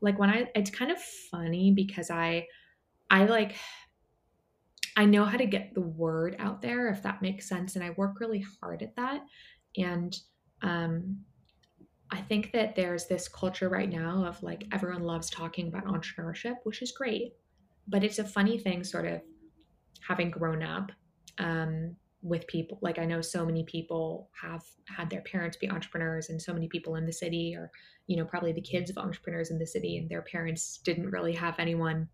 like 0.00 0.18
when 0.18 0.30
I, 0.30 0.48
it's 0.54 0.70
kind 0.70 0.90
of 0.90 0.98
funny 1.30 1.72
because 1.72 2.10
I, 2.10 2.46
I 3.10 3.24
like, 3.24 3.56
I 4.96 5.04
know 5.04 5.24
how 5.24 5.36
to 5.36 5.46
get 5.46 5.74
the 5.74 5.82
word 5.82 6.36
out 6.38 6.62
there 6.62 6.88
if 6.88 7.02
that 7.02 7.20
makes 7.20 7.48
sense, 7.48 7.74
and 7.74 7.84
I 7.84 7.90
work 7.90 8.20
really 8.20 8.44
hard 8.60 8.82
at 8.82 8.96
that. 8.96 9.22
And 9.76 10.16
um, 10.62 11.18
I 12.12 12.20
think 12.20 12.52
that 12.52 12.74
there's 12.74 13.06
this 13.06 13.28
culture 13.28 13.68
right 13.68 13.88
now 13.88 14.24
of 14.24 14.42
like 14.42 14.66
everyone 14.72 15.04
loves 15.04 15.30
talking 15.30 15.68
about 15.68 15.84
entrepreneurship, 15.84 16.56
which 16.64 16.82
is 16.82 16.92
great. 16.92 17.34
But 17.86 18.04
it's 18.04 18.18
a 18.18 18.24
funny 18.24 18.58
thing, 18.58 18.84
sort 18.84 19.06
of 19.06 19.20
having 20.06 20.30
grown 20.30 20.62
up 20.62 20.90
um, 21.38 21.96
with 22.22 22.46
people 22.46 22.78
like 22.82 22.98
i 22.98 23.04
know 23.04 23.22
so 23.22 23.46
many 23.46 23.64
people 23.64 24.28
have 24.38 24.62
had 24.84 25.08
their 25.08 25.22
parents 25.22 25.56
be 25.56 25.70
entrepreneurs 25.70 26.28
and 26.28 26.40
so 26.40 26.52
many 26.52 26.68
people 26.68 26.96
in 26.96 27.06
the 27.06 27.12
city 27.12 27.54
or 27.56 27.70
you 28.08 28.16
know 28.16 28.24
probably 28.24 28.52
the 28.52 28.60
kids 28.60 28.90
of 28.90 28.98
entrepreneurs 28.98 29.50
in 29.50 29.58
the 29.58 29.66
city 29.66 29.96
and 29.96 30.08
their 30.08 30.22
parents 30.22 30.80
didn't 30.84 31.10
really 31.10 31.32
have 31.32 31.58
anyone 31.58 32.06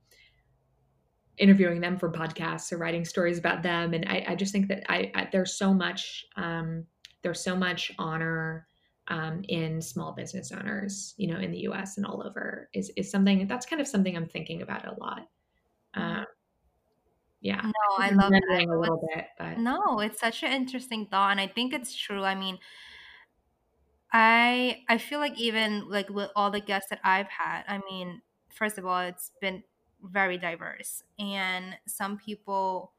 interviewing 1.38 1.80
them 1.80 1.98
for 1.98 2.10
podcasts 2.10 2.72
or 2.72 2.78
writing 2.78 3.04
stories 3.04 3.38
about 3.38 3.64
them 3.64 3.94
and 3.94 4.04
i, 4.08 4.24
I 4.28 4.34
just 4.36 4.52
think 4.52 4.68
that 4.68 4.84
I, 4.88 5.10
I, 5.14 5.28
there's 5.32 5.58
so 5.58 5.74
much 5.74 6.24
um, 6.36 6.84
there's 7.22 7.42
so 7.42 7.56
much 7.56 7.90
honor 7.98 8.68
um, 9.08 9.42
in 9.48 9.80
small 9.80 10.12
business 10.12 10.52
owners 10.52 11.14
you 11.16 11.28
know 11.28 11.38
in 11.38 11.50
the 11.52 11.58
us 11.60 11.96
and 11.96 12.06
all 12.06 12.22
over 12.26 12.68
is, 12.72 12.90
is 12.96 13.10
something 13.10 13.46
that's 13.46 13.66
kind 13.66 13.80
of 13.80 13.86
something 13.86 14.16
i'm 14.16 14.26
thinking 14.26 14.62
about 14.62 14.86
a 14.86 14.94
lot 15.00 15.28
um, 15.94 16.26
yeah. 17.40 17.60
No, 17.62 17.96
I 17.98 18.10
love 18.10 18.32
that. 18.32 18.66
A 18.68 18.78
little 18.78 19.08
bit, 19.14 19.26
but 19.38 19.58
no, 19.58 20.00
it's 20.00 20.18
such 20.20 20.42
an 20.42 20.52
interesting 20.52 21.06
thought, 21.06 21.30
and 21.30 21.40
I 21.40 21.46
think 21.46 21.72
it's 21.72 21.94
true. 21.94 22.24
I 22.24 22.34
mean, 22.34 22.58
I 24.12 24.82
I 24.88 24.98
feel 24.98 25.20
like 25.20 25.38
even 25.38 25.88
like 25.88 26.08
with 26.08 26.30
all 26.34 26.50
the 26.50 26.60
guests 26.60 26.90
that 26.90 27.00
I've 27.04 27.28
had, 27.28 27.62
I 27.68 27.80
mean, 27.90 28.22
first 28.52 28.78
of 28.78 28.86
all, 28.86 29.00
it's 29.00 29.32
been 29.40 29.62
very 30.02 30.38
diverse, 30.38 31.02
and 31.18 31.76
some 31.86 32.18
people 32.18 32.92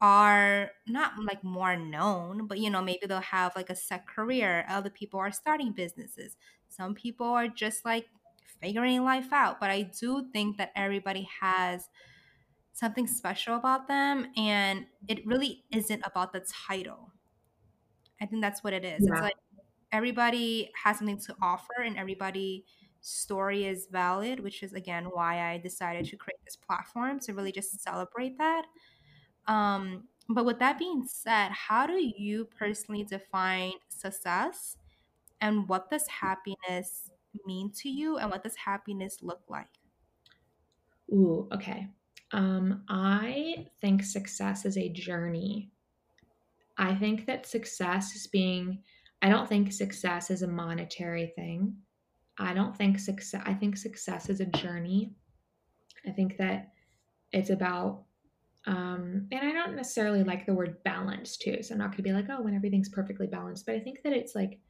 are 0.00 0.70
not 0.86 1.12
like 1.22 1.42
more 1.42 1.76
known, 1.76 2.46
but 2.46 2.58
you 2.58 2.70
know, 2.70 2.82
maybe 2.82 3.06
they'll 3.06 3.20
have 3.20 3.56
like 3.56 3.70
a 3.70 3.74
set 3.74 4.06
career. 4.06 4.64
Other 4.68 4.90
people 4.90 5.18
are 5.18 5.32
starting 5.32 5.72
businesses. 5.72 6.36
Some 6.68 6.94
people 6.94 7.26
are 7.26 7.48
just 7.48 7.84
like 7.84 8.06
figuring 8.60 9.04
life 9.04 9.32
out. 9.32 9.58
But 9.60 9.70
I 9.70 9.82
do 9.82 10.28
think 10.32 10.56
that 10.58 10.72
everybody 10.76 11.28
has 11.40 11.88
something 12.78 13.08
special 13.08 13.56
about 13.56 13.88
them 13.88 14.28
and 14.36 14.86
it 15.08 15.26
really 15.26 15.64
isn't 15.72 16.00
about 16.06 16.32
the 16.32 16.40
title 16.68 17.10
i 18.22 18.26
think 18.26 18.40
that's 18.40 18.62
what 18.62 18.72
it 18.72 18.84
is 18.84 19.04
yeah. 19.04 19.14
it's 19.14 19.20
like 19.20 19.34
everybody 19.90 20.70
has 20.84 20.98
something 20.98 21.18
to 21.18 21.34
offer 21.42 21.82
and 21.84 21.96
everybody 21.96 22.64
story 23.00 23.64
is 23.64 23.88
valid 23.90 24.38
which 24.38 24.62
is 24.62 24.74
again 24.74 25.06
why 25.06 25.50
i 25.50 25.58
decided 25.58 26.04
to 26.04 26.16
create 26.16 26.38
this 26.44 26.54
platform 26.54 27.18
to 27.18 27.32
really 27.32 27.50
just 27.50 27.80
celebrate 27.82 28.38
that 28.38 28.64
um, 29.48 30.04
but 30.28 30.44
with 30.44 30.58
that 30.58 30.78
being 30.78 31.04
said 31.06 31.50
how 31.50 31.86
do 31.86 31.94
you 31.94 32.46
personally 32.56 33.04
define 33.04 33.72
success 33.88 34.76
and 35.40 35.68
what 35.68 35.90
does 35.90 36.06
happiness 36.06 37.10
mean 37.46 37.70
to 37.70 37.88
you 37.88 38.18
and 38.18 38.30
what 38.30 38.42
does 38.42 38.56
happiness 38.56 39.18
look 39.22 39.42
like 39.48 39.66
ooh 41.12 41.48
okay 41.52 41.88
um, 42.32 42.82
I 42.88 43.66
think 43.80 44.02
success 44.02 44.64
is 44.64 44.76
a 44.76 44.88
journey. 44.88 45.70
I 46.76 46.94
think 46.94 47.26
that 47.26 47.46
success 47.46 48.14
is 48.14 48.26
being, 48.26 48.82
I 49.22 49.28
don't 49.28 49.48
think 49.48 49.72
success 49.72 50.30
is 50.30 50.42
a 50.42 50.48
monetary 50.48 51.32
thing. 51.34 51.74
I 52.38 52.54
don't 52.54 52.76
think 52.76 52.98
success, 52.98 53.42
I 53.46 53.54
think 53.54 53.76
success 53.76 54.28
is 54.28 54.40
a 54.40 54.46
journey. 54.46 55.12
I 56.06 56.10
think 56.10 56.36
that 56.36 56.72
it's 57.32 57.50
about, 57.50 58.04
um, 58.66 59.26
and 59.32 59.48
I 59.48 59.52
don't 59.52 59.76
necessarily 59.76 60.24
like 60.24 60.46
the 60.46 60.54
word 60.54 60.82
balance 60.84 61.36
too. 61.36 61.62
So 61.62 61.74
I'm 61.74 61.78
not 61.78 61.88
going 61.88 61.98
to 61.98 62.02
be 62.02 62.12
like, 62.12 62.26
oh, 62.30 62.42
when 62.42 62.54
everything's 62.54 62.88
perfectly 62.88 63.26
balanced. 63.26 63.66
But 63.66 63.76
I 63.76 63.80
think 63.80 64.02
that 64.02 64.12
it's 64.12 64.34
like 64.34 64.60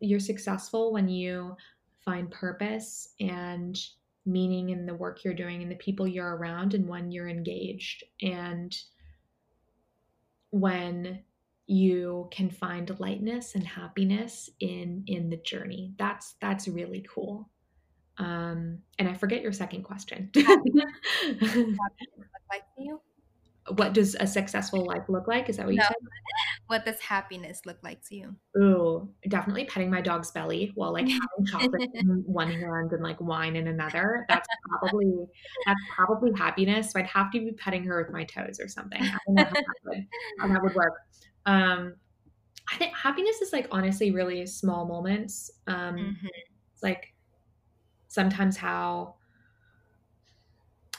you're 0.00 0.20
successful 0.20 0.92
when 0.92 1.08
you 1.08 1.56
find 2.04 2.30
purpose 2.30 3.14
and 3.20 3.76
meaning 4.24 4.70
in 4.70 4.86
the 4.86 4.94
work 4.94 5.24
you're 5.24 5.34
doing 5.34 5.62
and 5.62 5.70
the 5.70 5.76
people 5.76 6.06
you're 6.06 6.36
around 6.36 6.74
and 6.74 6.88
when 6.88 7.10
you're 7.10 7.28
engaged 7.28 8.04
and 8.22 8.76
when 10.50 11.22
you 11.66 12.28
can 12.30 12.50
find 12.50 12.98
lightness 13.00 13.54
and 13.54 13.66
happiness 13.66 14.48
in 14.60 15.02
in 15.06 15.30
the 15.30 15.36
journey 15.38 15.92
that's 15.98 16.34
that's 16.40 16.68
really 16.68 17.04
cool 17.12 17.48
um 18.18 18.78
and 18.98 19.08
i 19.08 19.14
forget 19.14 19.42
your 19.42 19.52
second 19.52 19.82
question 19.82 20.30
like 20.36 20.46
you 22.78 23.00
what 23.74 23.92
does 23.92 24.16
a 24.18 24.26
successful 24.26 24.86
life 24.86 25.08
look 25.08 25.26
like? 25.26 25.48
Is 25.48 25.56
that 25.56 25.66
what 25.66 25.74
you 25.74 25.80
no. 25.80 25.86
said? 25.86 25.96
What 26.68 26.84
does 26.84 27.00
happiness 27.00 27.60
look 27.64 27.78
like 27.84 28.02
to 28.08 28.16
you? 28.16 28.36
Ooh, 28.58 29.08
definitely 29.28 29.66
petting 29.66 29.88
my 29.88 30.00
dog's 30.00 30.32
belly 30.32 30.72
while 30.74 30.92
like 30.92 31.08
having 31.08 31.46
chocolate 31.46 31.90
in 31.94 32.24
one 32.26 32.50
hand 32.50 32.92
and 32.92 33.04
like 33.04 33.20
wine 33.20 33.54
in 33.54 33.68
another. 33.68 34.26
That's 34.28 34.48
probably 34.68 35.14
that's 35.64 35.80
probably 35.94 36.32
happiness. 36.36 36.90
So 36.90 36.98
I'd 36.98 37.06
have 37.06 37.30
to 37.32 37.38
be 37.38 37.52
petting 37.52 37.84
her 37.84 38.02
with 38.02 38.12
my 38.12 38.24
toes 38.24 38.58
or 38.60 38.66
something. 38.66 39.00
I 39.00 39.16
don't 39.26 39.36
know 39.36 39.44
how 39.44 39.50
that 39.50 39.64
would, 39.84 40.06
how 40.40 40.48
that 40.48 40.62
would 40.62 40.74
work. 40.74 40.94
Um, 41.46 41.94
I 42.72 42.76
think 42.78 42.96
happiness 42.96 43.40
is 43.40 43.52
like 43.52 43.68
honestly 43.70 44.10
really 44.10 44.44
small 44.46 44.86
moments. 44.86 45.52
Um, 45.68 45.96
Mhm. 45.96 46.30
it's 46.72 46.82
like 46.82 47.14
sometimes 48.16 48.56
how 48.56 49.14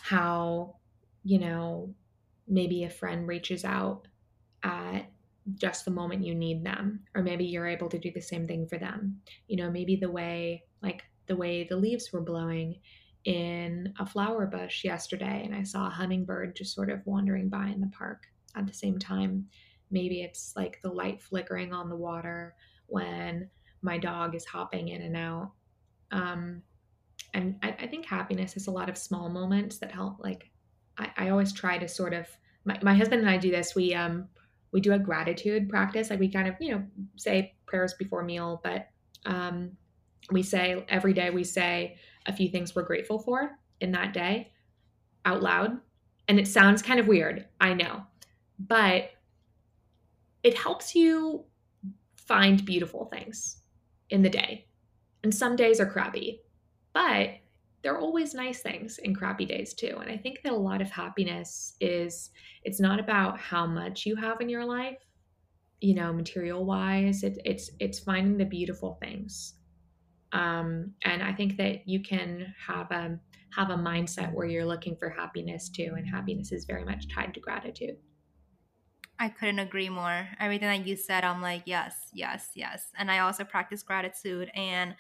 how 0.02 0.76
you 1.24 1.40
know 1.40 1.94
maybe 2.48 2.84
a 2.84 2.90
friend 2.90 3.28
reaches 3.28 3.66
out 3.66 4.08
at 4.64 5.12
just 5.56 5.84
the 5.84 5.92
moment 5.92 6.24
you 6.24 6.36
need 6.36 6.64
them 6.64 7.02
or 7.16 7.24
maybe 7.24 7.44
you're 7.44 7.68
able 7.68 7.90
to 7.90 8.00
do 8.00 8.12
the 8.14 8.22
same 8.22 8.46
thing 8.46 8.68
for 8.68 8.78
them. 8.78 9.20
You 9.48 9.58
know 9.58 9.70
maybe 9.70 9.96
the 9.96 10.12
way 10.12 10.64
like 10.82 11.02
the 11.26 11.36
way 11.36 11.66
the 11.66 11.76
leaves 11.76 12.14
were 12.14 12.22
blowing 12.22 12.80
in 13.26 13.94
a 14.00 14.06
flower 14.06 14.46
bush 14.46 14.86
yesterday 14.86 15.42
and 15.44 15.54
i 15.54 15.62
saw 15.62 15.88
a 15.88 15.90
hummingbird 15.90 16.56
just 16.56 16.74
sort 16.74 16.90
of 16.90 17.06
wandering 17.06 17.50
by 17.50 17.68
in 17.68 17.82
the 17.82 17.92
park 17.98 18.28
at 18.58 18.68
the 18.68 18.74
same 18.74 18.98
time. 18.98 19.48
Maybe 19.92 20.22
it's 20.22 20.54
like 20.56 20.80
the 20.82 20.92
light 20.92 21.22
flickering 21.22 21.74
on 21.74 21.90
the 21.90 21.96
water 21.96 22.56
when 22.88 23.50
my 23.82 23.98
dog 23.98 24.36
is 24.36 24.46
hopping 24.46 24.90
in 24.90 25.02
and 25.02 25.16
out. 25.16 25.52
Um, 26.12 26.62
and 27.38 27.56
I, 27.62 27.76
I 27.84 27.88
think 27.88 28.06
happiness 28.06 28.58
is 28.58 28.66
a 28.66 28.72
lot 28.72 28.90
of 28.90 28.98
small 28.98 29.30
moments 29.30 29.78
that 29.78 29.92
help 29.92 30.18
like 30.20 30.50
I, 30.98 31.12
I 31.16 31.30
always 31.30 31.54
try 31.54 31.78
to 31.78 31.88
sort 31.88 32.14
of 32.14 32.28
my, 32.66 32.80
my 32.82 32.96
husband 32.96 33.22
and 33.22 33.30
i 33.30 33.38
do 33.38 33.52
this. 33.52 33.76
We 33.76 33.94
um 33.94 34.28
we 34.72 34.82
do 34.82 34.94
a 34.94 35.00
gratitude 35.00 35.70
practice. 35.70 36.10
Like 36.10 36.20
we 36.20 36.30
kind 36.30 36.48
of 36.48 36.56
you 36.60 36.72
know 36.72 36.84
say 37.16 37.56
prayers 37.68 37.94
before 37.94 38.24
meal 38.24 38.60
but 38.64 38.88
um 39.26 39.72
we 40.32 40.42
say 40.44 40.84
every 40.90 41.14
day 41.14 41.30
we 41.30 41.44
say 41.44 41.98
a 42.26 42.34
few 42.34 42.50
things 42.50 42.76
we're 42.76 42.84
grateful 42.84 43.20
for 43.20 43.58
in 43.80 43.92
that 43.92 44.14
day 44.14 44.52
out 45.24 45.44
loud. 45.44 45.78
And 46.28 46.40
it 46.40 46.48
sounds 46.48 46.82
kind 46.82 47.00
of 47.00 47.08
weird 47.08 47.46
i 47.62 47.74
know 47.74 48.04
but 48.60 49.12
it 50.44 50.58
helps 50.58 50.96
you 50.96 51.46
find 52.16 52.66
beautiful 52.66 53.06
things 53.06 53.62
in 54.10 54.22
the 54.22 54.30
day. 54.30 54.66
And 55.24 55.34
some 55.34 55.56
days 55.56 55.80
are 55.80 55.86
crappy 55.86 56.42
but 56.98 57.30
there 57.84 57.94
are 57.94 58.00
always 58.00 58.34
nice 58.34 58.62
things 58.62 58.98
in 58.98 59.14
crappy 59.14 59.46
days 59.46 59.76
too. 59.76 60.00
And 60.02 60.10
I 60.10 60.18
think 60.18 60.42
that 60.42 60.52
a 60.52 60.56
lot 60.56 60.82
of 60.82 60.90
happiness 60.90 61.76
is 61.80 62.32
it's 62.64 62.80
not 62.80 63.00
about 63.00 63.40
how 63.40 63.68
much 63.68 64.08
you 64.08 64.16
have 64.16 64.42
in 64.42 64.50
your 64.50 64.66
life, 64.66 64.98
you 65.80 65.94
know, 65.94 66.12
material 66.12 66.66
wise. 66.66 67.22
It, 67.22 67.38
it's 67.46 67.70
it's 67.80 68.00
finding 68.00 68.36
the 68.36 68.46
beautiful 68.46 68.98
things. 69.00 69.54
Um, 70.32 70.94
and 71.04 71.22
I 71.22 71.34
think 71.34 71.58
that 71.58 71.88
you 71.88 72.02
can 72.02 72.52
have 72.66 72.90
a 72.90 73.20
have 73.56 73.70
a 73.70 73.78
mindset 73.78 74.34
where 74.34 74.48
you're 74.48 74.66
looking 74.66 74.96
for 74.96 75.12
happiness 75.12 75.70
too, 75.70 75.94
and 75.96 76.08
happiness 76.08 76.52
is 76.52 76.66
very 76.66 76.84
much 76.84 77.08
tied 77.14 77.36
to 77.36 77.40
gratitude. 77.40 77.98
I 79.20 79.30
couldn't 79.30 79.60
agree 79.60 79.90
more. 79.90 80.28
Everything 80.40 80.68
that 80.68 80.88
you 80.88 80.96
said, 80.96 81.24
I'm 81.24 81.42
like, 81.44 81.64
yes, 81.66 81.96
yes, 82.12 82.50
yes. 82.56 82.88
And 82.98 83.12
I 83.12 83.20
also 83.20 83.44
practice 83.44 83.84
gratitude. 83.84 84.50
And 84.56 84.96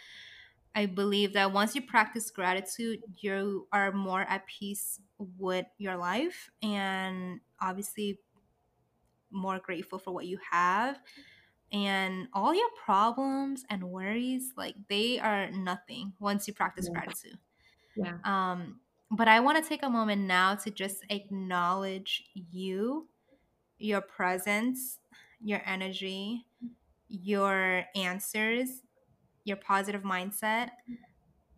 I 0.77 0.87
believe 0.87 1.33
that 1.33 1.53
once 1.53 1.75
you 1.75 1.81
practice 1.83 2.31
gratitude, 2.31 3.03
you 3.21 3.67
are 3.73 3.91
more 3.91 4.21
at 4.21 4.47
peace 4.47 5.01
with 5.19 5.67
your 5.79 5.97
life 5.97 6.51
and 6.63 7.41
obviously 7.61 8.21
more 9.31 9.59
grateful 9.59 9.99
for 9.99 10.11
what 10.11 10.25
you 10.25 10.39
have. 10.51 10.99
And 11.71 12.29
all 12.33 12.53
your 12.55 12.69
problems 12.85 13.65
and 13.69 13.83
worries, 13.91 14.53
like 14.57 14.75
they 14.89 15.19
are 15.19 15.51
nothing 15.51 16.13
once 16.19 16.47
you 16.47 16.53
practice 16.53 16.87
Yeah. 16.87 16.89
gratitude. 16.89 17.39
Yeah. 17.95 18.19
Um, 18.23 18.81
but 19.11 19.27
I 19.27 19.41
want 19.41 19.63
to 19.63 19.67
take 19.69 19.83
a 19.83 19.89
moment 19.89 20.23
now 20.23 20.55
to 20.55 20.71
just 20.71 21.05
acknowledge 21.09 22.25
you, 22.35 23.09
your 23.79 24.01
presence, 24.01 24.99
your 25.41 25.61
energy, 25.65 26.45
your 27.09 27.85
answers, 27.95 28.83
your 29.47 29.57
positive 29.57 30.03
mindset, 30.03 30.71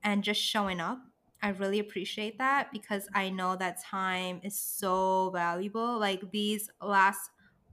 and 0.03 0.23
just 0.23 0.41
showing 0.41 0.79
up. 0.79 0.99
I 1.41 1.49
really 1.49 1.79
appreciate 1.79 2.37
that 2.39 2.71
because 2.71 3.07
I 3.13 3.29
know 3.29 3.55
that 3.55 3.81
time 3.81 4.41
is 4.43 4.59
so 4.59 5.31
valuable. 5.33 5.97
Like 5.97 6.31
these 6.31 6.69
last 6.81 7.29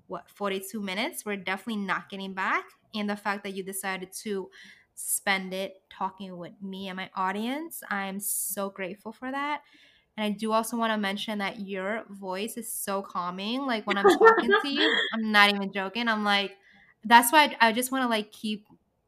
what 0.07 0.31
42 0.31 0.81
minutes, 0.81 1.25
we're 1.25 1.37
definitely 1.37 1.83
not 1.83 2.09
getting 2.09 2.33
back. 2.33 2.65
And 2.95 3.11
the 3.11 3.17
fact 3.17 3.43
that 3.45 3.55
you 3.55 3.65
decided 3.65 4.13
to 4.23 4.51
spend 4.95 5.53
it 5.53 5.83
talking 5.91 6.37
with 6.37 6.53
me 6.63 6.89
and 6.89 6.97
my 6.97 7.11
audience, 7.17 7.83
I'm 7.91 8.21
so 8.21 8.71
grateful 8.71 9.13
for 9.13 9.31
that. 9.31 9.63
And 10.17 10.25
I 10.25 10.31
do 10.37 10.53
also 10.53 10.77
want 10.77 10.93
to 10.93 10.99
mention 10.99 11.39
that 11.39 11.61
your 11.61 12.05
voice 12.09 12.57
is 12.57 12.73
so 12.73 13.03
calming. 13.03 13.67
Like 13.67 13.87
when 13.87 13.99
I'm 13.99 14.09
talking 14.09 14.55
to 14.63 14.69
you, 14.69 14.95
I'm 15.13 15.31
not 15.33 15.51
even 15.51 15.73
joking. 15.73 16.09
I'm 16.09 16.25
like, 16.25 16.53
that's 17.05 17.33
why 17.33 17.57
I, 17.61 17.69
I 17.69 17.73
just 17.73 17.93
want 17.93 18.05
to 18.05 18.09
like 18.09 18.33
keep. 18.33 18.67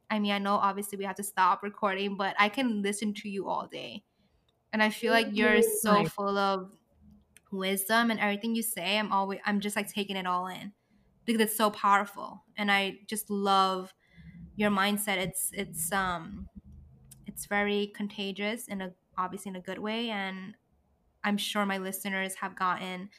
I 0.09 0.19
mean, 0.19 0.31
I 0.31 0.39
know 0.39 0.55
obviously 0.55 0.97
we 0.97 1.05
have 1.05 1.15
to 1.17 1.23
stop 1.23 1.63
recording, 1.63 2.17
but 2.17 2.35
I 2.39 2.49
can 2.49 2.81
listen 2.81 3.13
to 3.15 3.29
you 3.29 3.47
all 3.47 3.67
day. 3.67 4.03
And 4.73 4.83
I 4.83 4.89
feel 4.89 5.13
like 5.13 5.27
you're 5.31 5.61
so 5.61 6.05
full 6.05 6.37
of 6.37 6.71
wisdom 7.51 8.11
and 8.11 8.19
everything 8.19 8.55
you 8.55 8.63
say. 8.63 8.97
I'm 8.97 9.11
always, 9.11 9.39
I'm 9.45 9.59
just 9.59 9.75
like 9.75 9.91
taking 9.91 10.15
it 10.15 10.27
all 10.27 10.47
in 10.47 10.73
because 11.25 11.41
it's 11.41 11.57
so 11.57 11.71
powerful. 11.71 12.43
And 12.57 12.71
I 12.71 12.99
just 13.07 13.29
love 13.29 13.93
your 14.55 14.69
mindset. 14.69 15.17
It's, 15.17 15.49
it's, 15.53 15.91
um, 15.91 16.47
it's 17.39 17.45
very 17.45 17.87
contagious 17.95 18.67
in 18.67 18.81
a 18.81 18.91
obviously 19.17 19.49
in 19.49 19.55
a 19.55 19.61
good 19.61 19.79
way 19.79 20.09
and 20.09 20.55
i'm 21.23 21.37
sure 21.37 21.65
my 21.65 21.77
listeners 21.77 22.35
have 22.35 22.55
gotten 22.55 23.09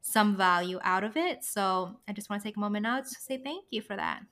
some 0.00 0.36
value 0.36 0.78
out 0.82 1.04
of 1.04 1.16
it 1.16 1.44
so 1.44 2.00
i 2.08 2.12
just 2.12 2.30
want 2.30 2.42
to 2.42 2.48
take 2.48 2.56
a 2.56 2.60
moment 2.60 2.82
now 2.82 3.00
to 3.00 3.08
say 3.08 3.36
thank 3.36 3.64
you 3.70 3.82
for 3.82 3.94
that 3.94 4.22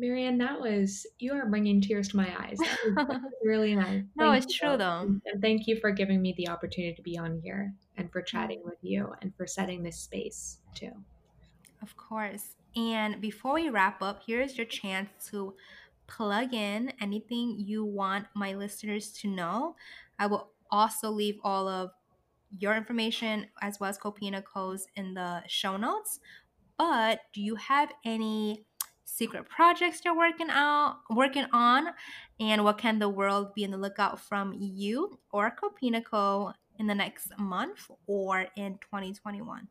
Marianne, 0.00 0.38
that 0.38 0.60
was 0.60 1.06
you 1.18 1.32
are 1.32 1.46
bringing 1.46 1.80
tears 1.80 2.08
to 2.08 2.16
my 2.16 2.28
eyes. 2.40 2.58
That 2.58 3.08
was, 3.08 3.18
really 3.44 3.74
nice. 3.74 4.02
no 4.16 4.30
Thank 4.30 4.44
it's 4.44 4.54
true 4.54 4.76
though 4.76 5.00
And 5.26 5.42
thank 5.42 5.66
you 5.66 5.78
for 5.80 5.90
giving 5.90 6.20
me 6.22 6.34
the 6.36 6.48
opportunity 6.48 6.94
to 6.94 7.02
be 7.02 7.18
on 7.18 7.40
here 7.42 7.74
and 7.96 8.10
for 8.10 8.22
chatting 8.22 8.62
with 8.64 8.78
you 8.82 9.12
and 9.20 9.34
for 9.36 9.46
setting 9.46 9.82
this 9.82 9.98
space 9.98 10.58
too. 10.74 10.92
of 11.82 11.96
course 11.96 12.56
and 12.76 13.20
before 13.20 13.54
we 13.54 13.68
wrap 13.68 14.02
up 14.02 14.22
here's 14.26 14.56
your 14.56 14.66
chance 14.66 15.08
to 15.30 15.54
plug 16.06 16.54
in 16.54 16.92
anything 17.00 17.56
you 17.58 17.84
want 17.84 18.26
my 18.34 18.54
listeners 18.54 19.12
to 19.12 19.28
know 19.28 19.74
i 20.18 20.26
will 20.26 20.50
also 20.70 21.10
leave 21.10 21.38
all 21.42 21.68
of 21.68 21.90
your 22.58 22.74
information 22.74 23.46
as 23.62 23.78
well 23.78 23.90
as 23.90 23.98
Copina 23.98 24.42
Co's 24.42 24.86
in 24.96 25.14
the 25.14 25.42
show 25.46 25.76
notes. 25.76 26.20
But 26.78 27.20
do 27.32 27.42
you 27.42 27.56
have 27.56 27.92
any 28.04 28.64
secret 29.10 29.48
projects 29.48 30.00
you're 30.04 30.16
working 30.16 30.48
out 30.50 30.98
working 31.10 31.46
on? 31.52 31.88
And 32.38 32.64
what 32.64 32.78
can 32.78 32.98
the 32.98 33.08
world 33.08 33.54
be 33.54 33.64
in 33.64 33.70
the 33.70 33.78
lookout 33.78 34.20
from 34.20 34.54
you 34.58 35.18
or 35.32 35.50
Copina 35.50 36.04
Co 36.04 36.52
in 36.78 36.86
the 36.86 36.94
next 36.94 37.32
month 37.38 37.90
or 38.06 38.46
in 38.56 38.78
2021? 38.78 39.68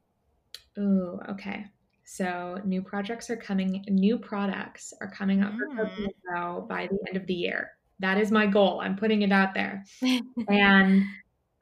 Ooh, 0.80 1.20
okay. 1.30 1.66
So 2.06 2.60
new 2.66 2.82
projects 2.82 3.30
are 3.30 3.38
coming, 3.38 3.84
new 3.88 4.18
products 4.18 4.94
are 5.02 5.10
coming 5.12 5.42
out 5.42 5.54
for 5.58 5.68
Mm. 5.68 5.78
Coconut 5.78 6.68
by 6.68 6.88
the 6.88 6.98
end 7.08 7.18
of 7.18 7.28
the 7.28 7.34
year. 7.34 7.72
That 8.00 8.18
is 8.18 8.32
my 8.32 8.46
goal. 8.48 8.82
I'm 8.82 8.96
putting 8.96 9.22
it 9.22 9.32
out 9.32 9.54
there. 9.54 9.84
And 10.48 11.04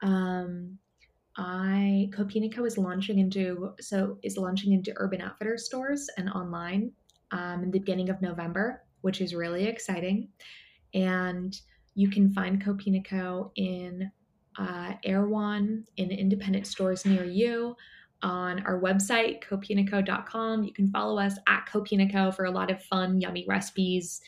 um 0.02 0.78
I 1.36 2.10
Copina 2.12 2.52
Co 2.54 2.64
is 2.64 2.78
launching 2.78 3.18
into 3.18 3.74
so 3.80 4.18
is 4.22 4.36
launching 4.36 4.72
into 4.72 4.92
Urban 4.96 5.20
Outfitters 5.20 5.66
stores 5.66 6.08
and 6.16 6.28
online 6.30 6.92
um, 7.32 7.62
in 7.62 7.70
the 7.70 7.78
beginning 7.78 8.10
of 8.10 8.22
November, 8.22 8.82
which 9.02 9.20
is 9.20 9.34
really 9.34 9.64
exciting. 9.64 10.28
And 10.94 11.58
you 11.94 12.08
can 12.08 12.32
find 12.32 12.62
Copina 12.62 13.04
Co 13.04 13.52
in 13.56 14.10
uh, 14.58 14.92
Erewhon 15.04 15.84
in 15.96 16.10
independent 16.10 16.66
stores 16.66 17.04
near 17.04 17.24
you. 17.24 17.76
On 18.22 18.60
our 18.66 18.80
website, 18.80 19.44
copinaco.com. 19.44 20.64
You 20.64 20.72
can 20.72 20.90
follow 20.90 21.20
us 21.20 21.34
at 21.46 21.66
Copinaco 21.72 22.34
for 22.34 22.46
a 22.46 22.50
lot 22.50 22.68
of 22.68 22.82
fun, 22.82 23.20
yummy 23.20 23.44
recipes, 23.46 24.20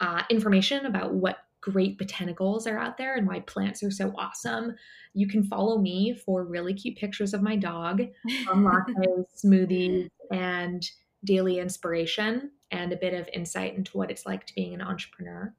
uh, 0.00 0.22
information 0.30 0.86
about 0.86 1.14
what 1.14 1.38
great 1.60 1.98
botanicals 1.98 2.66
are 2.70 2.78
out 2.78 2.96
there 2.96 3.16
and 3.16 3.26
why 3.26 3.40
plants 3.40 3.82
are 3.82 3.90
so 3.90 4.12
awesome. 4.16 4.74
You 5.14 5.28
can 5.28 5.44
follow 5.44 5.78
me 5.78 6.14
for 6.24 6.44
really 6.44 6.74
cute 6.74 6.96
pictures 6.96 7.34
of 7.34 7.42
my 7.42 7.56
dog, 7.56 8.02
fun 8.46 8.64
lattes, 8.64 9.44
smoothies, 9.44 10.08
and 10.30 10.88
daily 11.26 11.58
inspiration, 11.58 12.50
and 12.70 12.92
a 12.92 12.96
bit 12.96 13.14
of 13.14 13.28
insight 13.32 13.74
into 13.76 13.96
what 13.96 14.10
it's 14.10 14.26
like 14.26 14.46
to 14.46 14.54
being 14.54 14.74
an 14.74 14.80
entrepreneur. 14.80 15.54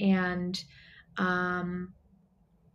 And 0.00 0.62
um, 1.16 1.92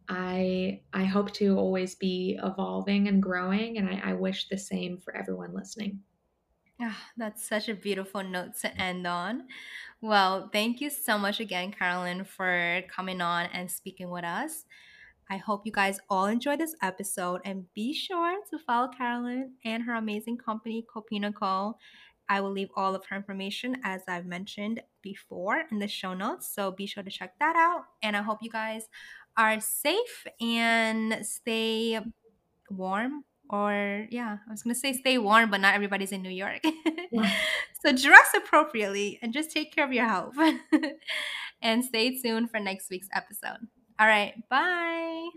I 0.07 0.81
I 0.93 1.03
hope 1.05 1.31
to 1.33 1.57
always 1.57 1.95
be 1.95 2.39
evolving 2.41 3.07
and 3.07 3.21
growing, 3.21 3.77
and 3.77 3.89
I, 3.89 4.11
I 4.11 4.13
wish 4.13 4.47
the 4.47 4.57
same 4.57 4.99
for 4.99 5.15
everyone 5.15 5.53
listening. 5.53 5.99
Ah, 6.81 6.97
that's 7.17 7.47
such 7.47 7.69
a 7.69 7.75
beautiful 7.75 8.21
note 8.23 8.57
to 8.61 8.81
end 8.81 9.07
on. 9.07 9.47
Well, 10.01 10.49
thank 10.51 10.81
you 10.81 10.89
so 10.89 11.17
much 11.17 11.39
again, 11.39 11.71
Carolyn, 11.71 12.25
for 12.25 12.81
coming 12.93 13.21
on 13.21 13.47
and 13.53 13.71
speaking 13.71 14.09
with 14.09 14.25
us. 14.25 14.65
I 15.29 15.37
hope 15.37 15.65
you 15.65 15.71
guys 15.71 15.99
all 16.09 16.25
enjoyed 16.25 16.59
this 16.59 16.75
episode 16.83 17.41
and 17.45 17.65
be 17.73 17.93
sure 17.93 18.37
to 18.51 18.59
follow 18.59 18.89
Carolyn 18.89 19.53
and 19.63 19.83
her 19.83 19.95
amazing 19.95 20.37
company, 20.37 20.85
Copina 20.93 21.33
Co. 21.33 21.77
I 22.29 22.41
will 22.41 22.51
leave 22.51 22.69
all 22.75 22.95
of 22.95 23.05
her 23.05 23.15
information 23.15 23.77
as 23.83 24.01
I've 24.07 24.25
mentioned 24.25 24.81
before 25.01 25.63
in 25.71 25.79
the 25.79 25.87
show 25.87 26.13
notes. 26.13 26.53
So 26.53 26.71
be 26.71 26.85
sure 26.85 27.03
to 27.03 27.09
check 27.09 27.37
that 27.39 27.55
out. 27.55 27.85
And 28.01 28.15
I 28.15 28.21
hope 28.21 28.39
you 28.41 28.49
guys 28.49 28.87
are 29.37 29.59
safe 29.59 30.27
and 30.41 31.25
stay 31.25 31.99
warm. 32.69 33.23
Or, 33.47 34.07
yeah, 34.09 34.37
I 34.47 34.51
was 34.51 34.63
going 34.63 34.73
to 34.73 34.79
say 34.79 34.93
stay 34.93 35.19
warm, 35.19 35.51
but 35.51 35.61
not 35.61 35.75
everybody's 35.75 36.11
in 36.11 36.23
New 36.23 36.31
York. 36.31 36.61
Yeah. 37.11 37.31
so 37.85 37.91
dress 37.91 38.27
appropriately 38.35 39.19
and 39.21 39.31
just 39.31 39.51
take 39.51 39.73
care 39.73 39.85
of 39.85 39.93
your 39.93 40.07
health. 40.07 40.35
and 41.61 41.85
stay 41.85 42.19
tuned 42.19 42.49
for 42.49 42.59
next 42.59 42.89
week's 42.89 43.09
episode. 43.13 43.67
All 43.99 44.07
right, 44.07 44.33
bye. 44.49 45.29